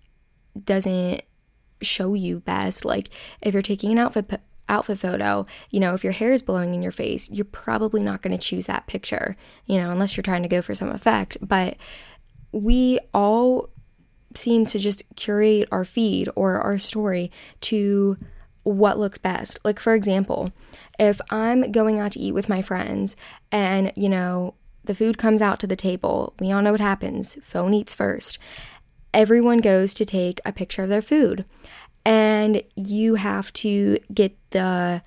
doesn't 0.65 1.23
show 1.81 2.15
you 2.15 2.41
best 2.41 2.85
like 2.85 3.09
if 3.43 3.53
you're 3.53 3.63
taking 3.63 3.93
an 3.93 3.99
outfit 3.99 4.41
outfit 4.69 4.99
photo, 4.99 5.47
you 5.71 5.79
know, 5.79 5.95
if 5.95 6.03
your 6.03 6.15
hair 6.15 6.33
is 6.33 6.43
blowing 6.43 6.75
in 6.75 6.83
your 6.83 6.93
face, 6.93 7.31
you're 7.31 7.45
probably 7.45 8.03
not 8.03 8.23
going 8.23 8.37
to 8.37 8.43
choose 8.43 8.67
that 8.67 8.87
picture, 8.87 9.37
you 9.67 9.77
know, 9.77 9.91
unless 9.91 10.17
you're 10.17 10.23
trying 10.23 10.43
to 10.43 10.49
go 10.49 10.63
for 10.63 10.75
some 10.75 10.89
effect. 10.89 11.37
But 11.41 11.77
we 12.53 12.99
all 13.13 13.69
seem 14.35 14.65
to 14.67 14.79
just 14.79 15.03
curate 15.15 15.69
our 15.71 15.85
feed 15.85 16.29
or 16.35 16.61
our 16.61 16.79
story 16.79 17.31
to 17.61 18.17
what 18.63 18.99
looks 18.99 19.19
best. 19.19 19.59
Like, 19.65 19.79
for 19.79 19.95
example, 19.95 20.53
if 20.99 21.21
I'm 21.31 21.73
going 21.73 21.99
out 21.99 22.13
to 22.13 22.21
eat 22.21 22.33
with 22.33 22.49
my 22.49 22.63
friends 22.63 23.17
and, 23.51 23.93
you 23.97 24.09
know, 24.09 24.55
the 24.85 24.95
food 24.95 25.17
comes 25.19 25.41
out 25.41 25.61
to 25.61 25.67
the 25.67 25.77
table, 25.77 26.35
we 26.41 26.51
all 26.51 26.63
know 26.63 26.73
what 26.73 26.81
happens 26.81 27.37
phone 27.43 27.73
eats 27.75 27.95
first. 27.95 28.39
everyone 29.15 29.59
goes 29.59 29.95
to 29.95 30.05
take 30.05 30.41
a 30.45 30.53
picture 30.53 30.83
of 30.83 30.89
their 30.89 31.03
food 31.03 31.45
and 32.05 32.63
you 32.75 33.17
have 33.17 33.53
to 33.53 33.99
get 34.13 34.37
the 34.51 35.03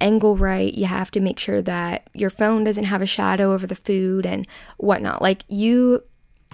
angle 0.00 0.36
right. 0.36 0.72
You 0.72 0.86
have 0.86 1.10
to 1.12 1.20
make 1.20 1.38
sure 1.38 1.60
that 1.62 2.08
your 2.14 2.30
phone 2.30 2.64
doesn't 2.64 2.84
have 2.84 3.02
a 3.02 3.06
shadow 3.06 3.52
over 3.52 3.66
the 3.66 3.74
food 3.74 4.24
and 4.24 4.46
whatnot. 4.78 5.20
Like 5.20 5.44
you 5.48 6.02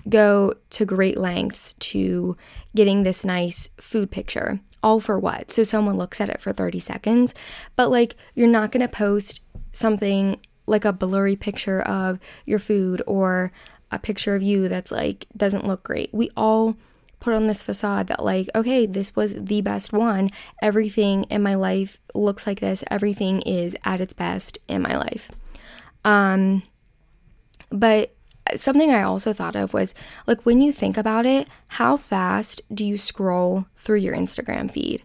go 0.09 0.55
to 0.71 0.85
great 0.85 1.17
lengths 1.17 1.75
to 1.75 2.37
getting 2.75 3.03
this 3.03 3.25
nice 3.25 3.69
food 3.81 4.11
picture. 4.11 4.61
All 4.87 5.01
for 5.01 5.19
what? 5.19 5.51
So 5.51 5.65
someone 5.65 5.99
looks 5.99 6.21
at 6.21 6.29
it 6.29 6.41
for 6.41 6.53
30 6.53 6.79
seconds. 6.79 7.35
But 7.75 7.91
like 7.91 8.15
you're 8.37 8.47
not 8.47 8.71
going 8.71 8.87
to 8.87 8.89
post 8.89 9.41
something 9.73 10.39
like 10.67 10.85
a 10.85 10.93
blurry 10.93 11.35
picture 11.35 11.83
of 11.83 12.21
your 12.45 12.61
food 12.61 13.03
or 13.05 13.51
a 13.91 13.99
picture 13.99 14.37
of 14.37 14.45
you 14.45 14.69
that's 14.69 14.93
like 14.93 15.27
doesn't 15.37 15.67
look 15.67 15.83
great. 15.83 16.15
We 16.15 16.31
all 16.37 16.77
put 17.19 17.35
on 17.35 17.49
this 17.49 17.65
facade 17.65 18.07
that 18.07 18.25
like 18.25 18.49
okay 18.55 18.87
this 18.87 19.17
was 19.17 19.35
the 19.35 19.61
best 19.63 19.93
one 19.93 20.31
everything 20.63 21.25
in 21.25 21.43
my 21.43 21.55
life 21.55 21.99
looks 22.15 22.47
like 22.47 22.61
this 22.61 22.85
everything 22.91 23.41
is 23.41 23.75
at 23.85 24.03
its 24.03 24.13
best 24.13 24.59
in 24.69 24.83
my 24.83 24.97
life 24.97 25.31
um 26.05 26.63
but 27.71 28.15
something 28.55 28.91
i 28.91 29.03
also 29.03 29.33
thought 29.33 29.57
of 29.57 29.75
was 29.75 29.95
like 30.27 30.45
when 30.47 30.61
you 30.61 30.73
think 30.73 30.97
about 30.97 31.27
it 31.27 31.49
how 31.69 31.97
fast 31.97 32.63
do 32.73 32.85
you 32.85 32.97
scroll 32.97 33.67
through 33.77 33.99
your 33.99 34.15
instagram 34.15 34.71
feed 34.71 35.03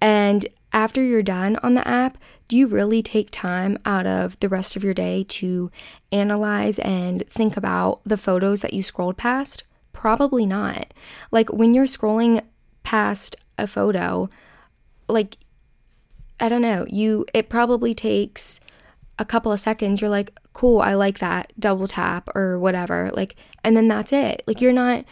and 0.00 0.46
after 0.72 1.02
you're 1.02 1.22
done 1.22 1.56
on 1.62 1.74
the 1.74 1.86
app 1.86 2.16
do 2.52 2.58
you 2.58 2.66
really 2.66 3.02
take 3.02 3.30
time 3.30 3.78
out 3.86 4.06
of 4.06 4.38
the 4.40 4.48
rest 4.50 4.76
of 4.76 4.84
your 4.84 4.92
day 4.92 5.24
to 5.26 5.70
analyze 6.12 6.78
and 6.80 7.26
think 7.26 7.56
about 7.56 8.02
the 8.04 8.18
photos 8.18 8.60
that 8.60 8.74
you 8.74 8.82
scrolled 8.82 9.16
past? 9.16 9.64
Probably 9.94 10.44
not. 10.44 10.92
Like 11.30 11.50
when 11.50 11.72
you're 11.72 11.86
scrolling 11.86 12.42
past 12.82 13.36
a 13.56 13.66
photo, 13.66 14.28
like 15.08 15.38
I 16.40 16.50
don't 16.50 16.60
know, 16.60 16.84
you 16.90 17.24
it 17.32 17.48
probably 17.48 17.94
takes 17.94 18.60
a 19.22 19.24
couple 19.24 19.52
of 19.52 19.60
seconds. 19.60 20.00
You're 20.00 20.10
like, 20.10 20.38
"Cool, 20.52 20.80
I 20.80 20.94
like 20.94 21.18
that." 21.18 21.52
Double 21.58 21.88
tap 21.88 22.28
or 22.34 22.58
whatever. 22.58 23.10
Like 23.14 23.36
and 23.64 23.76
then 23.76 23.88
that's 23.88 24.12
it. 24.12 24.42
Like 24.46 24.60
you're 24.60 24.72
not 24.72 25.04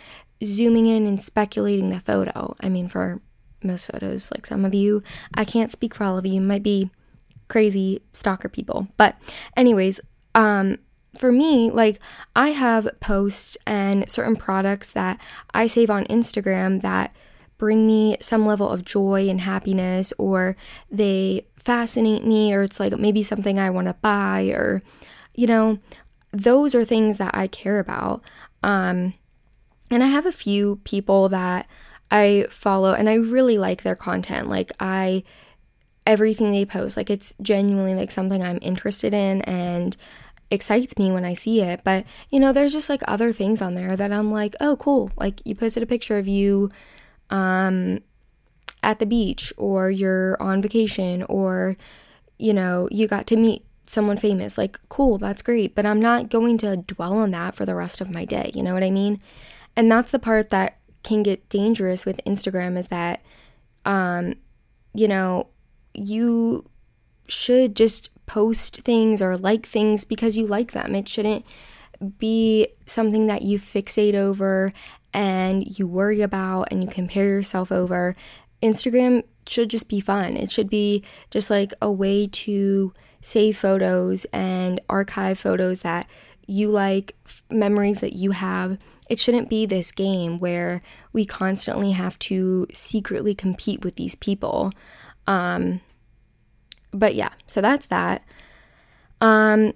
zooming 0.43 0.87
in 0.87 1.07
and 1.07 1.23
speculating 1.23 1.91
the 1.91 2.01
photo. 2.01 2.57
I 2.61 2.69
mean, 2.69 2.89
for 2.89 3.21
most 3.63 3.87
photos, 3.87 4.31
like 4.33 4.47
some 4.47 4.65
of 4.65 4.75
you, 4.75 5.03
I 5.35 5.45
can't 5.45 5.73
speak 5.73 5.95
for 5.95 6.05
all 6.05 6.19
of 6.19 6.27
you, 6.27 6.41
might 6.41 6.63
be 6.63 6.91
crazy 7.49 8.03
stalker 8.13 8.49
people. 8.49 8.89
But, 8.97 9.17
anyways, 9.57 10.01
um, 10.35 10.79
for 11.17 11.33
me, 11.33 11.71
like 11.71 11.99
I 12.35 12.51
have 12.51 12.89
posts 13.01 13.57
and 13.67 14.09
certain 14.09 14.37
products 14.37 14.93
that 14.93 15.21
I 15.53 15.67
save 15.67 15.91
on 15.91 16.05
Instagram 16.05 16.83
that 16.83 17.15
bring 17.61 17.87
me 17.87 18.17
some 18.21 18.47
level 18.47 18.69
of 18.69 18.85
joy 18.85 19.29
and 19.29 19.43
happiness, 19.43 20.13
or 20.17 20.57
they 20.91 21.47
fascinate 21.57 22.25
me, 22.25 22.53
or 22.55 22.63
it's 22.63 22.81
like 22.81 22.99
maybe 22.99 23.23
something 23.23 23.59
I 23.59 23.69
want 23.69 23.87
to 23.87 23.95
buy, 23.95 24.47
or 24.47 24.83
you 25.35 25.47
know, 25.47 25.79
those 26.33 26.75
are 26.75 26.85
things 26.85 27.19
that 27.19 27.37
I 27.37 27.47
care 27.47 27.79
about. 27.79 28.23
Um, 28.63 29.13
and 29.91 30.03
I 30.03 30.07
have 30.07 30.25
a 30.25 30.33
few 30.33 30.81
people 30.85 31.29
that 31.29 31.69
I 32.11 32.47
follow 32.49 32.93
and 32.93 33.09
I 33.09 33.15
really 33.15 33.59
like 33.59 33.83
their 33.83 33.95
content. 33.95 34.49
Like, 34.49 34.73
I 34.81 35.23
everything 36.07 36.51
they 36.51 36.65
post. 36.65 36.97
Like 36.97 37.11
it's 37.11 37.35
genuinely 37.43 37.95
like 37.95 38.11
something 38.11 38.43
I'm 38.43 38.59
interested 38.63 39.13
in 39.13 39.43
and 39.43 39.97
excites 40.51 40.99
me 40.99 41.13
when 41.13 41.25
I 41.25 41.35
see 41.35 41.61
it. 41.61 41.83
But, 41.85 42.05
you 42.31 42.41
know, 42.41 42.53
there's 42.53 42.73
just 42.73 42.89
like 42.89 43.03
other 43.07 43.33
things 43.33 43.63
on 43.63 43.75
there 43.75 43.97
that 43.97 44.11
I'm 44.11 44.33
like, 44.33 44.57
"Oh, 44.61 44.77
cool. 44.77 45.11
Like 45.17 45.41
you 45.45 45.55
posted 45.55 45.83
a 45.83 45.87
picture 45.87 46.19
of 46.19 46.27
you 46.27 46.71
um 47.31 48.01
at 48.83 48.99
the 48.99 49.07
beach 49.07 49.53
or 49.57 49.91
you're 49.91 50.41
on 50.41 50.63
vacation 50.63 51.23
or 51.25 51.75
you 52.39 52.55
know, 52.55 52.89
you 52.91 53.07
got 53.07 53.27
to 53.27 53.37
meet 53.37 53.65
someone 53.85 54.17
famous. 54.17 54.57
Like, 54.57 54.81
cool, 54.89 55.19
that's 55.19 55.43
great, 55.43 55.75
but 55.75 55.85
I'm 55.85 56.01
not 56.01 56.31
going 56.31 56.57
to 56.59 56.79
dwell 56.79 57.13
on 57.19 57.33
that 57.33 57.55
for 57.55 57.67
the 57.67 57.75
rest 57.75 58.01
of 58.01 58.11
my 58.11 58.25
day. 58.25 58.51
You 58.55 58.63
know 58.63 58.73
what 58.73 58.83
I 58.83 58.91
mean? 58.91 59.21
And 59.77 59.93
that's 59.93 60.11
the 60.11 60.19
part 60.19 60.49
that 60.51 60.79
can 61.03 61.23
get 61.23 61.49
dangerous 61.49 62.07
with 62.07 62.25
Instagram 62.25 62.77
is 62.79 62.89
that 62.89 63.23
um 63.85 64.35
you 64.93 65.07
know, 65.07 65.47
you 65.95 66.69
should 67.29 67.77
just 67.77 68.11
post 68.27 68.83
things 68.83 69.23
or 69.23 69.37
like 69.37 69.67
things 69.67 70.05
because 70.05 70.37
you 70.37 70.47
like 70.47 70.73
them. 70.73 70.95
It 70.95 71.09
shouldn't 71.09 71.45
be 72.19 72.69
something 72.87 73.27
that 73.27 73.43
you 73.43 73.59
fixate 73.59 74.15
over 74.15 74.73
and 75.13 75.79
you 75.79 75.87
worry 75.87 76.21
about 76.21 76.69
and 76.71 76.83
you 76.83 76.89
compare 76.89 77.27
yourself 77.27 77.73
over. 77.73 78.17
Instagram 78.63 79.25
should 79.47 79.71
just 79.71 79.89
be 79.89 80.01
fun. 80.01 80.37
It 80.37 80.53
should 80.53 80.71
be 80.71 81.03
just 81.31 81.51
like 81.51 81.73
a 81.81 81.91
way 81.91 82.27
to 82.27 82.93
save 83.23 83.57
photos 83.57 84.25
and 84.27 84.81
archive 84.89 85.39
photos 85.39 85.81
that 85.81 86.07
you 86.47 86.71
like, 86.71 87.17
memories 87.51 88.01
that 88.01 88.15
you 88.15 88.33
have. 88.33 88.79
It 89.09 89.19
shouldn't 89.19 89.51
be 89.51 89.67
this 89.67 89.93
game 89.93 90.39
where 90.39 90.83
we 91.13 91.27
constantly 91.27 91.93
have 91.93 92.19
to 92.21 92.67
secretly 92.73 93.35
compete 93.35 93.85
with 93.85 93.97
these 93.97 94.15
people. 94.15 94.73
Um, 95.27 95.81
but 96.93 97.15
yeah, 97.15 97.31
so 97.47 97.61
that's 97.61 97.87
that. 97.87 98.23
Um, 99.21 99.75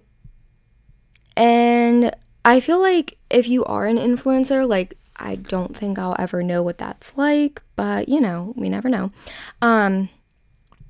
and 1.36 2.14
I 2.44 2.60
feel 2.60 2.80
like 2.80 3.18
if 3.30 3.48
you 3.48 3.64
are 3.64 3.86
an 3.86 3.98
influencer, 3.98 4.66
like 4.66 4.96
I 5.16 5.36
don't 5.36 5.76
think 5.76 5.98
I'll 5.98 6.16
ever 6.18 6.42
know 6.42 6.62
what 6.62 6.78
that's 6.78 7.16
like, 7.16 7.62
but 7.76 8.08
you 8.08 8.20
know, 8.20 8.52
we 8.56 8.68
never 8.68 8.88
know. 8.88 9.12
Um, 9.62 10.08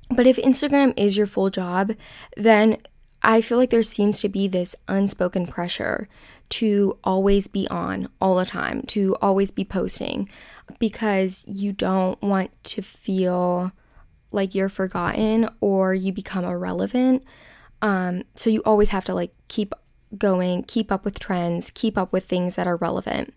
but 0.09 0.27
if 0.27 0.37
Instagram 0.37 0.93
is 0.97 1.17
your 1.17 1.27
full 1.27 1.49
job, 1.49 1.93
then 2.37 2.77
I 3.23 3.41
feel 3.41 3.57
like 3.57 3.71
there 3.71 3.83
seems 3.83 4.21
to 4.21 4.29
be 4.29 4.47
this 4.47 4.75
unspoken 4.87 5.47
pressure 5.47 6.07
to 6.49 6.97
always 7.03 7.47
be 7.47 7.67
on 7.69 8.07
all 8.21 8.35
the 8.35 8.45
time, 8.45 8.83
to 8.83 9.15
always 9.21 9.51
be 9.51 9.65
posting 9.65 10.29
because 10.79 11.43
you 11.47 11.71
don't 11.71 12.21
want 12.21 12.51
to 12.65 12.81
feel 12.81 13.71
like 14.31 14.53
you're 14.53 14.69
forgotten 14.69 15.47
or 15.59 15.93
you 15.93 16.11
become 16.11 16.45
irrelevant. 16.45 17.23
Um, 17.81 18.23
so 18.35 18.49
you 18.49 18.61
always 18.65 18.89
have 18.89 19.05
to 19.05 19.13
like 19.15 19.33
keep 19.47 19.73
going, 20.17 20.63
keep 20.63 20.91
up 20.91 21.03
with 21.03 21.19
trends, 21.19 21.71
keep 21.71 21.97
up 21.97 22.13
with 22.13 22.25
things 22.25 22.55
that 22.55 22.67
are 22.67 22.77
relevant. 22.77 23.33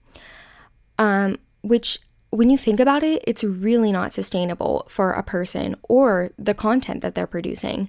Um, 0.98 1.38
which, 1.62 2.00
when 2.30 2.50
you 2.50 2.58
think 2.58 2.80
about 2.80 3.02
it, 3.02 3.22
it's 3.26 3.44
really 3.44 3.92
not 3.92 4.12
sustainable 4.12 4.86
for 4.88 5.12
a 5.12 5.22
person 5.22 5.76
or 5.88 6.30
the 6.38 6.54
content 6.54 7.00
that 7.02 7.14
they're 7.14 7.26
producing 7.26 7.88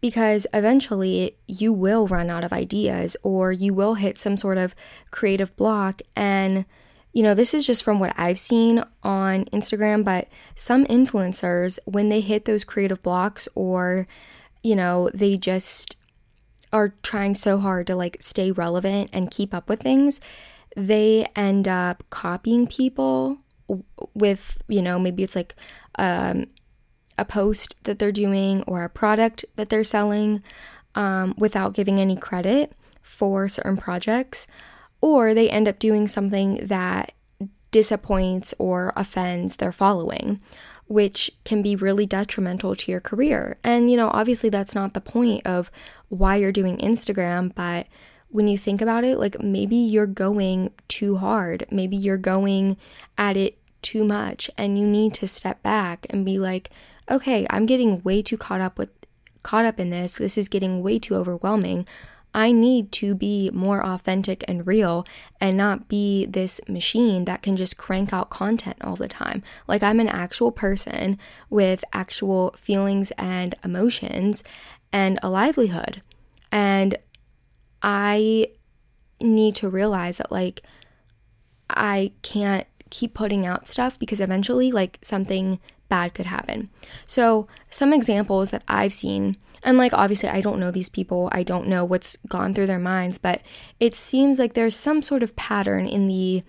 because 0.00 0.46
eventually 0.52 1.36
you 1.48 1.72
will 1.72 2.06
run 2.06 2.28
out 2.28 2.44
of 2.44 2.52
ideas 2.52 3.16
or 3.22 3.50
you 3.50 3.72
will 3.72 3.94
hit 3.94 4.18
some 4.18 4.36
sort 4.36 4.58
of 4.58 4.74
creative 5.10 5.56
block. 5.56 6.02
And 6.14 6.66
you 7.14 7.22
know, 7.22 7.32
this 7.32 7.54
is 7.54 7.64
just 7.64 7.84
from 7.84 8.00
what 8.00 8.12
I've 8.16 8.38
seen 8.38 8.82
on 9.04 9.44
Instagram, 9.46 10.04
but 10.04 10.28
some 10.56 10.84
influencers, 10.86 11.78
when 11.84 12.08
they 12.08 12.20
hit 12.20 12.44
those 12.44 12.64
creative 12.64 13.02
blocks 13.02 13.48
or, 13.54 14.06
you 14.64 14.74
know, 14.74 15.08
they 15.14 15.36
just 15.36 15.96
are 16.72 16.94
trying 17.02 17.36
so 17.36 17.58
hard 17.58 17.86
to 17.86 17.94
like 17.94 18.16
stay 18.20 18.50
relevant 18.50 19.10
and 19.12 19.30
keep 19.30 19.54
up 19.54 19.68
with 19.68 19.80
things, 19.80 20.20
they 20.76 21.26
end 21.36 21.68
up 21.68 22.02
copying 22.10 22.66
people 22.66 23.38
with, 24.14 24.58
you 24.68 24.82
know, 24.82 24.98
maybe 24.98 25.22
it's 25.22 25.36
like 25.36 25.54
um, 25.96 26.46
a 27.18 27.24
post 27.24 27.76
that 27.84 27.98
they're 27.98 28.12
doing 28.12 28.62
or 28.64 28.84
a 28.84 28.88
product 28.88 29.44
that 29.56 29.68
they're 29.68 29.84
selling 29.84 30.42
um, 30.94 31.34
without 31.38 31.74
giving 31.74 32.00
any 32.00 32.16
credit 32.16 32.72
for 33.02 33.48
certain 33.48 33.76
projects 33.76 34.46
or 35.00 35.34
they 35.34 35.50
end 35.50 35.68
up 35.68 35.78
doing 35.78 36.08
something 36.08 36.66
that 36.66 37.12
disappoints 37.70 38.54
or 38.58 38.92
offends 38.96 39.56
their 39.56 39.72
following, 39.72 40.40
which 40.86 41.30
can 41.44 41.60
be 41.60 41.76
really 41.76 42.06
detrimental 42.06 42.74
to 42.74 42.90
your 42.90 43.00
career. 43.00 43.58
And, 43.62 43.90
you 43.90 43.96
know, 43.96 44.08
obviously 44.08 44.48
that's 44.48 44.74
not 44.74 44.94
the 44.94 45.00
point 45.00 45.46
of 45.46 45.70
why 46.08 46.36
you're 46.36 46.52
doing 46.52 46.78
Instagram, 46.78 47.54
but 47.54 47.86
when 48.34 48.48
you 48.48 48.58
think 48.58 48.82
about 48.82 49.04
it, 49.04 49.16
like 49.16 49.40
maybe 49.40 49.76
you're 49.76 50.08
going 50.08 50.72
too 50.88 51.18
hard, 51.18 51.64
maybe 51.70 51.94
you're 51.94 52.16
going 52.16 52.76
at 53.16 53.36
it 53.36 53.56
too 53.80 54.02
much, 54.02 54.50
and 54.58 54.76
you 54.76 54.84
need 54.84 55.14
to 55.14 55.28
step 55.28 55.62
back 55.62 56.04
and 56.10 56.24
be 56.24 56.36
like, 56.36 56.70
okay, 57.08 57.46
I'm 57.48 57.64
getting 57.64 58.02
way 58.02 58.22
too 58.22 58.36
caught 58.36 58.60
up 58.60 58.76
with 58.76 58.88
caught 59.44 59.64
up 59.64 59.78
in 59.78 59.90
this. 59.90 60.16
This 60.16 60.36
is 60.36 60.48
getting 60.48 60.82
way 60.82 60.98
too 60.98 61.14
overwhelming. 61.14 61.86
I 62.34 62.50
need 62.50 62.90
to 62.92 63.14
be 63.14 63.50
more 63.54 63.86
authentic 63.86 64.42
and 64.48 64.66
real 64.66 65.06
and 65.40 65.56
not 65.56 65.86
be 65.86 66.26
this 66.26 66.60
machine 66.66 67.26
that 67.26 67.40
can 67.40 67.54
just 67.54 67.78
crank 67.78 68.12
out 68.12 68.30
content 68.30 68.78
all 68.80 68.96
the 68.96 69.06
time. 69.06 69.44
Like, 69.68 69.84
I'm 69.84 70.00
an 70.00 70.08
actual 70.08 70.50
person 70.50 71.20
with 71.50 71.84
actual 71.92 72.52
feelings 72.58 73.12
and 73.12 73.54
emotions 73.62 74.42
and 74.92 75.20
a 75.22 75.30
livelihood. 75.30 76.02
And 76.50 76.98
I 77.84 78.48
need 79.20 79.54
to 79.56 79.68
realize 79.68 80.16
that, 80.16 80.32
like, 80.32 80.62
I 81.68 82.12
can't 82.22 82.66
keep 82.88 83.12
putting 83.12 83.44
out 83.44 83.68
stuff 83.68 83.98
because 83.98 84.22
eventually, 84.22 84.72
like, 84.72 84.98
something 85.02 85.60
bad 85.90 86.14
could 86.14 86.24
happen. 86.24 86.70
So, 87.04 87.46
some 87.68 87.92
examples 87.92 88.52
that 88.52 88.62
I've 88.66 88.94
seen, 88.94 89.36
and 89.62 89.76
like, 89.76 89.92
obviously, 89.92 90.30
I 90.30 90.40
don't 90.40 90.58
know 90.58 90.70
these 90.70 90.88
people, 90.88 91.28
I 91.30 91.42
don't 91.42 91.68
know 91.68 91.84
what's 91.84 92.16
gone 92.26 92.54
through 92.54 92.68
their 92.68 92.78
minds, 92.78 93.18
but 93.18 93.42
it 93.78 93.94
seems 93.94 94.38
like 94.38 94.54
there's 94.54 94.74
some 94.74 95.02
sort 95.02 95.22
of 95.22 95.36
pattern 95.36 95.86
in 95.86 96.08
the 96.08 96.42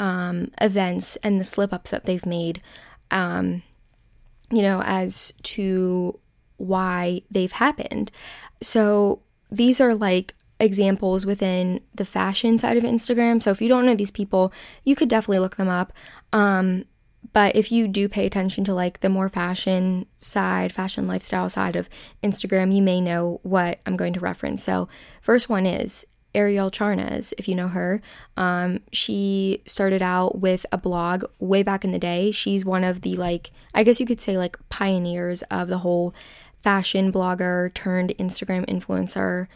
um, 0.00 0.50
events 0.60 1.14
and 1.16 1.38
the 1.38 1.44
slip 1.44 1.72
ups 1.72 1.90
that 1.90 2.04
they've 2.04 2.26
made, 2.26 2.60
um, 3.12 3.62
you 4.50 4.62
know, 4.62 4.82
as 4.84 5.32
to 5.42 6.18
why 6.56 7.22
they've 7.30 7.52
happened. 7.52 8.10
So, 8.60 9.22
these 9.52 9.80
are 9.80 9.94
like 9.94 10.34
examples 10.60 11.26
within 11.26 11.80
the 11.94 12.04
fashion 12.04 12.58
side 12.58 12.76
of 12.76 12.84
Instagram. 12.84 13.42
So 13.42 13.50
if 13.50 13.60
you 13.60 13.68
don't 13.68 13.86
know 13.86 13.94
these 13.94 14.10
people, 14.10 14.52
you 14.84 14.94
could 14.94 15.08
definitely 15.08 15.40
look 15.40 15.56
them 15.56 15.68
up. 15.68 15.92
Um, 16.32 16.84
but 17.32 17.54
if 17.56 17.70
you 17.70 17.88
do 17.88 18.08
pay 18.08 18.26
attention 18.26 18.64
to 18.64 18.74
like 18.74 19.00
the 19.00 19.08
more 19.08 19.28
fashion 19.28 20.06
side, 20.20 20.72
fashion 20.72 21.06
lifestyle 21.06 21.48
side 21.48 21.76
of 21.76 21.88
Instagram, 22.22 22.74
you 22.74 22.82
may 22.82 23.00
know 23.00 23.40
what 23.42 23.80
I'm 23.86 23.96
going 23.96 24.12
to 24.14 24.20
reference. 24.20 24.62
So, 24.62 24.88
first 25.20 25.48
one 25.48 25.66
is 25.66 26.06
Arielle 26.34 26.70
Charnas, 26.70 27.32
if 27.38 27.48
you 27.48 27.54
know 27.54 27.68
her. 27.68 28.00
Um, 28.36 28.80
she 28.92 29.62
started 29.66 30.02
out 30.02 30.38
with 30.38 30.64
a 30.72 30.78
blog 30.78 31.24
way 31.38 31.62
back 31.62 31.84
in 31.84 31.92
the 31.92 31.98
day. 31.98 32.30
She's 32.30 32.64
one 32.64 32.84
of 32.84 33.02
the 33.02 33.16
like, 33.16 33.50
I 33.74 33.82
guess 33.82 34.00
you 34.00 34.06
could 34.06 34.20
say 34.20 34.38
like 34.38 34.56
pioneers 34.68 35.42
of 35.50 35.68
the 35.68 35.78
whole 35.78 36.14
fashion 36.62 37.12
blogger 37.12 37.72
turned 37.74 38.14
Instagram 38.18 38.66
influencer 38.66 39.46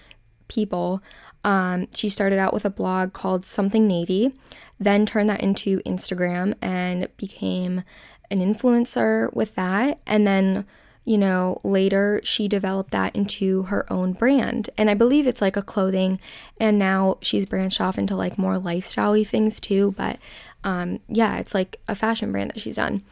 people. 0.49 1.03
Um, 1.45 1.89
she 1.95 2.09
started 2.09 2.39
out 2.39 2.55
with 2.55 2.65
a 2.65 2.71
blog 2.71 3.13
called 3.13 3.45
Something 3.45 3.87
Navy, 3.87 4.33
then 4.81 5.05
turned 5.05 5.29
that 5.29 5.43
into 5.43 5.81
Instagram 5.81 6.55
and 6.63 7.09
became 7.17 7.85
an 8.31 8.39
influencer 8.39 9.33
with 9.35 9.55
that. 9.55 10.01
And 10.07 10.27
then, 10.27 10.67
you 11.05 11.19
know, 11.19 11.61
later 11.63 12.21
she 12.25 12.49
developed 12.49 12.93
that 12.93 13.15
into 13.15 13.65
her 13.65 13.91
own 13.93 14.15
brand. 14.15 14.71
And 14.79 14.89
I 14.89 14.95
believe 14.95 15.27
it's 15.27 15.43
like 15.43 15.57
a 15.57 15.63
clothing. 15.63 16.19
And 16.59 16.79
now 16.79 17.19
she's 17.21 17.47
branched 17.47 17.81
off 17.81 17.99
into 17.99 18.17
like 18.17 18.39
more 18.39 18.59
lifestyle 18.59 19.23
things 19.23 19.61
too. 19.61 19.95
But 19.99 20.19
um, 20.65 21.01
yeah, 21.09 21.37
it's 21.37 21.55
like 21.55 21.79
a 21.87 21.95
fashion 21.95 22.33
brand 22.33 22.51
that 22.51 22.61
she's 22.61 22.77
done. 22.77 23.03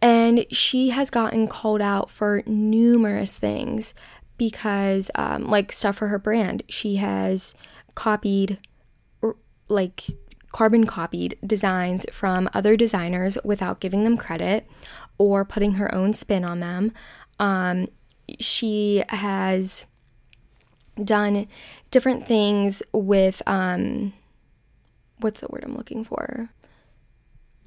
And 0.00 0.46
she 0.50 0.90
has 0.90 1.10
gotten 1.10 1.48
called 1.48 1.80
out 1.80 2.08
for 2.08 2.42
numerous 2.46 3.36
things 3.36 3.94
because, 4.38 5.10
um, 5.14 5.44
like, 5.44 5.72
stuff 5.72 5.96
for 5.96 6.08
her 6.08 6.18
brand. 6.18 6.62
She 6.68 6.96
has 6.96 7.54
copied, 7.94 8.58
like, 9.68 10.06
carbon 10.52 10.86
copied 10.86 11.36
designs 11.46 12.06
from 12.10 12.48
other 12.54 12.76
designers 12.76 13.36
without 13.44 13.80
giving 13.80 14.04
them 14.04 14.16
credit 14.16 14.66
or 15.18 15.44
putting 15.44 15.74
her 15.74 15.94
own 15.94 16.14
spin 16.14 16.44
on 16.44 16.60
them. 16.60 16.92
Um, 17.38 17.88
she 18.38 19.04
has 19.10 19.86
done 21.02 21.46
different 21.90 22.26
things 22.26 22.82
with, 22.92 23.42
um, 23.46 24.12
what's 25.18 25.40
the 25.40 25.48
word 25.48 25.64
I'm 25.64 25.76
looking 25.76 26.04
for? 26.04 26.50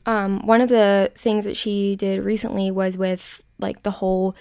Um, 0.06 0.46
one 0.46 0.62
of 0.62 0.70
the 0.70 1.12
things 1.16 1.46
that 1.46 1.56
she 1.56 1.96
did 1.96 2.24
recently 2.24 2.72
was 2.72 2.98
with 2.98 3.42
like 3.60 3.84
the 3.84 3.92
whole 3.92 4.36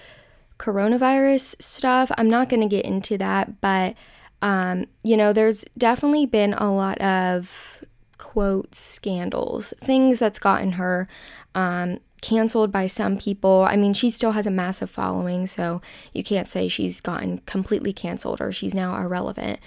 coronavirus 0.61 1.61
stuff. 1.61 2.13
I'm 2.19 2.29
not 2.29 2.51
going 2.51 2.61
to 2.61 2.69
get 2.69 2.85
into 2.85 3.17
that, 3.17 3.61
but 3.63 3.95
um, 4.43 4.85
you 5.03 5.17
know, 5.17 5.33
there's 5.33 5.65
definitely 5.77 6.27
been 6.27 6.53
a 6.55 6.71
lot 6.73 7.01
of 7.01 7.83
quote 8.19 8.75
scandals, 8.75 9.73
things 9.79 10.19
that's 10.19 10.39
gotten 10.39 10.73
her 10.73 11.09
um, 11.55 11.99
canceled 12.21 12.71
by 12.71 12.87
some 12.87 13.17
people. 13.17 13.67
I 13.69 13.77
mean, 13.77 13.95
she 13.95 14.11
still 14.11 14.33
has 14.33 14.47
a 14.47 14.51
massive 14.51 14.91
following, 14.91 15.47
so 15.47 15.81
you 16.13 16.23
can't 16.23 16.49
say 16.49 16.69
she's 16.69 17.01
gotten 17.01 17.39
completely 17.39 17.95
canceled 17.95 18.43
or 18.43 18.53
she's 18.53 18.75
now 18.75 18.97
irrelevant. 18.97 19.61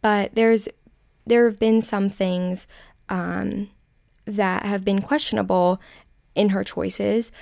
But 0.00 0.34
there's 0.36 0.68
there 1.26 1.46
have 1.46 1.58
been 1.58 1.82
some 1.82 2.08
things 2.08 2.68
um, 3.08 3.68
that 4.24 4.64
have 4.64 4.84
been 4.84 5.02
questionable 5.02 5.80
in 6.36 6.50
her 6.50 6.62
choices. 6.62 7.32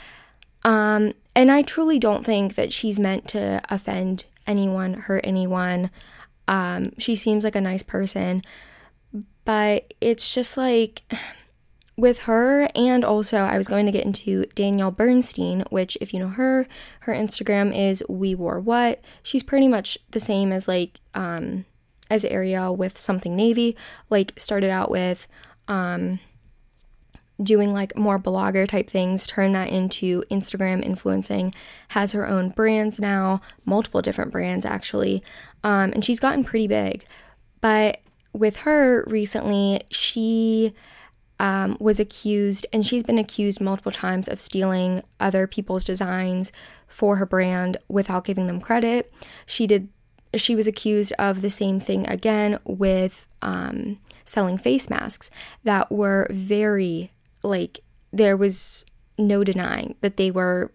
Um, 0.64 1.12
and 1.34 1.50
I 1.50 1.62
truly 1.62 1.98
don't 1.98 2.24
think 2.24 2.54
that 2.54 2.72
she's 2.72 3.00
meant 3.00 3.28
to 3.28 3.60
offend 3.68 4.24
anyone, 4.46 4.94
hurt 4.94 5.24
anyone. 5.24 5.90
Um, 6.46 6.92
she 6.98 7.16
seems 7.16 7.44
like 7.44 7.56
a 7.56 7.60
nice 7.60 7.82
person, 7.82 8.42
but 9.44 9.94
it's 10.00 10.34
just 10.34 10.56
like 10.56 11.02
with 11.96 12.20
her, 12.20 12.68
and 12.74 13.04
also 13.04 13.38
I 13.38 13.56
was 13.56 13.68
going 13.68 13.86
to 13.86 13.92
get 13.92 14.04
into 14.04 14.46
Danielle 14.54 14.90
Bernstein, 14.90 15.64
which, 15.70 15.96
if 16.00 16.12
you 16.12 16.20
know 16.20 16.28
her, 16.28 16.66
her 17.00 17.12
Instagram 17.12 17.76
is 17.76 18.02
We 18.08 18.34
Wore 18.34 18.60
What. 18.60 19.00
She's 19.22 19.42
pretty 19.42 19.68
much 19.68 19.98
the 20.10 20.20
same 20.20 20.52
as 20.52 20.68
like, 20.68 21.00
um, 21.14 21.64
as 22.10 22.24
Arielle 22.24 22.76
with 22.76 22.98
something 22.98 23.34
Navy. 23.34 23.76
Like, 24.10 24.32
started 24.36 24.70
out 24.70 24.90
with, 24.90 25.26
um, 25.68 26.18
doing 27.42 27.72
like 27.72 27.96
more 27.96 28.18
blogger 28.18 28.66
type 28.68 28.88
things, 28.88 29.26
turn 29.26 29.52
that 29.52 29.68
into 29.70 30.22
Instagram 30.30 30.84
influencing, 30.84 31.54
has 31.88 32.12
her 32.12 32.26
own 32.26 32.50
brands 32.50 33.00
now, 33.00 33.40
multiple 33.64 34.02
different 34.02 34.30
brands 34.30 34.64
actually, 34.64 35.22
um, 35.62 35.92
and 35.92 36.04
she's 36.04 36.20
gotten 36.20 36.44
pretty 36.44 36.68
big. 36.68 37.04
But 37.60 38.00
with 38.32 38.58
her 38.58 39.04
recently, 39.06 39.82
she 39.90 40.74
um, 41.40 41.76
was 41.80 41.98
accused, 41.98 42.66
and 42.72 42.86
she's 42.86 43.02
been 43.02 43.18
accused 43.18 43.60
multiple 43.60 43.92
times 43.92 44.28
of 44.28 44.38
stealing 44.38 45.02
other 45.18 45.46
people's 45.46 45.84
designs 45.84 46.52
for 46.86 47.16
her 47.16 47.26
brand 47.26 47.76
without 47.88 48.24
giving 48.24 48.46
them 48.46 48.60
credit. 48.60 49.12
She 49.46 49.66
did. 49.66 49.88
She 50.34 50.56
was 50.56 50.66
accused 50.66 51.12
of 51.18 51.42
the 51.42 51.50
same 51.50 51.78
thing 51.78 52.08
again 52.08 52.58
with 52.64 53.24
um, 53.40 53.98
selling 54.24 54.58
face 54.58 54.90
masks 54.90 55.30
that 55.62 55.92
were 55.92 56.26
very 56.30 57.12
like 57.44 57.80
there 58.12 58.36
was 58.36 58.84
no 59.18 59.44
denying 59.44 59.94
that 60.00 60.16
they 60.16 60.30
were 60.30 60.72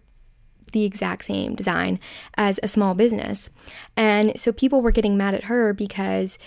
the 0.72 0.84
exact 0.84 1.24
same 1.24 1.54
design 1.54 1.98
as 2.36 2.60
a 2.62 2.68
small 2.68 2.94
business. 2.94 3.50
And 3.96 4.38
so 4.38 4.52
people 4.52 4.80
were 4.80 4.92
getting 4.92 5.16
mad 5.16 5.34
at 5.34 5.44
her 5.44 5.74
because 5.74 6.38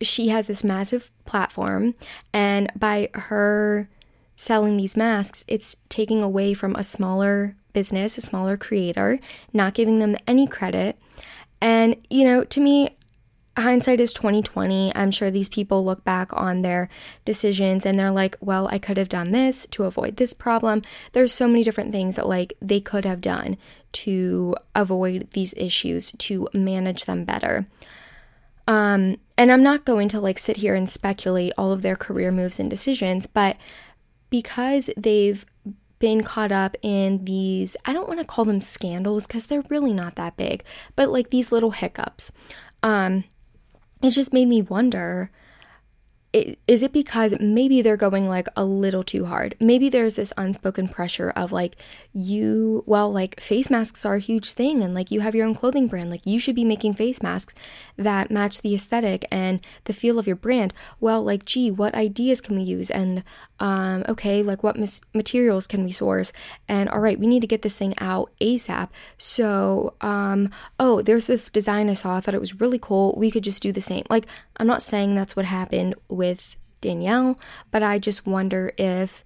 she 0.00 0.28
has 0.28 0.46
this 0.46 0.64
massive 0.64 1.10
platform, 1.26 1.94
and 2.32 2.72
by 2.74 3.10
her 3.14 3.88
selling 4.34 4.78
these 4.78 4.96
masks, 4.96 5.44
it's 5.46 5.76
taking 5.90 6.22
away 6.22 6.54
from 6.54 6.74
a 6.74 6.82
smaller 6.82 7.54
business, 7.74 8.16
a 8.16 8.22
smaller 8.22 8.56
creator, 8.56 9.20
not 9.52 9.74
giving 9.74 9.98
them 9.98 10.16
any 10.26 10.46
credit. 10.46 10.98
And, 11.60 11.96
you 12.08 12.24
know, 12.24 12.44
to 12.44 12.60
me, 12.60 12.96
hindsight 13.56 14.00
is 14.00 14.12
2020 14.12 14.92
i'm 14.94 15.10
sure 15.10 15.30
these 15.30 15.48
people 15.48 15.84
look 15.84 16.04
back 16.04 16.30
on 16.32 16.62
their 16.62 16.88
decisions 17.24 17.84
and 17.84 17.98
they're 17.98 18.10
like 18.10 18.36
well 18.40 18.68
i 18.68 18.78
could 18.78 18.96
have 18.96 19.08
done 19.08 19.32
this 19.32 19.66
to 19.70 19.84
avoid 19.84 20.16
this 20.16 20.32
problem. 20.32 20.82
There's 21.12 21.32
so 21.32 21.48
many 21.48 21.62
different 21.62 21.92
things 21.92 22.16
that 22.16 22.28
like 22.28 22.54
they 22.60 22.80
could 22.80 23.04
have 23.04 23.20
done 23.20 23.56
to 23.92 24.54
avoid 24.74 25.28
these 25.32 25.54
issues 25.56 26.12
to 26.12 26.48
manage 26.52 27.04
them 27.04 27.24
better. 27.24 27.66
Um 28.66 29.18
and 29.36 29.50
i'm 29.50 29.62
not 29.62 29.84
going 29.84 30.08
to 30.10 30.20
like 30.20 30.38
sit 30.38 30.58
here 30.58 30.74
and 30.74 30.88
speculate 30.88 31.52
all 31.58 31.72
of 31.72 31.82
their 31.82 31.96
career 31.96 32.30
moves 32.30 32.60
and 32.60 32.70
decisions 32.70 33.26
but 33.26 33.56
because 34.30 34.90
they've 34.96 35.44
been 36.00 36.22
caught 36.22 36.50
up 36.50 36.76
in 36.82 37.24
these, 37.24 37.76
I 37.84 37.92
don't 37.92 38.08
want 38.08 38.20
to 38.20 38.26
call 38.26 38.44
them 38.44 38.60
scandals 38.60 39.26
because 39.26 39.46
they're 39.46 39.64
really 39.68 39.92
not 39.92 40.16
that 40.16 40.36
big, 40.36 40.64
but 40.96 41.10
like 41.10 41.30
these 41.30 41.52
little 41.52 41.72
hiccups. 41.72 42.32
Um, 42.82 43.24
it 44.02 44.10
just 44.10 44.32
made 44.32 44.48
me 44.48 44.62
wonder 44.62 45.30
is 46.32 46.82
it 46.84 46.92
because 46.92 47.34
maybe 47.40 47.82
they're 47.82 47.96
going 47.96 48.28
like 48.28 48.46
a 48.56 48.64
little 48.64 49.02
too 49.02 49.26
hard? 49.26 49.56
Maybe 49.58 49.88
there's 49.88 50.14
this 50.14 50.32
unspoken 50.36 50.86
pressure 50.86 51.30
of 51.30 51.50
like, 51.50 51.76
you, 52.12 52.84
well, 52.86 53.12
like 53.12 53.40
face 53.40 53.68
masks 53.68 54.04
are 54.04 54.14
a 54.14 54.20
huge 54.20 54.52
thing 54.52 54.82
and 54.82 54.94
like 54.94 55.10
you 55.10 55.20
have 55.20 55.34
your 55.34 55.46
own 55.46 55.56
clothing 55.56 55.88
brand. 55.88 56.08
Like 56.08 56.24
you 56.24 56.38
should 56.38 56.54
be 56.54 56.64
making 56.64 56.94
face 56.94 57.20
masks 57.20 57.54
that 57.96 58.30
match 58.30 58.62
the 58.62 58.74
aesthetic 58.74 59.26
and 59.32 59.60
the 59.84 59.92
feel 59.92 60.20
of 60.20 60.28
your 60.28 60.36
brand. 60.36 60.72
Well, 61.00 61.22
like, 61.22 61.44
gee, 61.44 61.70
what 61.70 61.94
ideas 61.96 62.40
can 62.40 62.56
we 62.56 62.62
use? 62.62 62.90
And, 62.90 63.24
um, 63.58 64.04
okay, 64.08 64.42
like 64.42 64.62
what 64.62 64.76
mis- 64.76 65.02
materials 65.12 65.66
can 65.66 65.82
we 65.82 65.90
source? 65.90 66.32
And 66.68 66.88
all 66.88 67.00
right, 67.00 67.18
we 67.18 67.26
need 67.26 67.40
to 67.40 67.48
get 67.48 67.62
this 67.62 67.76
thing 67.76 67.94
out 67.98 68.30
ASAP. 68.40 68.88
So, 69.18 69.94
um, 70.00 70.48
oh, 70.78 71.02
there's 71.02 71.26
this 71.26 71.50
design 71.50 71.90
I 71.90 71.94
saw. 71.94 72.16
I 72.16 72.20
thought 72.20 72.34
it 72.34 72.40
was 72.40 72.60
really 72.60 72.78
cool. 72.78 73.16
We 73.18 73.32
could 73.32 73.44
just 73.44 73.62
do 73.62 73.72
the 73.72 73.80
same. 73.80 74.04
Like, 74.08 74.26
I'm 74.58 74.66
not 74.66 74.82
saying 74.82 75.14
that's 75.14 75.34
what 75.34 75.46
happened 75.46 75.94
with 76.20 76.54
Danielle, 76.82 77.38
but 77.70 77.82
I 77.82 77.98
just 77.98 78.26
wonder 78.26 78.72
if 78.76 79.24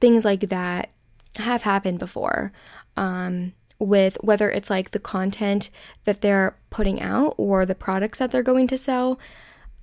things 0.00 0.24
like 0.24 0.48
that 0.48 0.88
have 1.36 1.62
happened 1.64 1.98
before. 1.98 2.52
Um, 2.96 3.52
with 3.78 4.16
whether 4.22 4.50
it's 4.50 4.70
like 4.70 4.92
the 4.92 4.98
content 4.98 5.68
that 6.04 6.22
they're 6.22 6.56
putting 6.70 7.02
out 7.02 7.34
or 7.36 7.66
the 7.66 7.74
products 7.74 8.18
that 8.18 8.32
they're 8.32 8.42
going 8.42 8.66
to 8.66 8.78
sell. 8.78 9.18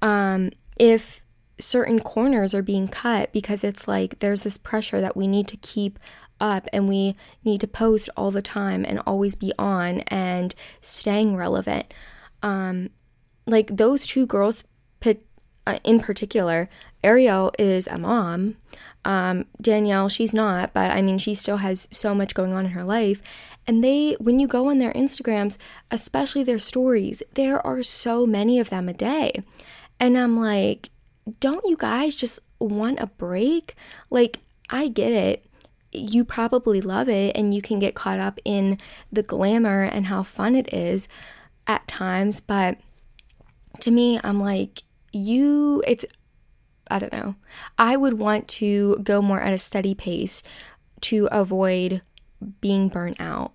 Um, 0.01 0.49
if 0.79 1.21
certain 1.59 1.99
corners 1.99 2.55
are 2.55 2.63
being 2.63 2.87
cut 2.87 3.31
because 3.31 3.63
it's 3.63 3.87
like 3.87 4.17
there's 4.17 4.41
this 4.41 4.57
pressure 4.57 4.99
that 4.99 5.15
we 5.15 5.27
need 5.27 5.47
to 5.47 5.57
keep 5.57 5.99
up 6.39 6.67
and 6.73 6.89
we 6.89 7.15
need 7.43 7.61
to 7.61 7.67
post 7.67 8.09
all 8.17 8.31
the 8.31 8.41
time 8.41 8.83
and 8.83 8.99
always 9.05 9.35
be 9.35 9.53
on 9.59 9.99
and 10.07 10.55
staying 10.81 11.35
relevant. 11.35 11.93
Um, 12.41 12.89
like 13.45 13.77
those 13.77 14.07
two 14.07 14.25
girls 14.25 14.65
uh, 15.65 15.79
in 15.83 15.99
particular, 15.99 16.69
Arielle 17.03 17.53
is 17.59 17.87
a 17.87 17.97
mom. 17.97 18.55
Um, 19.05 19.45
Danielle, 19.61 20.09
she's 20.09 20.33
not, 20.33 20.73
but 20.73 20.91
I 20.91 21.01
mean, 21.01 21.17
she 21.17 21.33
still 21.33 21.57
has 21.57 21.87
so 21.91 22.15
much 22.15 22.33
going 22.33 22.53
on 22.53 22.65
in 22.65 22.71
her 22.71 22.83
life. 22.83 23.21
And 23.65 23.83
they, 23.83 24.15
when 24.19 24.39
you 24.39 24.47
go 24.47 24.69
on 24.69 24.79
their 24.79 24.93
Instagrams, 24.93 25.57
especially 25.91 26.43
their 26.43 26.59
stories, 26.59 27.23
there 27.33 27.65
are 27.65 27.83
so 27.83 28.25
many 28.25 28.59
of 28.59 28.69
them 28.69 28.89
a 28.89 28.93
day. 28.93 29.43
And 29.99 30.17
I'm 30.17 30.39
like, 30.39 30.89
don't 31.39 31.65
you 31.65 31.77
guys 31.77 32.15
just 32.15 32.39
want 32.59 32.99
a 32.99 33.07
break? 33.07 33.75
Like, 34.09 34.39
I 34.69 34.87
get 34.87 35.13
it. 35.13 35.45
You 35.91 36.25
probably 36.25 36.81
love 36.81 37.07
it 37.07 37.37
and 37.37 37.53
you 37.53 37.61
can 37.61 37.79
get 37.79 37.95
caught 37.95 38.19
up 38.19 38.39
in 38.43 38.79
the 39.11 39.23
glamour 39.23 39.83
and 39.83 40.07
how 40.07 40.23
fun 40.23 40.55
it 40.55 40.73
is 40.73 41.07
at 41.67 41.87
times. 41.87 42.41
But 42.41 42.77
to 43.81 43.91
me, 43.91 44.19
I'm 44.23 44.39
like, 44.39 44.83
you, 45.13 45.81
it's, 45.87 46.05
I 46.91 46.99
don't 46.99 47.13
know. 47.13 47.35
I 47.77 47.95
would 47.95 48.15
want 48.15 48.47
to 48.49 48.97
go 49.03 49.21
more 49.21 49.39
at 49.39 49.53
a 49.53 49.57
steady 49.57 49.95
pace 49.95 50.43
to 51.01 51.29
avoid 51.31 52.01
being 52.59 52.89
burnt 52.89 53.21
out 53.21 53.53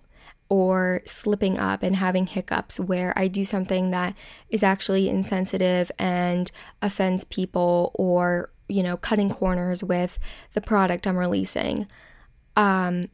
or 0.49 1.01
slipping 1.05 1.59
up 1.59 1.83
and 1.83 1.95
having 1.95 2.25
hiccups 2.25 2.79
where 2.79 3.13
I 3.15 3.27
do 3.27 3.45
something 3.45 3.91
that 3.91 4.15
is 4.49 4.63
actually 4.63 5.07
insensitive 5.07 5.91
and 5.99 6.49
offends 6.81 7.23
people 7.23 7.91
or, 7.93 8.49
you 8.67 8.81
know, 8.81 8.97
cutting 8.97 9.29
corners 9.29 9.83
with 9.83 10.17
the 10.53 10.61
product 10.61 11.05
I'm 11.05 11.17
releasing. 11.17 11.87
Um, 12.55 13.09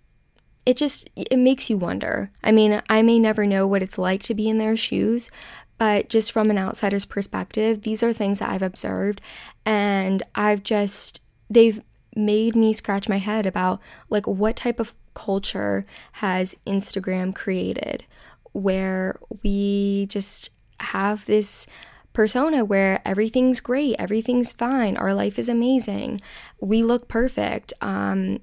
it 0.65 0.77
just 0.77 1.09
it 1.15 1.37
makes 1.37 1.69
you 1.69 1.77
wonder. 1.77 2.31
I 2.43 2.51
mean, 2.51 2.81
I 2.89 3.01
may 3.01 3.19
never 3.19 3.45
know 3.45 3.67
what 3.67 3.83
it's 3.83 3.97
like 3.97 4.23
to 4.23 4.33
be 4.33 4.49
in 4.49 4.57
their 4.57 4.77
shoes, 4.77 5.29
but 5.77 6.09
just 6.09 6.31
from 6.31 6.49
an 6.49 6.57
outsider's 6.57 7.05
perspective, 7.05 7.81
these 7.81 8.01
are 8.01 8.13
things 8.13 8.39
that 8.39 8.49
I've 8.49 8.61
observed 8.61 9.21
and 9.65 10.23
I've 10.33 10.63
just 10.63 11.21
they've 11.49 11.81
made 12.15 12.55
me 12.55 12.73
scratch 12.73 13.09
my 13.09 13.17
head 13.17 13.45
about 13.45 13.81
like 14.09 14.25
what 14.25 14.55
type 14.55 14.79
of 14.79 14.93
culture 15.13 15.85
has 16.13 16.55
Instagram 16.65 17.35
created 17.35 18.05
where 18.53 19.19
we 19.43 20.05
just 20.09 20.49
have 20.79 21.25
this 21.25 21.67
persona 22.13 22.63
where 22.63 23.01
everything's 23.03 23.59
great, 23.59 23.97
everything's 23.99 24.53
fine, 24.53 24.95
our 24.95 25.13
life 25.13 25.37
is 25.37 25.49
amazing, 25.49 26.21
we 26.61 26.81
look 26.81 27.09
perfect. 27.09 27.73
Um, 27.81 28.39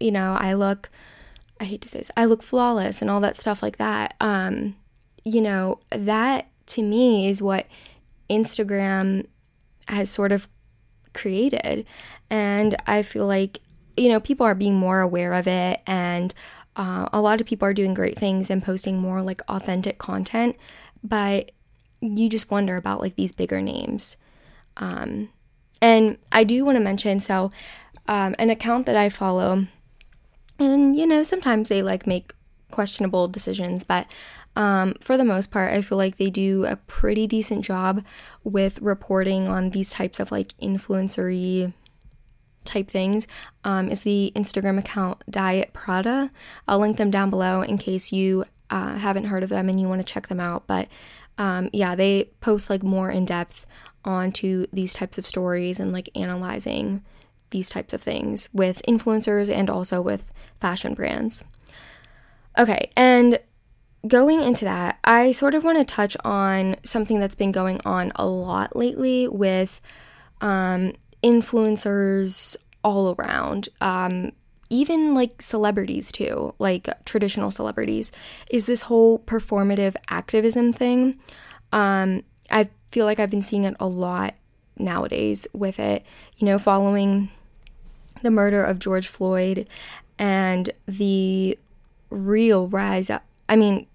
you 0.00 0.10
know, 0.10 0.36
I 0.38 0.54
look, 0.54 0.90
I 1.60 1.64
hate 1.64 1.80
to 1.82 1.88
say 1.88 1.98
this, 1.98 2.10
I 2.16 2.24
look 2.24 2.42
flawless 2.42 3.00
and 3.00 3.10
all 3.10 3.20
that 3.20 3.36
stuff 3.36 3.62
like 3.62 3.76
that. 3.76 4.14
Um, 4.20 4.74
you 5.24 5.40
know, 5.40 5.78
that 5.90 6.48
to 6.66 6.82
me 6.82 7.28
is 7.28 7.42
what 7.42 7.66
Instagram 8.28 9.26
has 9.88 10.10
sort 10.10 10.32
of 10.32 10.48
created. 11.14 11.86
And 12.28 12.76
I 12.86 13.02
feel 13.02 13.26
like 13.26 13.60
you 13.96 14.08
know, 14.08 14.20
people 14.20 14.46
are 14.46 14.54
being 14.54 14.76
more 14.76 15.00
aware 15.00 15.32
of 15.32 15.46
it, 15.46 15.80
and 15.86 16.34
uh, 16.76 17.08
a 17.12 17.20
lot 17.20 17.40
of 17.40 17.46
people 17.46 17.66
are 17.66 17.74
doing 17.74 17.94
great 17.94 18.18
things 18.18 18.50
and 18.50 18.62
posting 18.62 18.98
more 18.98 19.22
like 19.22 19.40
authentic 19.48 19.98
content. 19.98 20.56
But 21.02 21.52
you 22.00 22.28
just 22.28 22.50
wonder 22.50 22.76
about 22.76 23.00
like 23.00 23.16
these 23.16 23.32
bigger 23.32 23.62
names. 23.62 24.16
Um, 24.76 25.30
and 25.80 26.18
I 26.30 26.44
do 26.44 26.64
want 26.64 26.76
to 26.76 26.84
mention 26.84 27.20
so 27.20 27.50
um, 28.06 28.34
an 28.38 28.50
account 28.50 28.86
that 28.86 28.96
I 28.96 29.08
follow, 29.08 29.66
and 30.58 30.96
you 30.96 31.06
know, 31.06 31.22
sometimes 31.22 31.68
they 31.68 31.82
like 31.82 32.06
make 32.06 32.32
questionable 32.70 33.28
decisions, 33.28 33.84
but 33.84 34.06
um, 34.56 34.94
for 35.00 35.16
the 35.16 35.24
most 35.24 35.50
part, 35.50 35.72
I 35.72 35.82
feel 35.82 35.98
like 35.98 36.16
they 36.16 36.30
do 36.30 36.64
a 36.64 36.76
pretty 36.76 37.26
decent 37.26 37.64
job 37.64 38.02
with 38.42 38.80
reporting 38.80 39.46
on 39.48 39.70
these 39.70 39.90
types 39.90 40.18
of 40.18 40.32
like 40.32 40.48
influencery 40.60 41.72
type 42.64 42.88
things 42.88 43.28
um, 43.62 43.88
is 43.88 44.02
the 44.02 44.32
Instagram 44.34 44.78
account 44.78 45.22
Diet 45.30 45.72
Prada. 45.72 46.30
I'll 46.66 46.80
link 46.80 46.96
them 46.96 47.10
down 47.10 47.30
below 47.30 47.62
in 47.62 47.78
case 47.78 48.12
you 48.12 48.44
uh, 48.70 48.96
haven't 48.96 49.26
heard 49.26 49.42
of 49.42 49.50
them 49.50 49.68
and 49.68 49.80
you 49.80 49.88
want 49.88 50.00
to 50.00 50.12
check 50.12 50.26
them 50.26 50.40
out. 50.40 50.66
But 50.66 50.88
um, 51.38 51.68
yeah, 51.72 51.94
they 51.94 52.30
post 52.40 52.70
like 52.70 52.82
more 52.82 53.10
in 53.10 53.24
depth 53.24 53.66
onto 54.04 54.66
these 54.72 54.94
types 54.94 55.18
of 55.18 55.26
stories 55.26 55.78
and 55.78 55.92
like 55.92 56.08
analyzing 56.14 57.04
these 57.50 57.68
types 57.68 57.92
of 57.92 58.02
things 58.02 58.48
with 58.52 58.82
influencers 58.88 59.50
and 59.50 59.68
also 59.68 60.00
with 60.00 60.32
fashion 60.60 60.94
brands. 60.94 61.44
Okay, 62.58 62.90
and 62.96 63.38
going 64.06 64.42
into 64.42 64.64
that, 64.64 64.98
I 65.04 65.32
sort 65.32 65.54
of 65.54 65.64
want 65.64 65.78
to 65.78 65.84
touch 65.84 66.16
on 66.24 66.76
something 66.82 67.18
that's 67.18 67.34
been 67.34 67.52
going 67.52 67.80
on 67.84 68.12
a 68.16 68.26
lot 68.26 68.76
lately 68.76 69.28
with 69.28 69.80
um, 70.40 70.92
influencers 71.22 72.56
all 72.84 73.14
around. 73.18 73.68
Um, 73.80 74.32
even 74.68 75.14
like 75.14 75.40
celebrities 75.40 76.10
too, 76.10 76.54
like 76.58 76.88
traditional 77.04 77.50
celebrities, 77.50 78.12
is 78.50 78.66
this 78.66 78.82
whole 78.82 79.18
performative 79.20 79.94
activism 80.08 80.72
thing. 80.72 81.18
Um, 81.72 82.22
I 82.50 82.68
feel 82.88 83.04
like 83.04 83.20
I've 83.20 83.30
been 83.30 83.42
seeing 83.42 83.64
it 83.64 83.76
a 83.78 83.86
lot 83.86 84.34
nowadays 84.78 85.46
with 85.52 85.78
it, 85.78 86.04
you 86.36 86.46
know, 86.46 86.58
following 86.58 87.30
the 88.22 88.30
murder 88.30 88.62
of 88.64 88.78
George 88.78 89.06
Floyd 89.06 89.68
and 90.18 90.70
the 90.86 91.58
real 92.10 92.68
rise 92.68 93.10
up. 93.10 93.24
I 93.48 93.56
mean, 93.56 93.86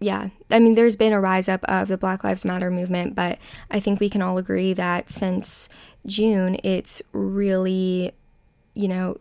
yeah, 0.00 0.30
I 0.50 0.58
mean, 0.58 0.74
there's 0.74 0.96
been 0.96 1.12
a 1.12 1.20
rise 1.20 1.48
up 1.48 1.62
of 1.64 1.88
the 1.88 1.98
Black 1.98 2.24
Lives 2.24 2.46
Matter 2.46 2.70
movement, 2.70 3.14
but 3.14 3.38
I 3.70 3.80
think 3.80 4.00
we 4.00 4.08
can 4.08 4.22
all 4.22 4.38
agree 4.38 4.72
that 4.72 5.10
since 5.10 5.68
June, 6.06 6.56
it's 6.64 7.02
really, 7.12 8.12
you 8.74 8.88
know, 8.88 9.18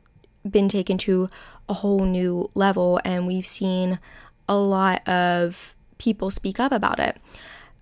been 0.49 0.69
taken 0.69 0.97
to 0.99 1.29
a 1.67 1.73
whole 1.73 2.05
new 2.05 2.49
level, 2.55 2.99
and 3.03 3.27
we've 3.27 3.45
seen 3.45 3.99
a 4.47 4.55
lot 4.55 5.07
of 5.07 5.75
people 5.97 6.31
speak 6.31 6.61
up 6.61 6.71
about 6.71 6.99
it. 6.99 7.17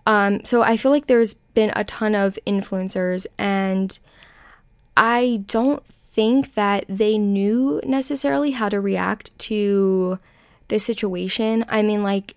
Um, 0.07 0.43
so 0.43 0.63
I 0.63 0.75
feel 0.75 0.91
like 0.91 1.05
there's 1.05 1.35
been 1.35 1.71
a 1.75 1.83
ton 1.83 2.15
of 2.15 2.39
influencers, 2.47 3.27
and 3.37 3.97
I 4.95 5.43
don't 5.45 5.85
think 5.85 6.55
that 6.55 6.85
they 6.89 7.19
knew 7.19 7.79
necessarily 7.85 8.51
how 8.51 8.69
to 8.69 8.81
react 8.81 9.37
to 9.37 10.17
this 10.69 10.83
situation. 10.83 11.63
I 11.69 11.83
mean, 11.83 12.01
like, 12.01 12.35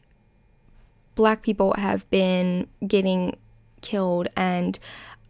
black 1.14 1.42
people 1.42 1.74
have 1.76 2.08
been 2.10 2.66
getting 2.86 3.36
killed 3.80 4.28
and 4.36 4.78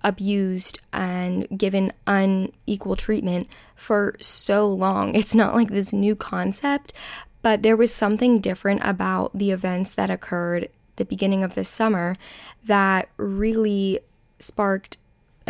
abused 0.03 0.81
and 0.93 1.47
given 1.57 1.93
unequal 2.07 2.97
treatment 2.97 3.49
for 3.75 4.15
so 4.21 4.69
long. 4.69 5.15
It's 5.21 5.35
not 5.35 5.55
like 5.55 5.69
this 5.69 5.93
new 5.93 6.17
concept, 6.17 6.93
but 7.43 7.63
there 7.63 7.77
was 7.77 7.93
something 7.93 8.41
different 8.41 8.83
about 8.85 9.37
the 9.37 9.51
events 9.51 9.95
that 9.95 10.11
occurred 10.11 10.69
the 10.97 11.05
beginning 11.05 11.43
of 11.43 11.55
this 11.55 11.69
summer 11.69 12.17
that 12.65 13.09
really 13.17 14.01
sparked 14.39 14.99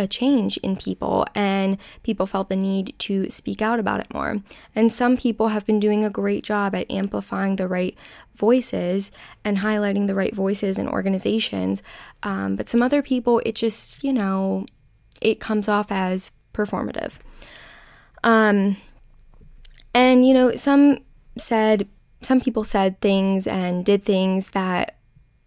a 0.01 0.09
change 0.09 0.57
in 0.59 0.77
people 0.77 1.27
and 1.35 1.77
people 2.03 2.27
felt 2.27 2.49
the 2.49 2.57
need 2.57 2.95
to 2.99 3.29
speak 3.29 3.61
out 3.61 3.79
about 3.79 4.01
it 4.01 4.13
more. 4.13 4.39
And 4.75 4.91
some 4.91 5.17
people 5.17 5.49
have 5.49 5.67
been 5.67 5.79
doing 5.79 6.05
a 6.05 6.11
great 6.11 6.43
job 6.43 6.75
at 6.75 6.91
amplifying 6.91 7.57
the 7.57 7.69
right 7.69 7.97
voices 8.35 9.13
and 9.45 9.59
highlighting 9.59 10.07
the 10.07 10.15
right 10.15 10.35
voices 10.35 10.79
and 10.79 10.89
organizations. 10.89 11.83
Um, 12.23 12.57
but 12.57 12.69
some 12.69 12.83
other 12.83 13.03
people, 13.03 13.43
it 13.45 13.55
just, 13.55 14.03
you 14.03 14.13
know, 14.13 14.65
it 15.21 15.39
comes 15.39 15.69
off 15.69 15.93
as 15.93 16.33
performative. 16.55 17.19
Um, 18.25 18.79
and, 19.95 20.27
you 20.27 20.33
know, 20.33 20.53
some 20.53 20.99
said, 21.37 21.87
some 22.23 22.41
people 22.41 22.65
said 22.65 23.01
things 23.01 23.47
and 23.47 23.85
did 23.85 24.03
things 24.03 24.51
that 24.51 24.97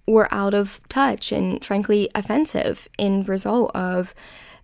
were 0.07 0.27
out 0.31 0.53
of 0.53 0.81
touch 0.89 1.31
and 1.31 1.63
frankly 1.63 2.09
offensive 2.13 2.87
in 2.97 3.23
result 3.23 3.71
of 3.73 4.13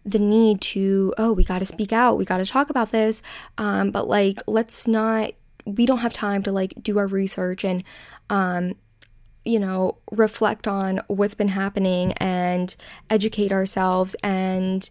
the 0.05 0.19
need 0.19 0.61
to 0.61 1.13
oh 1.17 1.33
we 1.33 1.43
got 1.43 1.59
to 1.59 1.65
speak 1.65 1.91
out 1.91 2.17
we 2.17 2.25
got 2.25 2.37
to 2.37 2.45
talk 2.45 2.69
about 2.69 2.91
this 2.91 3.21
um, 3.57 3.91
but 3.91 4.07
like 4.07 4.39
let's 4.47 4.87
not 4.87 5.31
we 5.65 5.85
don't 5.85 5.99
have 5.99 6.13
time 6.13 6.41
to 6.43 6.51
like 6.51 6.73
do 6.81 6.97
our 6.97 7.07
research 7.07 7.63
and 7.63 7.83
um, 8.29 8.75
you 9.45 9.59
know 9.59 9.97
reflect 10.11 10.67
on 10.67 11.01
what's 11.07 11.35
been 11.35 11.49
happening 11.49 12.13
and 12.13 12.75
educate 13.09 13.51
ourselves 13.51 14.15
and 14.23 14.89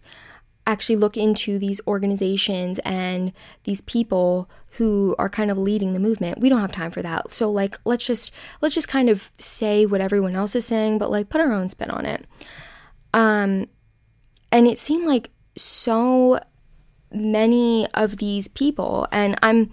actually 0.69 0.95
look 0.95 1.17
into 1.17 1.57
these 1.57 1.81
organizations 1.87 2.79
and 2.85 3.33
these 3.63 3.81
people 3.81 4.47
who 4.73 5.15
are 5.17 5.29
kind 5.29 5.49
of 5.49 5.57
leading 5.57 5.93
the 5.93 5.99
movement. 5.99 6.39
We 6.39 6.47
don't 6.47 6.59
have 6.59 6.71
time 6.71 6.91
for 6.91 7.01
that. 7.01 7.31
So 7.31 7.49
like 7.49 7.79
let's 7.85 8.05
just 8.05 8.31
let's 8.61 8.75
just 8.75 8.87
kind 8.87 9.09
of 9.09 9.31
say 9.39 9.87
what 9.87 9.99
everyone 9.99 10.35
else 10.35 10.55
is 10.55 10.65
saying 10.65 10.99
but 10.99 11.09
like 11.09 11.29
put 11.29 11.41
our 11.41 11.51
own 11.51 11.69
spin 11.69 11.89
on 11.89 12.05
it. 12.05 12.25
Um 13.13 13.67
and 14.51 14.67
it 14.67 14.77
seemed 14.77 15.05
like 15.05 15.29
so 15.55 16.39
many 17.11 17.87
of 17.93 18.17
these 18.17 18.47
people, 18.47 19.07
and 19.11 19.37
I'm 19.41 19.71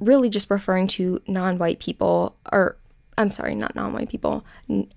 really 0.00 0.28
just 0.28 0.50
referring 0.50 0.86
to 0.88 1.20
non 1.26 1.58
white 1.58 1.78
people, 1.78 2.36
or 2.52 2.76
I'm 3.18 3.30
sorry, 3.30 3.54
not 3.54 3.74
non 3.74 3.92
white 3.92 4.08
people, 4.08 4.44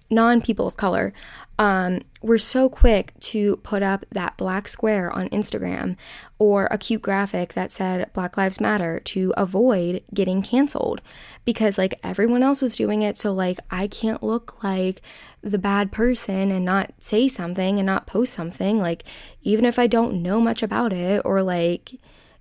non 0.10 0.42
people 0.42 0.68
of 0.68 0.78
color, 0.78 1.14
um, 1.58 2.02
we're 2.22 2.38
so 2.38 2.68
quick 2.68 3.14
to 3.20 3.58
put 3.58 3.82
up 3.82 4.06
that 4.12 4.36
black 4.36 4.68
square 4.68 5.10
on 5.12 5.30
Instagram 5.30 5.96
or 6.38 6.68
a 6.70 6.78
cute 6.78 7.02
graphic 7.02 7.54
that 7.54 7.72
said 7.72 8.12
Black 8.14 8.36
Lives 8.36 8.60
Matter 8.60 9.00
to 9.06 9.34
avoid 9.38 10.04
getting 10.14 10.42
canceled 10.42 11.02
because, 11.46 11.78
like, 11.78 11.98
everyone 12.04 12.44
else 12.44 12.62
was 12.62 12.76
doing 12.76 13.02
it. 13.02 13.18
So, 13.18 13.34
like, 13.34 13.60
I 13.72 13.88
can't 13.88 14.22
look 14.22 14.62
like 14.64 15.02
the 15.42 15.58
bad 15.58 15.92
person 15.92 16.52
and 16.52 16.66
not 16.66 16.94
say 17.00 17.30
something 17.30 17.80
and 17.80 17.86
not 17.86 18.08
post 18.08 18.34
something. 18.34 18.80
Like, 18.80 19.04
even 19.42 19.64
if 19.64 19.80
I 19.80 19.88
don't 19.88 20.22
know 20.22 20.42
much 20.42 20.62
about 20.62 20.92
it 20.92 21.22
or, 21.24 21.42
like, 21.42 21.96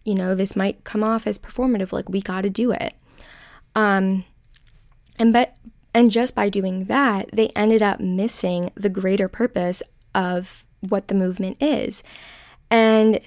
you 0.04 0.14
know, 0.14 0.34
this 0.34 0.56
might 0.56 0.82
come 0.82 1.04
off 1.04 1.26
as 1.26 1.38
performative, 1.38 1.92
like, 1.92 2.08
we 2.08 2.20
got 2.20 2.40
to 2.40 2.50
do 2.50 2.72
it. 2.72 2.94
Um, 3.76 4.24
and 5.20 5.32
but 5.32 5.54
and 5.94 6.10
just 6.10 6.34
by 6.34 6.48
doing 6.48 6.84
that, 6.84 7.30
they 7.32 7.48
ended 7.50 7.82
up 7.82 8.00
missing 8.00 8.70
the 8.74 8.88
greater 8.88 9.28
purpose 9.28 9.82
of 10.14 10.64
what 10.88 11.08
the 11.08 11.14
movement 11.14 11.56
is. 11.60 12.02
And 12.70 13.20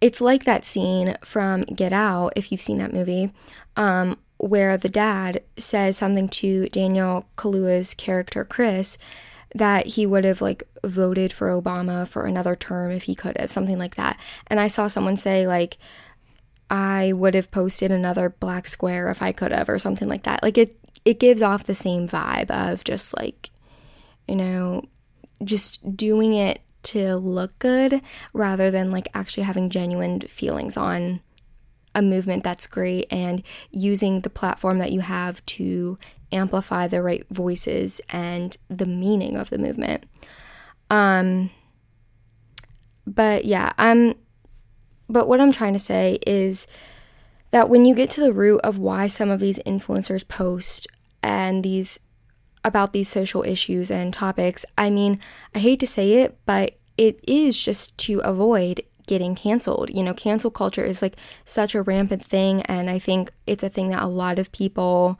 it's 0.00 0.20
like 0.20 0.44
that 0.44 0.64
scene 0.64 1.16
from 1.22 1.62
Get 1.62 1.92
Out, 1.92 2.32
if 2.36 2.50
you've 2.50 2.60
seen 2.60 2.78
that 2.78 2.92
movie, 2.92 3.32
um, 3.76 4.18
where 4.38 4.76
the 4.76 4.88
dad 4.88 5.42
says 5.56 5.96
something 5.98 6.28
to 6.28 6.68
Daniel 6.70 7.26
Kaluuya's 7.36 7.94
character, 7.94 8.44
Chris, 8.44 8.96
that 9.54 9.86
he 9.86 10.06
would 10.06 10.24
have 10.24 10.40
like 10.40 10.62
voted 10.84 11.32
for 11.32 11.48
Obama 11.48 12.06
for 12.08 12.24
another 12.24 12.56
term 12.56 12.90
if 12.90 13.04
he 13.04 13.14
could 13.14 13.36
have, 13.38 13.50
something 13.50 13.78
like 13.78 13.96
that. 13.96 14.18
And 14.46 14.58
I 14.58 14.68
saw 14.68 14.86
someone 14.86 15.16
say, 15.16 15.46
like, 15.46 15.76
I 16.70 17.12
would 17.12 17.34
have 17.34 17.50
posted 17.50 17.90
another 17.90 18.30
black 18.30 18.68
square 18.68 19.08
if 19.10 19.20
I 19.20 19.32
could 19.32 19.50
have, 19.52 19.68
or 19.68 19.78
something 19.78 20.08
like 20.08 20.22
that. 20.22 20.42
Like, 20.42 20.56
it 20.56 20.78
it 21.04 21.18
gives 21.18 21.42
off 21.42 21.64
the 21.64 21.74
same 21.74 22.08
vibe 22.08 22.50
of 22.50 22.84
just 22.84 23.16
like, 23.16 23.50
you 24.28 24.36
know, 24.36 24.84
just 25.44 25.96
doing 25.96 26.34
it 26.34 26.60
to 26.82 27.16
look 27.16 27.58
good 27.58 28.00
rather 28.32 28.70
than 28.70 28.90
like 28.90 29.08
actually 29.14 29.42
having 29.42 29.70
genuine 29.70 30.20
feelings 30.20 30.76
on 30.76 31.20
a 31.94 32.02
movement 32.02 32.44
that's 32.44 32.66
great 32.66 33.06
and 33.10 33.42
using 33.70 34.20
the 34.20 34.30
platform 34.30 34.78
that 34.78 34.92
you 34.92 35.00
have 35.00 35.44
to 35.44 35.98
amplify 36.32 36.86
the 36.86 37.02
right 37.02 37.26
voices 37.30 38.00
and 38.10 38.56
the 38.68 38.86
meaning 38.86 39.36
of 39.36 39.50
the 39.50 39.58
movement. 39.58 40.06
Um 40.88 41.50
but 43.06 43.44
yeah, 43.44 43.72
I'm 43.76 44.14
but 45.08 45.26
what 45.26 45.40
I'm 45.40 45.52
trying 45.52 45.72
to 45.72 45.80
say 45.80 46.18
is 46.26 46.68
that 47.50 47.68
when 47.68 47.84
you 47.84 47.94
get 47.94 48.10
to 48.10 48.20
the 48.20 48.32
root 48.32 48.60
of 48.62 48.78
why 48.78 49.06
some 49.06 49.30
of 49.30 49.40
these 49.40 49.58
influencers 49.60 50.26
post 50.26 50.86
and 51.22 51.64
these 51.64 52.00
about 52.62 52.92
these 52.92 53.08
social 53.08 53.42
issues 53.42 53.90
and 53.90 54.12
topics, 54.12 54.66
I 54.76 54.90
mean, 54.90 55.18
I 55.54 55.60
hate 55.60 55.80
to 55.80 55.86
say 55.86 56.14
it, 56.14 56.38
but 56.44 56.78
it 56.98 57.18
is 57.26 57.58
just 57.58 57.96
to 57.98 58.18
avoid 58.20 58.82
getting 59.06 59.34
canceled. 59.34 59.90
You 59.90 60.02
know, 60.02 60.14
cancel 60.14 60.50
culture 60.50 60.84
is 60.84 61.00
like 61.02 61.16
such 61.44 61.74
a 61.74 61.82
rampant 61.82 62.24
thing 62.24 62.62
and 62.62 62.90
I 62.90 62.98
think 62.98 63.32
it's 63.46 63.64
a 63.64 63.68
thing 63.68 63.88
that 63.88 64.02
a 64.02 64.06
lot 64.06 64.38
of 64.38 64.52
people 64.52 65.18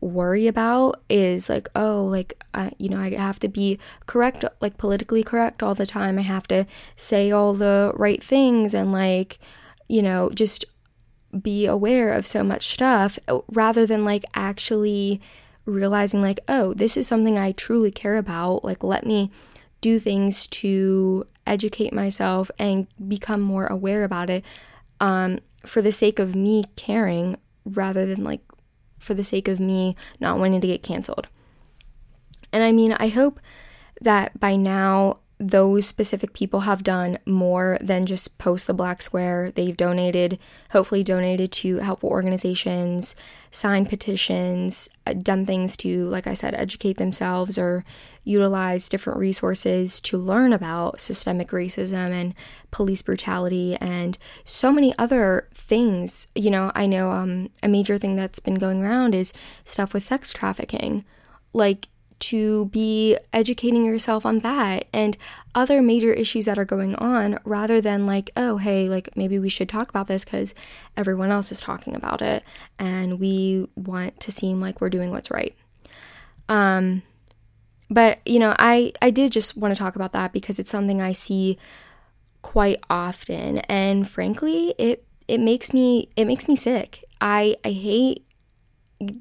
worry 0.00 0.46
about 0.46 1.02
is 1.10 1.48
like 1.50 1.68
oh 1.76 2.02
like 2.04 2.42
uh, 2.54 2.70
you 2.78 2.88
know 2.88 2.98
i 2.98 3.10
have 3.10 3.38
to 3.38 3.48
be 3.48 3.78
correct 4.06 4.44
like 4.60 4.78
politically 4.78 5.22
correct 5.22 5.62
all 5.62 5.74
the 5.74 5.84
time 5.84 6.18
i 6.18 6.22
have 6.22 6.48
to 6.48 6.66
say 6.96 7.30
all 7.30 7.52
the 7.52 7.92
right 7.94 8.22
things 8.22 8.72
and 8.72 8.92
like 8.92 9.38
you 9.88 10.00
know 10.00 10.30
just 10.30 10.64
be 11.38 11.66
aware 11.66 12.12
of 12.12 12.26
so 12.26 12.42
much 12.42 12.68
stuff 12.68 13.18
uh, 13.28 13.38
rather 13.48 13.86
than 13.86 14.04
like 14.04 14.24
actually 14.34 15.20
realizing 15.66 16.20
like 16.20 16.40
oh 16.48 16.74
this 16.74 16.96
is 16.96 17.06
something 17.06 17.38
i 17.38 17.52
truly 17.52 17.90
care 17.90 18.16
about 18.16 18.64
like 18.64 18.82
let 18.82 19.06
me 19.06 19.30
do 19.80 19.98
things 19.98 20.46
to 20.48 21.24
educate 21.46 21.92
myself 21.92 22.50
and 22.58 22.86
become 23.08 23.40
more 23.40 23.66
aware 23.66 24.04
about 24.04 24.28
it 24.28 24.44
um, 25.00 25.38
for 25.64 25.80
the 25.80 25.92
sake 25.92 26.18
of 26.18 26.34
me 26.34 26.64
caring 26.76 27.36
rather 27.64 28.04
than 28.04 28.22
like 28.22 28.40
for 28.98 29.14
the 29.14 29.24
sake 29.24 29.48
of 29.48 29.58
me 29.58 29.96
not 30.20 30.38
wanting 30.38 30.60
to 30.60 30.66
get 30.66 30.82
canceled. 30.82 31.28
And 32.52 32.62
i 32.64 32.72
mean 32.72 32.92
i 32.94 33.08
hope 33.08 33.38
that 34.00 34.38
by 34.40 34.56
now 34.56 35.14
those 35.40 35.86
specific 35.86 36.34
people 36.34 36.60
have 36.60 36.82
done 36.82 37.18
more 37.24 37.78
than 37.80 38.04
just 38.04 38.36
post 38.36 38.66
the 38.66 38.74
black 38.74 39.00
square. 39.00 39.50
They've 39.50 39.76
donated, 39.76 40.38
hopefully, 40.70 41.02
donated 41.02 41.50
to 41.52 41.78
helpful 41.78 42.10
organizations, 42.10 43.16
signed 43.50 43.88
petitions, 43.88 44.90
uh, 45.06 45.14
done 45.14 45.46
things 45.46 45.78
to, 45.78 46.04
like 46.10 46.26
I 46.26 46.34
said, 46.34 46.54
educate 46.54 46.98
themselves 46.98 47.56
or 47.56 47.86
utilize 48.22 48.90
different 48.90 49.18
resources 49.18 49.98
to 50.02 50.18
learn 50.18 50.52
about 50.52 51.00
systemic 51.00 51.48
racism 51.48 52.10
and 52.10 52.34
police 52.70 53.00
brutality 53.00 53.76
and 53.80 54.18
so 54.44 54.70
many 54.70 54.94
other 54.98 55.48
things. 55.54 56.26
You 56.34 56.50
know, 56.50 56.70
I 56.74 56.84
know 56.84 57.12
um, 57.12 57.48
a 57.62 57.68
major 57.68 57.96
thing 57.96 58.14
that's 58.14 58.40
been 58.40 58.56
going 58.56 58.84
around 58.84 59.14
is 59.14 59.32
stuff 59.64 59.94
with 59.94 60.02
sex 60.02 60.34
trafficking. 60.34 61.06
Like, 61.54 61.88
to 62.20 62.66
be 62.66 63.16
educating 63.32 63.84
yourself 63.84 64.24
on 64.24 64.40
that 64.40 64.86
and 64.92 65.16
other 65.54 65.82
major 65.82 66.12
issues 66.12 66.44
that 66.44 66.58
are 66.58 66.64
going 66.64 66.94
on 66.96 67.38
rather 67.44 67.80
than 67.80 68.06
like, 68.06 68.30
oh, 68.36 68.58
hey, 68.58 68.88
like 68.88 69.16
maybe 69.16 69.38
we 69.38 69.48
should 69.48 69.68
talk 69.68 69.88
about 69.88 70.06
this 70.06 70.24
because 70.24 70.54
everyone 70.96 71.30
else 71.30 71.50
is 71.50 71.60
talking 71.60 71.96
about 71.96 72.22
it 72.22 72.44
and 72.78 73.18
we 73.18 73.66
want 73.74 74.18
to 74.20 74.30
seem 74.30 74.60
like 74.60 74.80
we're 74.80 74.90
doing 74.90 75.10
what's 75.10 75.30
right. 75.30 75.56
Um, 76.48 77.02
but 77.88 78.20
you 78.26 78.38
know, 78.38 78.54
I 78.58 78.92
I 79.02 79.10
did 79.10 79.32
just 79.32 79.56
want 79.56 79.74
to 79.74 79.78
talk 79.78 79.96
about 79.96 80.12
that 80.12 80.32
because 80.32 80.58
it's 80.58 80.70
something 80.70 81.00
I 81.00 81.12
see 81.12 81.58
quite 82.42 82.82
often 82.88 83.58
and 83.58 84.08
frankly, 84.08 84.74
it 84.78 85.04
it 85.26 85.38
makes 85.38 85.72
me 85.72 86.08
it 86.16 86.26
makes 86.26 86.46
me 86.46 86.54
sick. 86.54 87.04
I 87.20 87.56
I 87.64 87.70
hate 87.72 88.26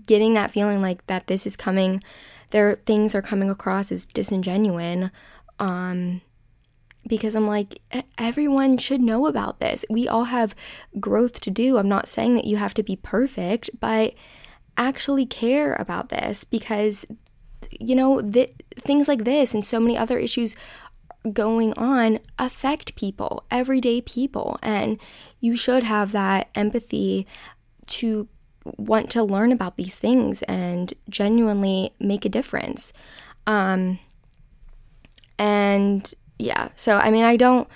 getting 0.06 0.34
that 0.34 0.52
feeling 0.52 0.82
like 0.82 1.06
that 1.08 1.28
this 1.28 1.48
is 1.48 1.56
coming 1.56 2.04
their 2.52 2.76
things 2.86 3.14
are 3.14 3.22
coming 3.22 3.50
across 3.50 3.92
as 3.92 4.06
disingenuine 4.06 5.12
um, 5.60 6.22
because 7.08 7.36
I'm 7.36 7.48
like, 7.48 7.82
everyone 8.18 8.78
should 8.78 9.02
know 9.02 9.28
about 9.28 9.60
this. 9.60 9.86
We 9.90 10.08
all 10.08 10.26
have 10.26 10.56
growth 11.00 11.40
to 11.42 11.52
do. 11.52 11.78
I'm 11.78 11.90
not 11.90 12.08
saying 12.08 12.36
that 12.36 12.46
you 12.46 12.58
have 12.58 12.74
to 12.76 12.84
be 12.84 12.96
perfect, 12.96 13.70
but 13.80 14.14
actually 14.78 15.26
care 15.26 15.74
about 15.76 16.10
this 16.10 16.44
because, 16.44 17.06
you 17.72 17.96
know, 17.96 18.22
th- 18.22 18.56
things 18.76 19.08
like 19.08 19.26
this 19.26 19.54
and 19.54 19.66
so 19.66 19.80
many 19.80 19.98
other 19.98 20.18
issues 20.18 20.56
going 21.34 21.74
on 21.74 22.20
affect 22.38 22.96
people, 22.96 23.44
everyday 23.52 24.02
people. 24.02 24.58
And 24.62 25.00
you 25.40 25.56
should 25.56 25.84
have 25.84 26.12
that 26.14 26.50
empathy 26.56 27.28
to 27.88 28.28
want 28.78 29.10
to 29.12 29.24
learn 29.24 29.52
about 29.52 29.78
these 29.78 29.96
things 29.96 30.42
and 30.44 30.94
genuinely 31.10 31.94
make 32.00 32.26
a 32.26 32.30
difference. 32.30 32.94
Um, 33.48 34.00
and 35.38 36.14
yeah, 36.38 36.70
so 36.76 36.98
I 36.98 37.12
mean, 37.12 37.24
I 37.24 37.38
don't 37.38 37.68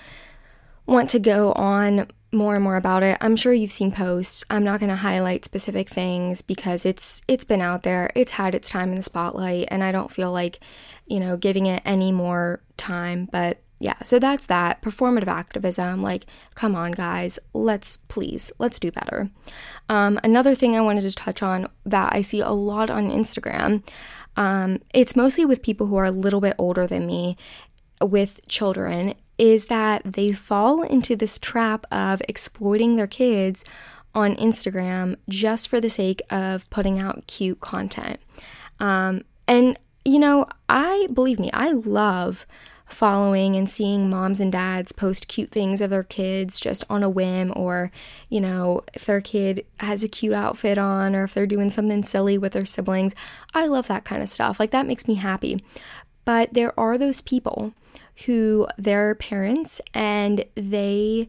want 0.86 1.10
to 1.10 1.18
go 1.18 1.52
on 1.52 2.06
more 2.32 2.54
and 2.56 2.64
more 2.64 2.76
about 2.76 3.02
it. 3.02 3.16
I'm 3.20 3.36
sure 3.36 3.52
you've 3.52 3.72
seen 3.72 3.92
posts. 3.92 4.44
I'm 4.50 4.64
not 4.64 4.80
going 4.80 4.90
to 4.90 4.96
highlight 4.96 5.44
specific 5.44 5.88
things 5.88 6.42
because 6.42 6.84
it's 6.84 7.22
it's 7.28 7.44
been 7.44 7.60
out 7.60 7.84
there. 7.84 8.10
It's 8.14 8.32
had 8.32 8.54
its 8.54 8.68
time 8.68 8.90
in 8.90 8.96
the 8.96 9.02
spotlight 9.02 9.68
and 9.70 9.82
I 9.82 9.92
don't 9.92 10.10
feel 10.10 10.32
like, 10.32 10.58
you 11.06 11.20
know, 11.20 11.36
giving 11.36 11.66
it 11.66 11.82
any 11.84 12.12
more 12.12 12.60
time, 12.76 13.28
but 13.30 13.62
yeah, 13.80 14.02
so 14.02 14.18
that's 14.18 14.46
that. 14.46 14.80
Performative 14.82 15.28
activism, 15.28 16.02
like, 16.02 16.26
come 16.54 16.74
on, 16.74 16.92
guys, 16.92 17.38
let's 17.52 17.96
please, 17.96 18.52
let's 18.58 18.78
do 18.78 18.90
better. 18.90 19.30
Um, 19.88 20.18
another 20.24 20.54
thing 20.54 20.74
I 20.74 20.80
wanted 20.80 21.02
to 21.02 21.10
touch 21.10 21.42
on 21.42 21.68
that 21.84 22.12
I 22.14 22.22
see 22.22 22.40
a 22.40 22.50
lot 22.50 22.88
on 22.88 23.10
Instagram, 23.10 23.82
um, 24.36 24.80
it's 24.92 25.16
mostly 25.16 25.44
with 25.44 25.62
people 25.62 25.88
who 25.88 25.96
are 25.96 26.04
a 26.04 26.10
little 26.10 26.40
bit 26.40 26.54
older 26.58 26.86
than 26.86 27.06
me 27.06 27.36
with 28.00 28.40
children, 28.48 29.14
is 29.38 29.66
that 29.66 30.02
they 30.04 30.32
fall 30.32 30.82
into 30.82 31.16
this 31.16 31.38
trap 31.38 31.86
of 31.90 32.22
exploiting 32.28 32.96
their 32.96 33.06
kids 33.06 33.64
on 34.14 34.36
Instagram 34.36 35.16
just 35.28 35.68
for 35.68 35.80
the 35.80 35.90
sake 35.90 36.22
of 36.30 36.68
putting 36.70 37.00
out 37.00 37.26
cute 37.26 37.60
content. 37.60 38.20
Um, 38.78 39.22
and, 39.48 39.78
you 40.04 40.20
know, 40.20 40.46
I 40.68 41.08
believe 41.12 41.40
me, 41.40 41.50
I 41.52 41.72
love 41.72 42.46
following 42.86 43.56
and 43.56 43.68
seeing 43.68 44.10
moms 44.10 44.40
and 44.40 44.52
dads 44.52 44.92
post 44.92 45.28
cute 45.28 45.50
things 45.50 45.80
of 45.80 45.90
their 45.90 46.02
kids 46.02 46.60
just 46.60 46.84
on 46.88 47.02
a 47.02 47.08
whim, 47.08 47.52
or, 47.56 47.90
you 48.28 48.40
know, 48.40 48.82
if 48.92 49.06
their 49.06 49.20
kid 49.20 49.64
has 49.80 50.04
a 50.04 50.08
cute 50.08 50.34
outfit 50.34 50.78
on, 50.78 51.16
or 51.16 51.24
if 51.24 51.34
they're 51.34 51.46
doing 51.46 51.70
something 51.70 52.02
silly 52.02 52.38
with 52.38 52.52
their 52.52 52.66
siblings. 52.66 53.14
I 53.54 53.66
love 53.66 53.88
that 53.88 54.04
kind 54.04 54.22
of 54.22 54.28
stuff. 54.28 54.60
Like, 54.60 54.70
that 54.70 54.86
makes 54.86 55.08
me 55.08 55.14
happy. 55.14 55.64
But 56.24 56.54
there 56.54 56.78
are 56.78 56.96
those 56.98 57.20
people 57.20 57.74
who 58.26 58.66
they're 58.78 59.14
parents 59.14 59.80
and 59.92 60.44
they 60.54 61.28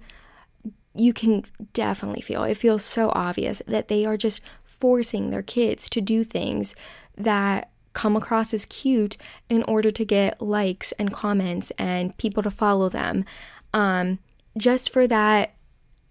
you 0.98 1.12
can 1.12 1.44
definitely 1.74 2.22
feel 2.22 2.44
it 2.44 2.56
feels 2.56 2.84
so 2.84 3.12
obvious 3.14 3.62
that 3.68 3.90
they 3.90 4.06
are 4.06 4.16
just 4.16 4.40
forcing 4.64 5.30
their 5.30 5.42
kids 5.42 5.90
to 5.90 6.00
do 6.00 6.24
things 6.24 6.76
that 7.18 7.70
come 7.96 8.16
across 8.16 8.54
as 8.54 8.68
cute 8.68 9.18
in 9.50 9.64
order 9.64 9.90
to 9.90 10.06
get 10.06 10.40
likes 10.40 10.92
and 10.94 11.12
comments 11.12 11.72
and 11.80 12.16
people 12.18 12.44
to 12.44 12.52
follow 12.52 12.90
them 12.90 13.26
um, 13.74 14.20
just 14.58 14.92
for 14.92 15.08
that 15.08 15.56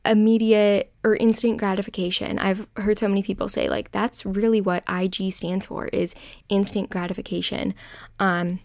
immediate 0.05 0.93
or 1.05 1.14
instant 1.16 1.59
gratification. 1.59 2.39
I've 2.39 2.66
heard 2.76 2.99
so 2.99 3.07
many 3.07 3.22
people 3.22 3.49
say 3.49 3.68
like 3.68 3.93
that's 3.93 4.26
really 4.26 4.61
what 4.61 4.82
IG 4.89 5.32
stands 5.32 5.66
for 5.66 5.87
is 5.87 6.14
instant 6.49 6.91
gratification. 6.91 7.74
Um, 8.18 8.61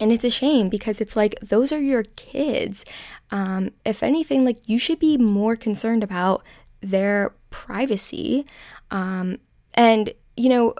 and 0.00 0.12
it's 0.12 0.24
a 0.24 0.30
shame 0.30 0.68
because 0.68 1.00
it's 1.00 1.16
like 1.16 1.36
those 1.40 1.72
are 1.72 1.80
your 1.80 2.02
kids. 2.16 2.84
Um, 3.30 3.70
if 3.84 4.02
anything, 4.02 4.44
like 4.44 4.68
you 4.68 4.78
should 4.78 4.98
be 4.98 5.16
more 5.16 5.54
concerned 5.54 6.02
about 6.02 6.44
their 6.80 7.34
privacy. 7.50 8.44
Um, 8.90 9.38
and 9.74 10.12
you 10.36 10.48
know, 10.48 10.74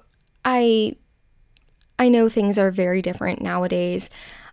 I 0.45 0.97
I 1.99 2.09
know 2.09 2.28
things 2.28 2.59
are 2.59 2.70
very 2.70 3.03
different 3.03 3.40
nowadays 3.40 4.11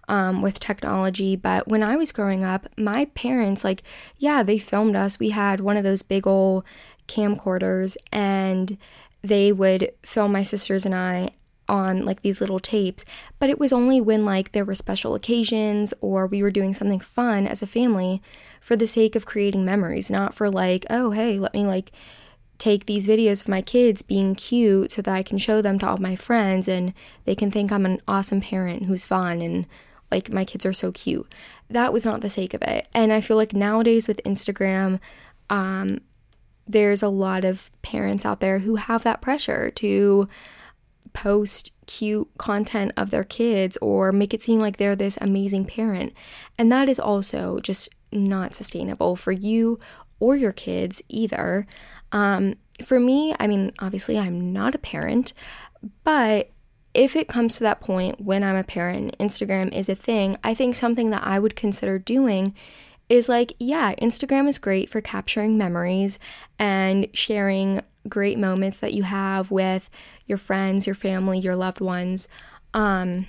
um, 0.08 0.42
with 0.42 0.60
technology, 0.60 1.36
but 1.36 1.68
when 1.68 1.84
I 1.84 1.96
was 1.96 2.12
growing 2.12 2.44
up, 2.44 2.68
my 2.78 3.06
parents, 3.06 3.64
like, 3.64 3.84
yeah, 4.18 4.44
they 4.44 4.58
filmed 4.58 4.96
us. 4.96 5.20
We 5.20 5.30
had 5.30 5.62
one 5.62 5.78
of 5.78 5.84
those 5.84 6.04
big 6.04 6.28
old 6.28 6.64
camcorders, 7.08 7.98
and 8.12 8.78
they 9.22 9.52
would 9.52 9.92
film 10.04 10.32
my 10.32 10.44
sisters 10.44 10.86
and 10.86 10.96
I 10.96 11.32
on 11.70 12.04
like 12.04 12.22
these 12.22 12.42
little 12.42 12.60
tapes, 12.60 13.06
but 13.40 13.50
it 13.50 13.58
was 13.58 13.72
only 13.72 14.02
when 14.02 14.26
like 14.26 14.52
there 14.52 14.66
were 14.66 14.76
special 14.76 15.16
occasions 15.16 15.94
or 16.02 16.28
we 16.28 16.44
were 16.44 16.52
doing 16.52 16.74
something 16.74 17.00
fun 17.00 17.48
as 17.48 17.62
a 17.62 17.68
family 17.68 18.22
for 18.60 18.76
the 18.76 18.86
sake 18.86 19.16
of 19.16 19.26
creating 19.26 19.64
memories, 19.64 20.12
not 20.12 20.34
for 20.34 20.50
like, 20.50 20.86
oh, 20.90 21.12
hey, 21.12 21.40
let 21.40 21.54
me 21.54 21.66
like 21.66 21.92
take 22.62 22.86
these 22.86 23.08
videos 23.08 23.42
of 23.42 23.48
my 23.48 23.60
kids 23.60 24.04
being 24.04 24.36
cute 24.36 24.92
so 24.92 25.02
that 25.02 25.16
I 25.16 25.24
can 25.24 25.40
show 25.40 25.64
them 25.64 25.80
to 25.80 25.88
all 25.88 25.98
my 25.98 26.16
friends 26.16 26.68
and 26.68 26.94
they 27.26 27.34
can 27.34 27.50
think 27.50 27.72
I'm 27.72 27.88
an 27.88 28.00
awesome 28.08 28.40
parent 28.40 28.86
who's 28.86 29.04
fun 29.04 29.42
and 29.42 29.66
like 30.12 30.30
my 30.30 30.46
kids 30.46 30.64
are 30.64 30.72
so 30.72 30.92
cute. 30.92 31.34
That 31.72 31.92
was 31.92 32.06
not 32.06 32.22
the 32.22 32.30
sake 32.30 32.54
of 32.54 32.62
it. 32.62 32.88
And 32.94 33.12
I 33.12 33.20
feel 33.20 33.36
like 33.36 33.54
nowadays 33.54 34.08
with 34.08 34.22
Instagram, 34.24 35.00
um, 35.50 36.02
there's 36.68 37.02
a 37.02 37.10
lot 37.10 37.46
of 37.46 37.72
parents 37.82 38.28
out 38.28 38.42
there 38.42 38.60
who 38.60 38.76
have 38.76 39.02
that 39.04 39.22
pressure 39.22 39.72
to 39.72 40.30
post 41.14 41.74
cute 41.88 42.30
content 42.38 42.92
of 42.96 43.10
their 43.10 43.24
kids 43.24 43.76
or 43.78 44.12
make 44.12 44.36
it 44.36 44.44
seem 44.44 44.60
like 44.60 44.78
they're 44.78 44.96
this 44.96 45.18
amazing 45.20 45.66
parent. 45.66 46.14
And 46.60 46.72
that 46.72 46.88
is 46.88 47.00
also 47.00 47.60
just 47.60 47.90
not 48.12 48.54
sustainable 48.54 49.16
for 49.16 49.32
you 49.32 49.80
or 50.20 50.36
your 50.36 50.52
kids 50.52 51.02
either. 51.10 51.66
Um, 52.12 52.56
for 52.84 53.00
me, 53.00 53.36
I 53.40 53.48
mean, 53.48 53.72
obviously, 53.80 54.18
I'm 54.18 54.52
not 54.52 54.76
a 54.76 54.80
parent, 54.80 55.34
but 56.04 56.52
if 56.94 57.16
it 57.16 57.28
comes 57.28 57.56
to 57.56 57.64
that 57.64 57.80
point 57.80 58.20
when 58.20 58.44
I'm 58.44 58.56
a 58.56 58.64
parent, 58.64 59.18
Instagram 59.18 59.74
is 59.74 59.88
a 59.88 59.96
thing, 59.96 60.38
I 60.44 60.54
think 60.54 60.76
something 60.76 61.10
that 61.12 61.26
I 61.26 61.40
would 61.40 61.56
consider 61.56 61.98
doing 61.98 62.54
is 63.08 63.30
like, 63.30 63.54
yeah, 63.60 63.94
Instagram 63.96 64.48
is 64.48 64.58
great 64.58 64.90
for 64.90 65.02
capturing 65.02 65.58
memories 65.58 66.20
and 66.58 67.08
sharing 67.14 67.82
great 68.08 68.38
moments 68.38 68.78
that 68.78 68.94
you 68.94 69.04
have 69.04 69.52
with 69.52 69.90
your 70.26 70.38
friends, 70.38 70.88
your 70.88 70.96
family, 70.96 71.38
your 71.40 71.56
loved 71.56 71.82
ones. 71.82 72.28
Um, 72.74 73.28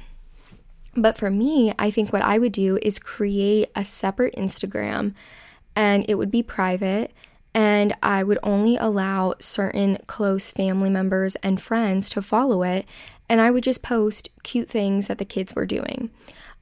but 0.96 1.16
for 1.16 1.30
me, 1.30 1.72
I 1.78 1.90
think 1.90 2.12
what 2.12 2.22
I 2.22 2.38
would 2.38 2.52
do 2.52 2.78
is 2.82 2.98
create 2.98 3.70
a 3.74 3.84
separate 3.84 4.34
Instagram 4.36 5.14
and 5.74 6.04
it 6.08 6.16
would 6.16 6.30
be 6.30 6.42
private 6.42 7.12
and 7.54 7.94
I 8.02 8.22
would 8.22 8.38
only 8.42 8.76
allow 8.76 9.34
certain 9.38 9.98
close 10.06 10.50
family 10.50 10.90
members 10.90 11.34
and 11.36 11.60
friends 11.60 12.08
to 12.10 12.22
follow 12.22 12.62
it, 12.62 12.86
and 13.28 13.40
I 13.40 13.50
would 13.50 13.64
just 13.64 13.82
post 13.82 14.28
cute 14.42 14.68
things 14.68 15.08
that 15.08 15.18
the 15.18 15.24
kids 15.24 15.54
were 15.54 15.66
doing. 15.66 16.10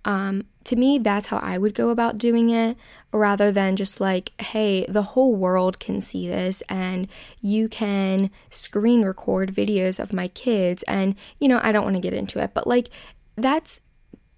Um, 0.05 0.47
to 0.65 0.77
me, 0.77 0.99
that's 0.99 1.27
how 1.27 1.39
I 1.39 1.59
would 1.59 1.75
go 1.75 1.91
about 1.91 2.17
doing 2.19 2.51
it, 2.51 2.77
rather 3.13 3.53
than 3.53 3.77
just 3.77 4.01
like, 4.01 4.33
hey, 4.41 4.87
the 4.89 5.03
whole 5.03 5.35
world 5.35 5.79
can 5.79 6.01
see 6.01 6.29
this, 6.29 6.63
and 6.69 7.09
you 7.41 7.69
can 7.69 8.31
screen 8.49 9.03
record 9.03 9.55
videos 9.55 10.01
of 10.01 10.13
my 10.13 10.29
kids. 10.29 10.83
And, 10.85 11.17
you 11.39 11.49
know, 11.49 11.61
I 11.63 11.73
don't 11.73 11.85
want 11.85 11.97
to 11.97 12.01
get 12.01 12.15
into 12.15 12.43
it, 12.43 12.53
but 12.55 12.67
like, 12.67 12.89
that's 13.37 13.81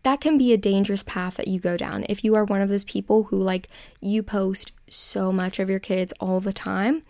that 0.03 0.21
can 0.21 0.37
be 0.39 0.53
a 0.53 0.59
dangerous 0.59 1.03
path 1.03 1.37
that 1.37 1.49
you 1.49 1.61
go 1.61 1.77
down 1.77 2.05
if 2.09 2.25
you 2.25 2.35
are 2.35 2.45
one 2.45 2.61
of 2.61 2.69
those 2.69 2.85
people 2.85 3.25
who 3.25 3.37
like 3.41 3.69
you 4.01 4.23
post 4.23 4.73
so 4.89 5.33
much 5.33 5.59
of 5.59 5.71
your 5.71 5.79
kids 5.79 6.13
all 6.21 6.41
the 6.41 6.53
time. 6.53 7.03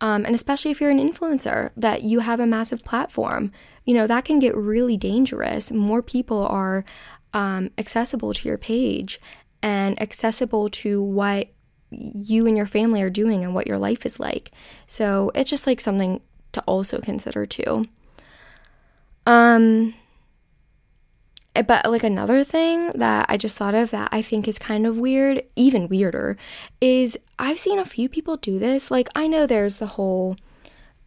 Um, 0.00 0.24
and 0.24 0.34
especially 0.34 0.70
if 0.70 0.80
you're 0.80 0.90
an 0.90 0.98
influencer 0.98 1.70
that 1.76 2.02
you 2.02 2.20
have 2.20 2.40
a 2.40 2.46
massive 2.46 2.82
platform 2.82 3.52
you 3.84 3.94
know 3.94 4.06
that 4.06 4.24
can 4.24 4.38
get 4.38 4.54
really 4.56 4.96
dangerous. 4.96 5.72
More 5.72 6.02
people 6.02 6.46
are 6.46 6.84
um, 7.32 7.70
accessible 7.78 8.32
to 8.34 8.48
your 8.48 8.58
page 8.58 9.20
and 9.62 10.00
accessible 10.00 10.68
to 10.68 11.02
what 11.02 11.48
you 11.90 12.46
and 12.46 12.56
your 12.56 12.66
family 12.66 13.02
are 13.02 13.10
doing 13.10 13.42
and 13.42 13.54
what 13.54 13.66
your 13.66 13.78
life 13.78 14.06
is 14.06 14.20
like. 14.20 14.52
So 14.86 15.32
it's 15.34 15.50
just 15.50 15.66
like 15.66 15.80
something 15.80 16.20
to 16.52 16.60
also 16.62 17.00
consider 17.00 17.46
too. 17.46 17.86
Um 19.26 19.94
but 21.54 21.90
like 21.90 22.04
another 22.04 22.44
thing 22.44 22.92
that 22.94 23.26
I 23.28 23.36
just 23.36 23.56
thought 23.56 23.74
of 23.74 23.90
that 23.90 24.08
I 24.12 24.22
think 24.22 24.46
is 24.46 24.58
kind 24.58 24.86
of 24.86 24.98
weird, 24.98 25.42
even 25.56 25.88
weirder, 25.88 26.36
is 26.80 27.18
I've 27.38 27.58
seen 27.58 27.78
a 27.78 27.84
few 27.84 28.08
people 28.08 28.36
do 28.36 28.58
this. 28.58 28.90
Like 28.90 29.08
I 29.14 29.26
know 29.26 29.46
there's 29.46 29.78
the 29.78 29.86
whole 29.86 30.36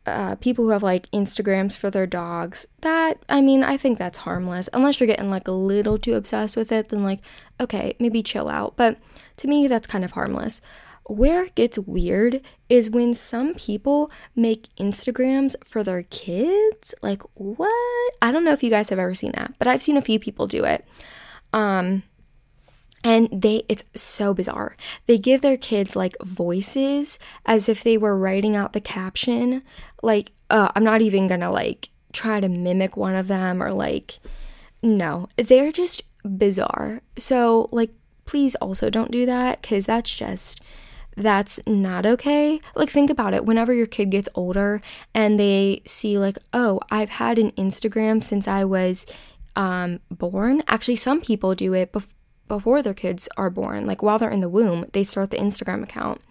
uh, 0.06 0.36
people 0.36 0.66
who 0.66 0.72
have 0.72 0.84
like 0.84 1.10
Instagrams 1.12 1.78
for 1.78 1.90
their 1.90 2.08
dogs. 2.08 2.66
That 2.82 3.24
I 3.30 3.42
mean, 3.42 3.64
I 3.64 3.78
think 3.78 3.98
that's 3.98 4.20
harmless 4.20 4.70
unless 4.74 5.00
you're 5.00 5.08
getting 5.08 5.30
like 5.30 5.48
a 5.48 5.54
little 5.54 5.98
too 5.98 6.16
obsessed 6.16 6.58
with 6.58 6.72
it. 6.72 6.90
Then 6.90 7.04
like, 7.04 7.20
okay, 7.60 7.96
maybe 8.00 8.22
chill 8.22 8.50
out. 8.50 8.76
But 8.76 8.98
to 9.38 9.48
me, 9.48 9.68
that's 9.68 9.88
kind 9.88 10.04
of 10.04 10.12
harmless. 10.12 10.62
Where 11.06 11.44
it 11.44 11.56
gets 11.56 11.78
weird 11.78 12.42
is 12.70 12.90
when 12.90 13.14
some 13.14 13.56
people 13.56 14.10
make 14.36 14.74
Instagrams 14.78 15.56
for 15.64 15.84
their 15.84 16.04
kids. 16.04 16.96
Like, 17.02 17.22
what? 17.34 18.14
I 18.22 18.32
don't 18.32 18.46
know 18.46 18.54
if 18.54 18.64
you 18.64 18.70
guys 18.70 18.90
have 18.90 19.00
ever 19.00 19.14
seen 19.14 19.34
that, 19.34 19.54
but 19.60 19.68
I've 19.68 19.84
seen 19.84 19.98
a 19.98 20.02
few 20.02 20.20
people 20.20 20.48
do 20.48 20.64
it. 20.64 20.86
Um, 21.52 22.04
and 23.04 23.30
they 23.32 23.64
it's 23.68 23.84
so 23.94 24.34
bizarre 24.34 24.76
they 25.08 25.18
give 25.18 25.42
their 25.42 25.58
kids 25.58 25.96
like 25.96 26.16
voices 26.24 27.20
as 27.46 27.68
if 27.68 27.84
they 27.84 27.98
were 27.98 28.18
writing 28.18 28.56
out 28.56 28.74
the 28.74 28.82
caption 28.82 29.62
like 30.02 30.32
uh, 30.50 30.70
i'm 30.76 30.84
not 30.84 31.02
even 31.02 31.28
gonna 31.28 31.52
like 31.52 31.90
try 32.14 32.40
to 32.40 32.48
mimic 32.48 32.96
one 32.96 33.16
of 33.16 33.28
them 33.28 33.62
or 33.62 33.74
like 33.74 34.20
no 34.82 35.28
they're 35.36 35.72
just 35.72 36.04
bizarre 36.24 37.02
so 37.18 37.68
like 37.72 37.92
please 38.26 38.56
also 38.56 38.90
don't 38.90 39.12
do 39.12 39.26
that 39.26 39.62
because 39.62 39.86
that's 39.86 40.16
just 40.16 40.62
that's 41.16 41.60
not 41.68 42.06
okay. 42.06 42.60
Like, 42.76 42.90
think 42.90 43.10
about 43.10 43.34
it. 43.34 43.46
Whenever 43.46 43.74
your 43.74 43.86
kid 43.86 44.10
gets 44.10 44.30
older 44.36 44.82
and 45.14 45.40
they 45.40 45.82
see, 45.86 46.18
like, 46.18 46.38
oh, 46.54 46.80
I've 46.92 47.10
had 47.10 47.38
an 47.38 47.52
Instagram 47.52 48.24
since 48.24 48.48
I 48.48 48.64
was 48.64 49.06
um, 49.56 50.00
born. 50.10 50.64
Actually, 50.68 50.96
some 50.96 51.22
people 51.22 51.56
do 51.56 51.74
it 51.74 51.92
bef- 51.92 52.10
before 52.48 52.82
their 52.82 52.94
kids 52.94 53.30
are 53.38 53.50
born. 53.50 53.86
Like, 53.86 54.02
while 54.02 54.18
they're 54.18 54.30
in 54.30 54.42
the 54.42 54.50
womb, 54.50 54.86
they 54.94 55.04
start 55.04 55.32
the 55.32 55.38
Instagram 55.38 55.84
account. 55.84 56.22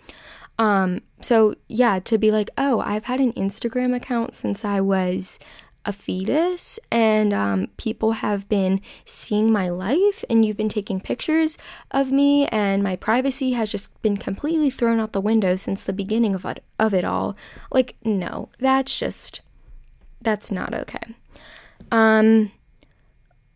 Um, 0.58 1.02
so, 1.20 1.54
yeah, 1.68 1.98
to 2.00 2.18
be 2.18 2.30
like, 2.30 2.50
oh, 2.58 2.80
I've 2.80 3.04
had 3.04 3.20
an 3.20 3.32
Instagram 3.32 3.94
account 3.94 4.34
since 4.34 4.64
I 4.64 4.80
was 4.80 5.38
a 5.84 5.92
fetus 5.92 6.78
and 6.90 7.32
um, 7.32 7.68
people 7.76 8.12
have 8.12 8.48
been 8.48 8.80
seeing 9.04 9.50
my 9.50 9.68
life 9.68 10.24
and 10.30 10.44
you've 10.44 10.56
been 10.56 10.68
taking 10.68 11.00
pictures 11.00 11.58
of 11.90 12.12
me 12.12 12.46
and 12.48 12.82
my 12.82 12.96
privacy 12.96 13.52
has 13.52 13.70
just 13.70 14.00
been 14.02 14.16
completely 14.16 14.70
thrown 14.70 15.00
out 15.00 15.12
the 15.12 15.20
window 15.20 15.56
since 15.56 15.82
the 15.82 15.92
beginning 15.92 16.34
of 16.34 16.44
it, 16.44 16.62
of 16.78 16.94
it 16.94 17.04
all. 17.04 17.36
Like 17.70 17.96
no 18.04 18.48
that's 18.58 18.98
just 18.98 19.40
that's 20.20 20.52
not 20.52 20.72
okay. 20.72 21.14
Um 21.90 22.52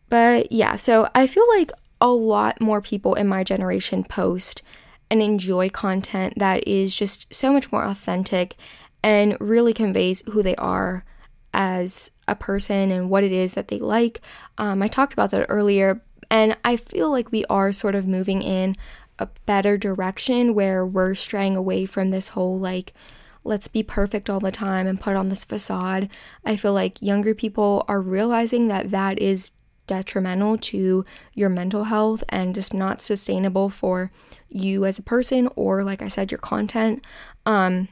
but 0.08 0.52
yeah 0.52 0.76
so 0.76 1.08
i 1.14 1.26
feel 1.26 1.46
like 1.56 1.72
a 2.00 2.08
lot 2.08 2.60
more 2.60 2.80
people 2.80 3.14
in 3.14 3.26
my 3.26 3.42
generation 3.42 4.04
post 4.04 4.62
and 5.10 5.22
enjoy 5.22 5.68
content 5.68 6.34
that 6.36 6.66
is 6.66 6.94
just 6.94 7.32
so 7.34 7.52
much 7.52 7.70
more 7.72 7.84
authentic 7.84 8.56
and 9.02 9.36
really 9.40 9.72
conveys 9.72 10.22
who 10.30 10.42
they 10.42 10.56
are 10.56 11.04
as 11.56 12.10
a 12.28 12.36
person 12.36 12.92
and 12.92 13.08
what 13.08 13.24
it 13.24 13.32
is 13.32 13.54
that 13.54 13.68
they 13.68 13.78
like. 13.78 14.20
Um, 14.58 14.82
I 14.82 14.88
talked 14.88 15.14
about 15.14 15.30
that 15.30 15.46
earlier, 15.48 16.02
and 16.30 16.56
I 16.64 16.76
feel 16.76 17.10
like 17.10 17.32
we 17.32 17.44
are 17.46 17.72
sort 17.72 17.94
of 17.94 18.06
moving 18.06 18.42
in 18.42 18.76
a 19.18 19.28
better 19.46 19.78
direction 19.78 20.54
where 20.54 20.84
we're 20.84 21.14
straying 21.14 21.56
away 21.56 21.86
from 21.86 22.10
this 22.10 22.28
whole 22.28 22.58
like, 22.58 22.92
let's 23.42 23.68
be 23.68 23.82
perfect 23.82 24.28
all 24.28 24.40
the 24.40 24.52
time 24.52 24.86
and 24.86 25.00
put 25.00 25.16
on 25.16 25.30
this 25.30 25.44
facade. 25.44 26.10
I 26.44 26.56
feel 26.56 26.74
like 26.74 27.00
younger 27.00 27.34
people 27.34 27.84
are 27.88 28.02
realizing 28.02 28.68
that 28.68 28.90
that 28.90 29.18
is 29.18 29.52
detrimental 29.86 30.58
to 30.58 31.04
your 31.32 31.48
mental 31.48 31.84
health 31.84 32.22
and 32.28 32.54
just 32.54 32.74
not 32.74 33.00
sustainable 33.00 33.70
for 33.70 34.10
you 34.50 34.84
as 34.84 34.98
a 34.98 35.02
person 35.02 35.48
or 35.56 35.84
like 35.84 36.02
I 36.02 36.08
said 36.08 36.30
your 36.30 36.38
content. 36.38 37.04
Um 37.46 37.88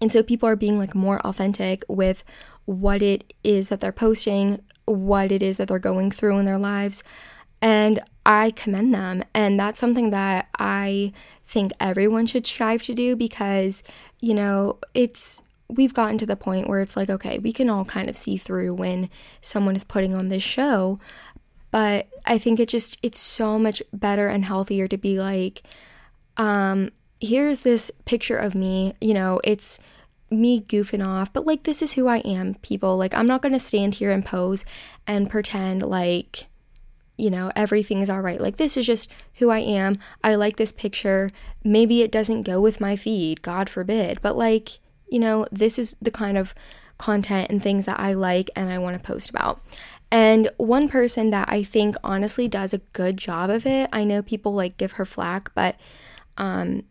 and 0.00 0.12
so 0.12 0.22
people 0.22 0.48
are 0.48 0.56
being 0.56 0.78
like 0.78 0.94
more 0.94 1.20
authentic 1.20 1.84
with 1.88 2.24
what 2.64 3.02
it 3.02 3.32
is 3.42 3.68
that 3.68 3.80
they're 3.80 3.92
posting, 3.92 4.60
what 4.84 5.32
it 5.32 5.42
is 5.42 5.56
that 5.56 5.68
they're 5.68 5.78
going 5.78 6.10
through 6.10 6.38
in 6.38 6.44
their 6.44 6.58
lives. 6.58 7.02
And 7.62 8.00
I 8.26 8.50
commend 8.50 8.92
them. 8.92 9.24
And 9.32 9.58
that's 9.58 9.78
something 9.78 10.10
that 10.10 10.48
I 10.58 11.12
think 11.44 11.72
everyone 11.80 12.26
should 12.26 12.46
strive 12.46 12.82
to 12.84 12.94
do 12.94 13.16
because, 13.16 13.82
you 14.20 14.34
know, 14.34 14.78
it's 14.94 15.42
we've 15.68 15.94
gotten 15.94 16.18
to 16.18 16.26
the 16.26 16.36
point 16.36 16.68
where 16.68 16.80
it's 16.80 16.96
like, 16.96 17.10
okay, 17.10 17.38
we 17.38 17.52
can 17.52 17.70
all 17.70 17.84
kind 17.84 18.08
of 18.08 18.16
see 18.16 18.36
through 18.36 18.74
when 18.74 19.10
someone 19.40 19.74
is 19.74 19.84
putting 19.84 20.14
on 20.14 20.28
this 20.28 20.42
show. 20.42 21.00
But 21.70 22.06
I 22.24 22.38
think 22.38 22.60
it 22.60 22.68
just, 22.68 22.98
it's 23.02 23.18
so 23.18 23.58
much 23.58 23.82
better 23.92 24.28
and 24.28 24.44
healthier 24.44 24.86
to 24.88 24.96
be 24.96 25.18
like, 25.18 25.62
um, 26.36 26.90
here's 27.20 27.60
this 27.60 27.90
picture 28.04 28.36
of 28.36 28.54
me, 28.54 28.94
you 29.00 29.14
know, 29.14 29.40
it's 29.44 29.78
me 30.30 30.60
goofing 30.60 31.06
off, 31.06 31.32
but 31.32 31.46
like, 31.46 31.62
this 31.62 31.82
is 31.82 31.92
who 31.92 32.06
I 32.08 32.18
am, 32.18 32.56
people. 32.56 32.96
Like, 32.96 33.14
I'm 33.14 33.26
not 33.26 33.42
gonna 33.42 33.58
stand 33.58 33.94
here 33.94 34.10
and 34.10 34.24
pose 34.24 34.64
and 35.06 35.30
pretend 35.30 35.82
like, 35.82 36.46
you 37.16 37.30
know, 37.30 37.50
everything's 37.56 38.10
all 38.10 38.20
right. 38.20 38.40
Like, 38.40 38.56
this 38.56 38.76
is 38.76 38.86
just 38.86 39.10
who 39.34 39.50
I 39.50 39.60
am. 39.60 39.98
I 40.22 40.34
like 40.34 40.56
this 40.56 40.72
picture. 40.72 41.30
Maybe 41.64 42.02
it 42.02 42.12
doesn't 42.12 42.42
go 42.42 42.60
with 42.60 42.80
my 42.80 42.96
feed, 42.96 43.42
God 43.42 43.70
forbid, 43.70 44.20
but 44.20 44.36
like, 44.36 44.80
you 45.08 45.18
know, 45.18 45.46
this 45.50 45.78
is 45.78 45.96
the 46.02 46.10
kind 46.10 46.36
of 46.36 46.54
content 46.98 47.50
and 47.50 47.62
things 47.62 47.86
that 47.86 48.00
I 48.00 48.12
like 48.12 48.50
and 48.56 48.70
I 48.70 48.78
want 48.78 48.96
to 48.96 49.06
post 49.06 49.30
about. 49.30 49.60
And 50.10 50.50
one 50.56 50.88
person 50.88 51.30
that 51.30 51.48
I 51.50 51.62
think 51.62 51.96
honestly 52.04 52.48
does 52.48 52.72
a 52.72 52.78
good 52.78 53.16
job 53.16 53.50
of 53.50 53.66
it, 53.66 53.88
I 53.92 54.04
know 54.04 54.22
people 54.22 54.54
like 54.54 54.76
give 54.76 54.92
her 54.92 55.04
flack, 55.04 55.52
but 55.54 55.76
um, 56.38 56.84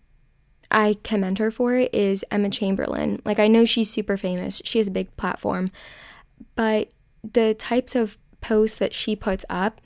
I 0.72 0.97
commend 1.03 1.38
her 1.38 1.51
for 1.51 1.76
is 1.76 2.26
Emma 2.32 2.49
Chamberlain. 2.49 3.22
Like, 3.26 3.39
I 3.39 3.47
know 3.47 3.66
she's 3.66 3.89
super 3.89 4.18
famous, 4.18 4.61
she 4.66 4.80
has 4.80 4.88
a 4.88 4.91
big 4.91 5.16
platform, 5.18 5.72
but 6.55 6.89
the 7.24 7.53
types 7.53 7.95
of 7.95 8.18
posts 8.41 8.78
that 8.78 8.93
she 8.93 9.16
puts 9.16 9.45
up 9.49 9.82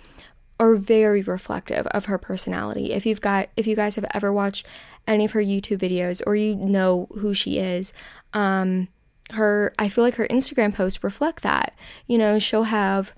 are 0.59 0.75
very 0.75 1.21
reflective 1.21 1.87
of 1.87 2.05
her 2.05 2.17
personality. 2.17 2.91
If 2.91 3.05
you've 3.05 3.21
got 3.21 3.49
if 3.55 3.65
you 3.65 3.75
guys 3.75 3.95
have 3.95 4.05
ever 4.13 4.33
watched 4.33 4.65
any 5.07 5.25
of 5.25 5.31
her 5.31 5.41
YouTube 5.41 5.77
videos 5.77 6.21
or 6.27 6.35
you 6.35 6.55
know 6.55 7.07
who 7.17 7.33
she 7.33 7.59
is, 7.59 7.93
um, 8.33 8.89
her 9.31 9.73
I 9.79 9.87
feel 9.87 10.03
like 10.03 10.15
her 10.15 10.27
Instagram 10.27 10.73
posts 10.73 11.03
reflect 11.03 11.43
that. 11.43 11.75
You 12.07 12.17
know, 12.17 12.39
she'll 12.39 12.63
have 12.63 13.13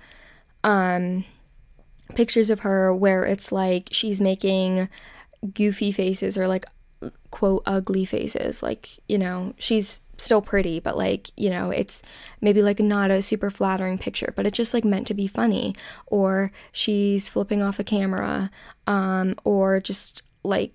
um, 0.63 1.25
pictures 2.15 2.49
of 2.49 2.59
her 2.59 2.93
where 2.93 3.25
it's 3.25 3.51
like 3.51 3.89
she's 3.91 4.21
making 4.21 4.87
goofy 5.53 5.91
faces 5.91 6.37
or 6.37 6.47
like 6.47 6.65
quote 7.31 7.63
ugly 7.65 8.05
faces. 8.05 8.61
Like, 8.61 8.89
you 9.07 9.17
know, 9.17 9.53
she's 9.57 9.99
still 10.17 10.41
pretty, 10.41 10.79
but 10.79 10.97
like, 10.97 11.31
you 11.35 11.49
know, 11.49 11.71
it's 11.71 12.03
maybe 12.41 12.61
like 12.61 12.79
not 12.79 13.11
a 13.11 13.21
super 13.21 13.49
flattering 13.49 13.97
picture, 13.97 14.33
but 14.35 14.45
it's 14.45 14.57
just 14.57 14.73
like 14.73 14.85
meant 14.85 15.07
to 15.07 15.13
be 15.13 15.27
funny. 15.27 15.75
Or 16.07 16.51
she's 16.71 17.27
flipping 17.29 17.61
off 17.61 17.77
the 17.77 17.83
camera, 17.83 18.51
um, 18.87 19.35
or 19.43 19.79
just 19.79 20.21
like 20.43 20.73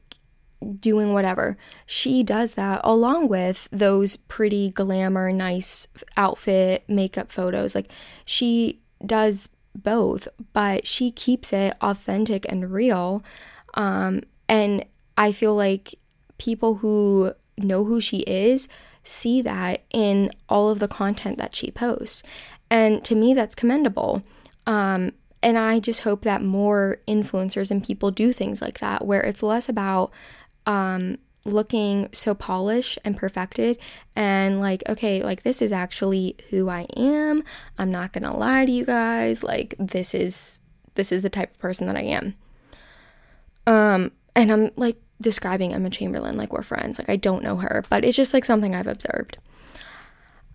doing 0.81 1.13
whatever. 1.13 1.57
She 1.87 2.23
does 2.23 2.55
that 2.55 2.81
along 2.83 3.29
with 3.29 3.69
those 3.71 4.17
pretty 4.17 4.71
glamour, 4.71 5.31
nice 5.31 5.87
outfit, 6.17 6.85
makeup 6.89 7.31
photos. 7.31 7.75
Like 7.75 7.91
she 8.25 8.81
does 9.05 9.51
both, 9.75 10.27
but 10.53 10.87
she 10.87 11.11
keeps 11.11 11.53
it 11.53 11.75
authentic 11.81 12.47
and 12.49 12.73
real. 12.73 13.23
Um, 13.75 14.23
and 14.49 14.85
I 15.19 15.33
feel 15.33 15.55
like 15.55 15.95
people 16.39 16.77
who 16.77 17.33
know 17.57 17.85
who 17.85 18.01
she 18.01 18.19
is 18.21 18.69
see 19.05 19.41
that 19.43 19.83
in 19.91 20.31
all 20.49 20.69
of 20.69 20.79
the 20.79 20.89
content 20.89 21.39
that 21.39 21.55
she 21.55 21.71
posts. 21.71 22.23
And 22.71 23.05
to 23.05 23.15
me, 23.15 23.35
that's 23.35 23.55
commendable. 23.55 24.23
Um, 24.67 25.13
and 25.43 25.57
I 25.57 25.79
just 25.79 26.01
hope 26.01 26.23
that 26.23 26.43
more 26.43 26.99
influencers 27.07 27.71
and 27.71 27.85
people 27.85 28.11
do 28.11 28.33
things 28.33 28.61
like 28.61 28.81
that, 28.81 29.07
where 29.07 29.23
it's 29.23 29.43
less 29.43 29.69
about 29.69 30.11
um, 30.67 31.19
looking 31.47 32.09
so 32.13 32.35
polished 32.35 32.99
and 33.05 33.17
perfected 33.17 33.79
and 34.17 34.59
like 34.59 34.83
okay 34.89 35.23
like 35.23 35.45
this 35.45 35.63
is 35.63 35.71
actually 35.71 36.37
who 36.51 36.69
i 36.69 36.83
am 36.97 37.43
i'm 37.79 37.91
not 37.91 38.13
gonna 38.13 38.37
lie 38.37 38.67
to 38.67 38.73
you 38.73 38.85
guys 38.85 39.45
like 39.45 39.75
this 39.79 40.13
is 40.13 40.61
this 40.97 41.13
is 41.13 41.23
the 41.23 41.31
type 41.31 41.53
of 41.53 41.59
person 41.59 41.87
that 41.87 41.97
i 41.97 42.01
am 42.01 42.35
um 43.67 44.11
and 44.35 44.51
i'm 44.51 44.71
like 44.75 45.01
describing 45.21 45.73
emma 45.73 45.91
chamberlain 45.91 46.37
like 46.37 46.53
we're 46.53 46.63
friends 46.63 46.99
like 46.99 47.09
i 47.09 47.17
don't 47.17 47.43
know 47.43 47.57
her 47.57 47.83
but 47.89 48.05
it's 48.05 48.17
just 48.17 48.35
like 48.35 48.45
something 48.45 48.75
i've 48.75 48.87
observed 48.87 49.39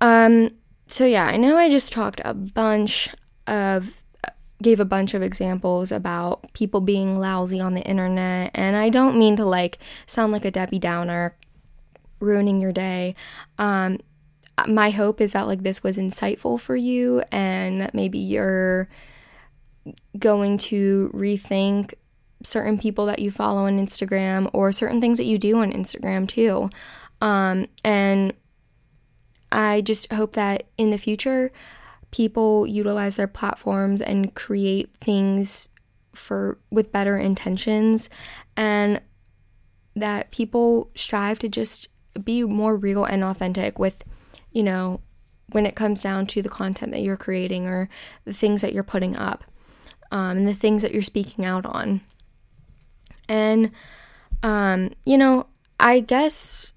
um 0.02 0.50
so 0.88 1.06
yeah 1.06 1.26
i 1.26 1.38
know 1.38 1.58
i 1.58 1.70
just 1.70 1.92
talked 1.92 2.22
a 2.24 2.34
bunch 2.34 3.10
of 3.48 4.02
gave 4.62 4.80
a 4.80 4.86
bunch 4.86 5.14
of 5.14 5.22
examples 5.22 5.92
about 5.92 6.54
people 6.54 6.82
being 6.82 7.20
lousy 7.20 7.60
on 7.60 7.74
the 7.74 7.82
internet. 7.82 8.52
And 8.54 8.76
I 8.76 8.90
don't 8.90 9.18
mean 9.18 9.36
to 9.38 9.46
like 9.46 9.80
sound 10.06 10.32
like 10.32 10.46
a 10.46 10.52
Debbie 10.52 10.80
Downer, 10.80 11.36
ruining 12.20 12.62
your 12.62 12.72
day. 12.72 13.16
Um, 13.58 14.00
my 14.68 14.92
hope 14.92 15.20
is 15.20 15.32
that 15.32 15.48
like 15.48 15.64
this 15.64 15.84
was 15.84 15.98
insightful 15.98 16.60
for 16.60 16.76
you 16.76 17.24
and 17.32 17.82
that 17.82 17.96
maybe 17.96 18.20
you're 18.20 18.88
going 20.20 20.58
to 20.60 21.10
rethink 21.14 21.96
certain 22.44 22.78
people 22.78 23.06
that 23.08 23.20
you 23.20 23.32
follow 23.32 23.66
on 23.66 23.80
Instagram 23.80 24.50
or 24.54 24.72
certain 24.72 25.02
things 25.02 25.18
that 25.18 25.26
you 25.26 25.38
do 25.38 25.58
on 25.58 25.72
Instagram 25.72 26.28
too. 26.28 26.70
Um, 27.22 27.68
and 27.84 28.34
I 29.52 29.82
just 29.82 30.12
hope 30.14 30.34
that 30.34 30.64
in 30.78 30.90
the 30.90 30.98
future, 30.98 31.52
people 32.12 32.68
utilize 32.68 33.16
their 33.16 33.28
platforms 33.28 34.02
and 34.02 34.34
create 34.36 34.90
things 35.00 35.70
for 36.14 36.58
with 36.70 36.92
better 36.92 37.18
intentions 37.18 38.10
and 38.58 39.02
that 39.96 40.32
people 40.32 40.90
strive 40.96 41.40
to 41.40 41.50
just 41.50 41.88
be 42.24 42.44
more 42.44 42.76
real 42.76 43.06
and 43.06 43.24
authentic 43.24 43.80
with 43.80 44.04
you 44.52 44.64
know 44.64 45.00
when 45.52 45.66
it 45.66 45.76
comes 45.76 46.04
down 46.04 46.26
to 46.26 46.42
the 46.42 46.50
content 46.50 46.92
that 46.92 47.02
you're 47.02 47.18
creating 47.18 47.66
or 47.66 47.90
the 48.26 48.34
things 48.34 48.62
that 48.62 48.74
you're 48.74 48.84
putting 48.84 49.16
up 49.16 49.46
um, 50.12 50.38
and 50.38 50.48
the 50.48 50.54
things 50.54 50.82
that 50.82 50.94
you're 50.94 51.02
speaking 51.02 51.46
out 51.46 51.66
on 51.66 52.02
and 53.32 53.72
um, 54.44 54.92
you 55.06 55.18
know 55.18 55.48
i 55.80 56.00
guess 56.00 56.74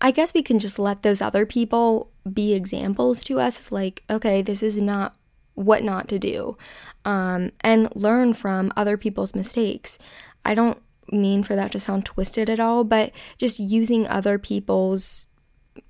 i 0.00 0.10
guess 0.10 0.34
we 0.34 0.42
can 0.42 0.58
just 0.58 0.78
let 0.78 1.02
those 1.02 1.20
other 1.20 1.44
people 1.46 2.10
be 2.30 2.54
examples 2.54 3.24
to 3.24 3.40
us. 3.40 3.58
It's 3.58 3.72
like, 3.72 4.02
okay, 4.08 4.42
this 4.42 4.62
is 4.62 4.80
not 4.80 5.16
what 5.54 5.84
not 5.84 6.08
to 6.08 6.18
do, 6.18 6.56
um, 7.04 7.52
and 7.60 7.94
learn 7.94 8.34
from 8.34 8.72
other 8.76 8.96
people's 8.96 9.34
mistakes. 9.34 9.98
I 10.44 10.54
don't 10.54 10.80
mean 11.12 11.42
for 11.42 11.54
that 11.54 11.72
to 11.72 11.80
sound 11.80 12.06
twisted 12.06 12.48
at 12.48 12.58
all, 12.58 12.82
but 12.82 13.12
just 13.38 13.60
using 13.60 14.06
other 14.06 14.38
people's 14.38 15.26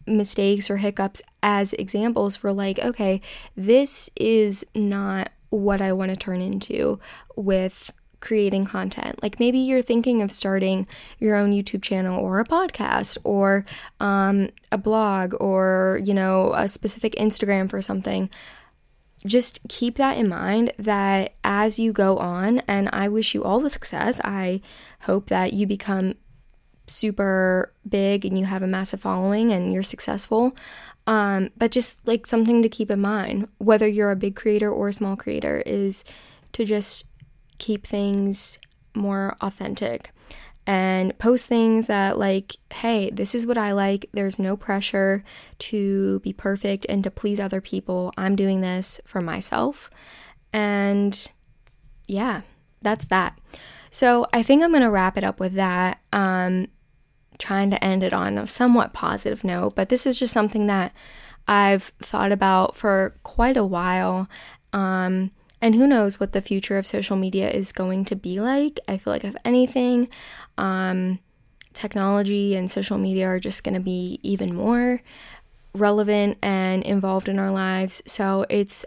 mistakes 0.07 0.69
or 0.69 0.79
hiccups 0.79 1.23
as 1.43 1.73
examples 1.75 2.37
for, 2.37 2.53
like, 2.53 2.79
okay, 2.81 3.21
this 3.57 4.11
is 4.17 4.67
not 4.75 5.31
what 5.51 5.81
I 5.81 5.93
want 5.93 6.11
to 6.11 6.17
turn 6.17 6.41
into 6.41 6.99
with 7.37 7.93
creating 8.25 8.65
content. 8.65 9.23
Like 9.23 9.39
maybe 9.39 9.59
you're 9.59 9.83
thinking 9.83 10.23
of 10.23 10.33
starting 10.33 10.89
your 11.21 11.37
own 11.37 11.53
YouTube 11.53 11.83
channel 11.83 12.19
or 12.19 12.41
a 12.41 12.45
podcast 12.45 13.19
or 13.23 13.65
um, 14.01 14.49
a 14.73 14.79
blog 14.79 15.35
or, 15.41 16.01
you 16.05 16.15
know, 16.15 16.53
a 16.55 16.67
specific 16.67 17.15
Instagram 17.15 17.71
for 17.71 17.81
something. 17.83 18.31
Just 19.27 19.61
keep 19.69 19.97
that 19.97 20.17
in 20.17 20.29
mind 20.29 20.73
that 20.79 21.35
as 21.45 21.79
you 21.79 21.93
go 21.93 22.19
on, 22.19 22.61
and 22.67 22.91
I 22.93 23.09
wish 23.09 23.35
you 23.35 23.45
all 23.45 23.61
the 23.61 23.71
success. 23.71 24.21
I 24.25 24.61
hope 25.03 25.29
that 25.29 25.53
you 25.53 25.67
become 25.67 26.15
super 26.87 27.73
big 27.89 28.27
and 28.27 28.39
you 28.39 28.45
have 28.45 28.63
a 28.63 28.67
massive 28.67 29.01
following 29.01 29.51
and 29.51 29.73
you're 29.73 29.83
successful. 29.83 30.55
Um, 31.07 31.51
but 31.57 31.71
just 31.71 32.07
like 32.07 32.27
something 32.27 32.63
to 32.63 32.69
keep 32.69 32.91
in 32.91 33.01
mind, 33.01 33.49
whether 33.59 33.87
you're 33.87 34.11
a 34.11 34.17
big 34.17 34.37
creator 34.37 34.71
or 34.71 34.89
a 34.89 34.93
small 34.93 35.17
creator, 35.17 35.63
is 35.65 36.05
to 36.53 36.65
just 36.65 37.07
keep 37.59 37.87
things 37.87 38.59
more 38.95 39.37
authentic 39.41 40.13
and 40.67 41.17
post 41.19 41.47
things 41.47 41.87
that 41.89 42.19
like 42.19 42.57
hey 42.73 43.11
this 43.11 43.35
is 43.35 43.47
what 43.47 43.59
i 43.59 43.73
like. 43.73 44.09
There's 44.13 44.39
no 44.39 44.57
pressure 44.57 45.23
to 45.59 46.21
be 46.21 46.33
perfect 46.33 46.87
and 46.89 47.05
to 47.05 47.11
please 47.11 47.39
other 47.39 47.61
people. 47.61 48.13
I'm 48.17 48.37
doing 48.37 48.61
this 48.61 49.01
for 49.05 49.21
myself. 49.21 49.91
And 50.53 51.31
yeah 52.07 52.43
that's 52.81 53.07
that. 53.07 53.39
So 53.91 54.27
i 54.33 54.43
think 54.43 54.63
i'm 54.63 54.71
going 54.71 54.83
to 54.83 54.91
wrap 54.91 55.19
it 55.19 55.25
up 55.25 55.39
with 55.41 55.55
that. 55.55 56.01
Um 56.13 56.69
trying 57.39 57.71
to 57.71 57.85
end 57.85 58.03
it 58.03 58.13
on 58.13 58.39
a 58.39 58.47
somewhat 58.47 58.93
positive 58.93 59.43
note 59.43 59.75
but 59.75 59.89
this 59.89 60.07
is 60.07 60.17
just 60.17 60.33
something 60.33 60.69
that 60.69 60.93
i've 61.49 61.91
thought 62.01 62.31
about 62.31 62.77
for 62.77 63.17
quite 63.23 63.57
a 63.57 63.65
while. 63.65 64.29
Um 64.73 65.31
And 65.65 65.75
who 65.75 65.87
knows 65.87 66.21
what 66.21 66.33
the 66.33 66.43
future 66.43 66.77
of 66.77 66.87
social 66.87 67.17
media 67.17 67.49
is 67.49 67.73
going 67.73 68.05
to 68.05 68.17
be 68.17 68.39
like. 68.39 68.79
I 68.87 68.99
feel 68.99 69.15
like, 69.15 69.25
if 69.25 69.35
anything, 69.47 70.11
um, 70.59 71.21
technology 71.73 72.55
and 72.55 72.71
social 72.71 72.99
media 72.99 73.29
are 73.29 73.41
just 73.41 73.65
going 73.65 73.73
to 73.73 73.81
be 73.81 74.21
even 74.23 74.55
more 74.55 75.01
relevant 75.73 76.37
and 76.43 76.83
involved 76.83 77.31
in 77.31 77.39
our 77.39 77.51
lives. 77.51 78.03
So 78.05 78.45
it's 78.51 78.85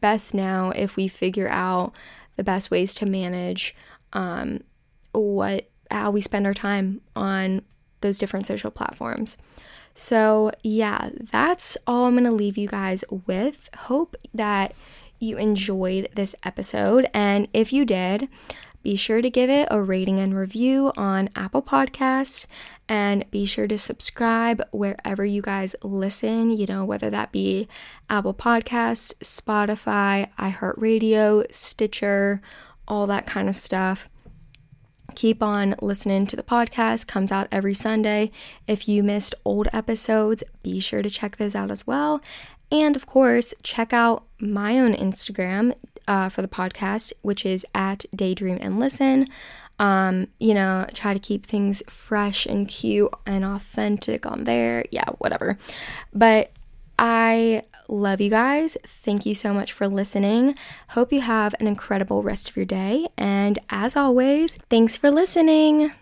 best 0.00 0.32
now 0.32 0.70
if 0.70 0.94
we 0.94 1.08
figure 1.08 1.48
out 1.48 1.94
the 2.36 2.44
best 2.44 2.70
ways 2.70 2.94
to 2.94 3.06
manage 3.06 3.74
um, 4.12 4.62
what 5.10 5.68
how 5.90 6.12
we 6.12 6.20
spend 6.20 6.46
our 6.46 6.54
time 6.54 7.00
on 7.16 7.62
those 8.02 8.20
different 8.20 8.46
social 8.46 8.70
platforms. 8.70 9.36
So, 9.94 10.52
yeah, 10.62 11.10
that's 11.32 11.76
all 11.88 12.04
I'm 12.04 12.14
going 12.14 12.22
to 12.22 12.30
leave 12.30 12.56
you 12.56 12.68
guys 12.68 13.02
with. 13.26 13.68
Hope 13.76 14.14
that 14.32 14.74
you 15.20 15.36
enjoyed 15.36 16.08
this 16.14 16.34
episode. 16.42 17.08
And 17.14 17.46
if 17.52 17.72
you 17.72 17.84
did, 17.84 18.28
be 18.82 18.96
sure 18.96 19.20
to 19.20 19.28
give 19.28 19.50
it 19.50 19.68
a 19.70 19.82
rating 19.82 20.18
and 20.18 20.34
review 20.34 20.90
on 20.96 21.28
Apple 21.36 21.62
Podcasts 21.62 22.46
and 22.88 23.30
be 23.30 23.44
sure 23.44 23.68
to 23.68 23.78
subscribe 23.78 24.62
wherever 24.72 25.24
you 25.24 25.42
guys 25.42 25.76
listen, 25.82 26.50
you 26.50 26.66
know, 26.66 26.84
whether 26.84 27.10
that 27.10 27.30
be 27.30 27.68
Apple 28.08 28.34
Podcasts, 28.34 29.14
Spotify, 29.18 30.30
iHeartRadio, 30.36 31.52
Stitcher, 31.54 32.40
all 32.88 33.06
that 33.06 33.26
kind 33.26 33.48
of 33.48 33.54
stuff. 33.54 34.08
Keep 35.14 35.42
on 35.42 35.74
listening 35.82 36.26
to 36.26 36.36
the 36.36 36.42
podcast, 36.42 37.06
comes 37.06 37.30
out 37.30 37.48
every 37.52 37.74
Sunday. 37.74 38.30
If 38.66 38.88
you 38.88 39.02
missed 39.02 39.34
old 39.44 39.68
episodes, 39.72 40.42
be 40.62 40.80
sure 40.80 41.02
to 41.02 41.10
check 41.10 41.36
those 41.36 41.54
out 41.54 41.70
as 41.70 41.86
well. 41.86 42.22
And 42.72 42.96
of 42.96 43.06
course, 43.06 43.54
check 43.62 43.92
out 43.92 44.24
my 44.38 44.78
own 44.78 44.94
Instagram 44.94 45.74
uh, 46.06 46.28
for 46.28 46.42
the 46.42 46.48
podcast, 46.48 47.12
which 47.22 47.44
is 47.44 47.66
at 47.74 48.04
Daydream 48.14 48.58
and 48.60 48.78
Listen. 48.78 49.26
Um, 49.78 50.28
you 50.38 50.52
know, 50.52 50.86
try 50.92 51.14
to 51.14 51.18
keep 51.18 51.46
things 51.46 51.82
fresh 51.88 52.44
and 52.44 52.68
cute 52.68 53.10
and 53.26 53.44
authentic 53.44 54.26
on 54.26 54.44
there. 54.44 54.84
Yeah, 54.90 55.08
whatever. 55.18 55.56
But 56.12 56.52
I 56.98 57.62
love 57.88 58.20
you 58.20 58.28
guys. 58.28 58.76
Thank 58.84 59.24
you 59.24 59.34
so 59.34 59.54
much 59.54 59.72
for 59.72 59.88
listening. 59.88 60.54
Hope 60.90 61.12
you 61.12 61.22
have 61.22 61.54
an 61.58 61.66
incredible 61.66 62.22
rest 62.22 62.50
of 62.50 62.56
your 62.56 62.66
day. 62.66 63.08
And 63.16 63.58
as 63.70 63.96
always, 63.96 64.56
thanks 64.68 64.98
for 64.98 65.10
listening. 65.10 65.92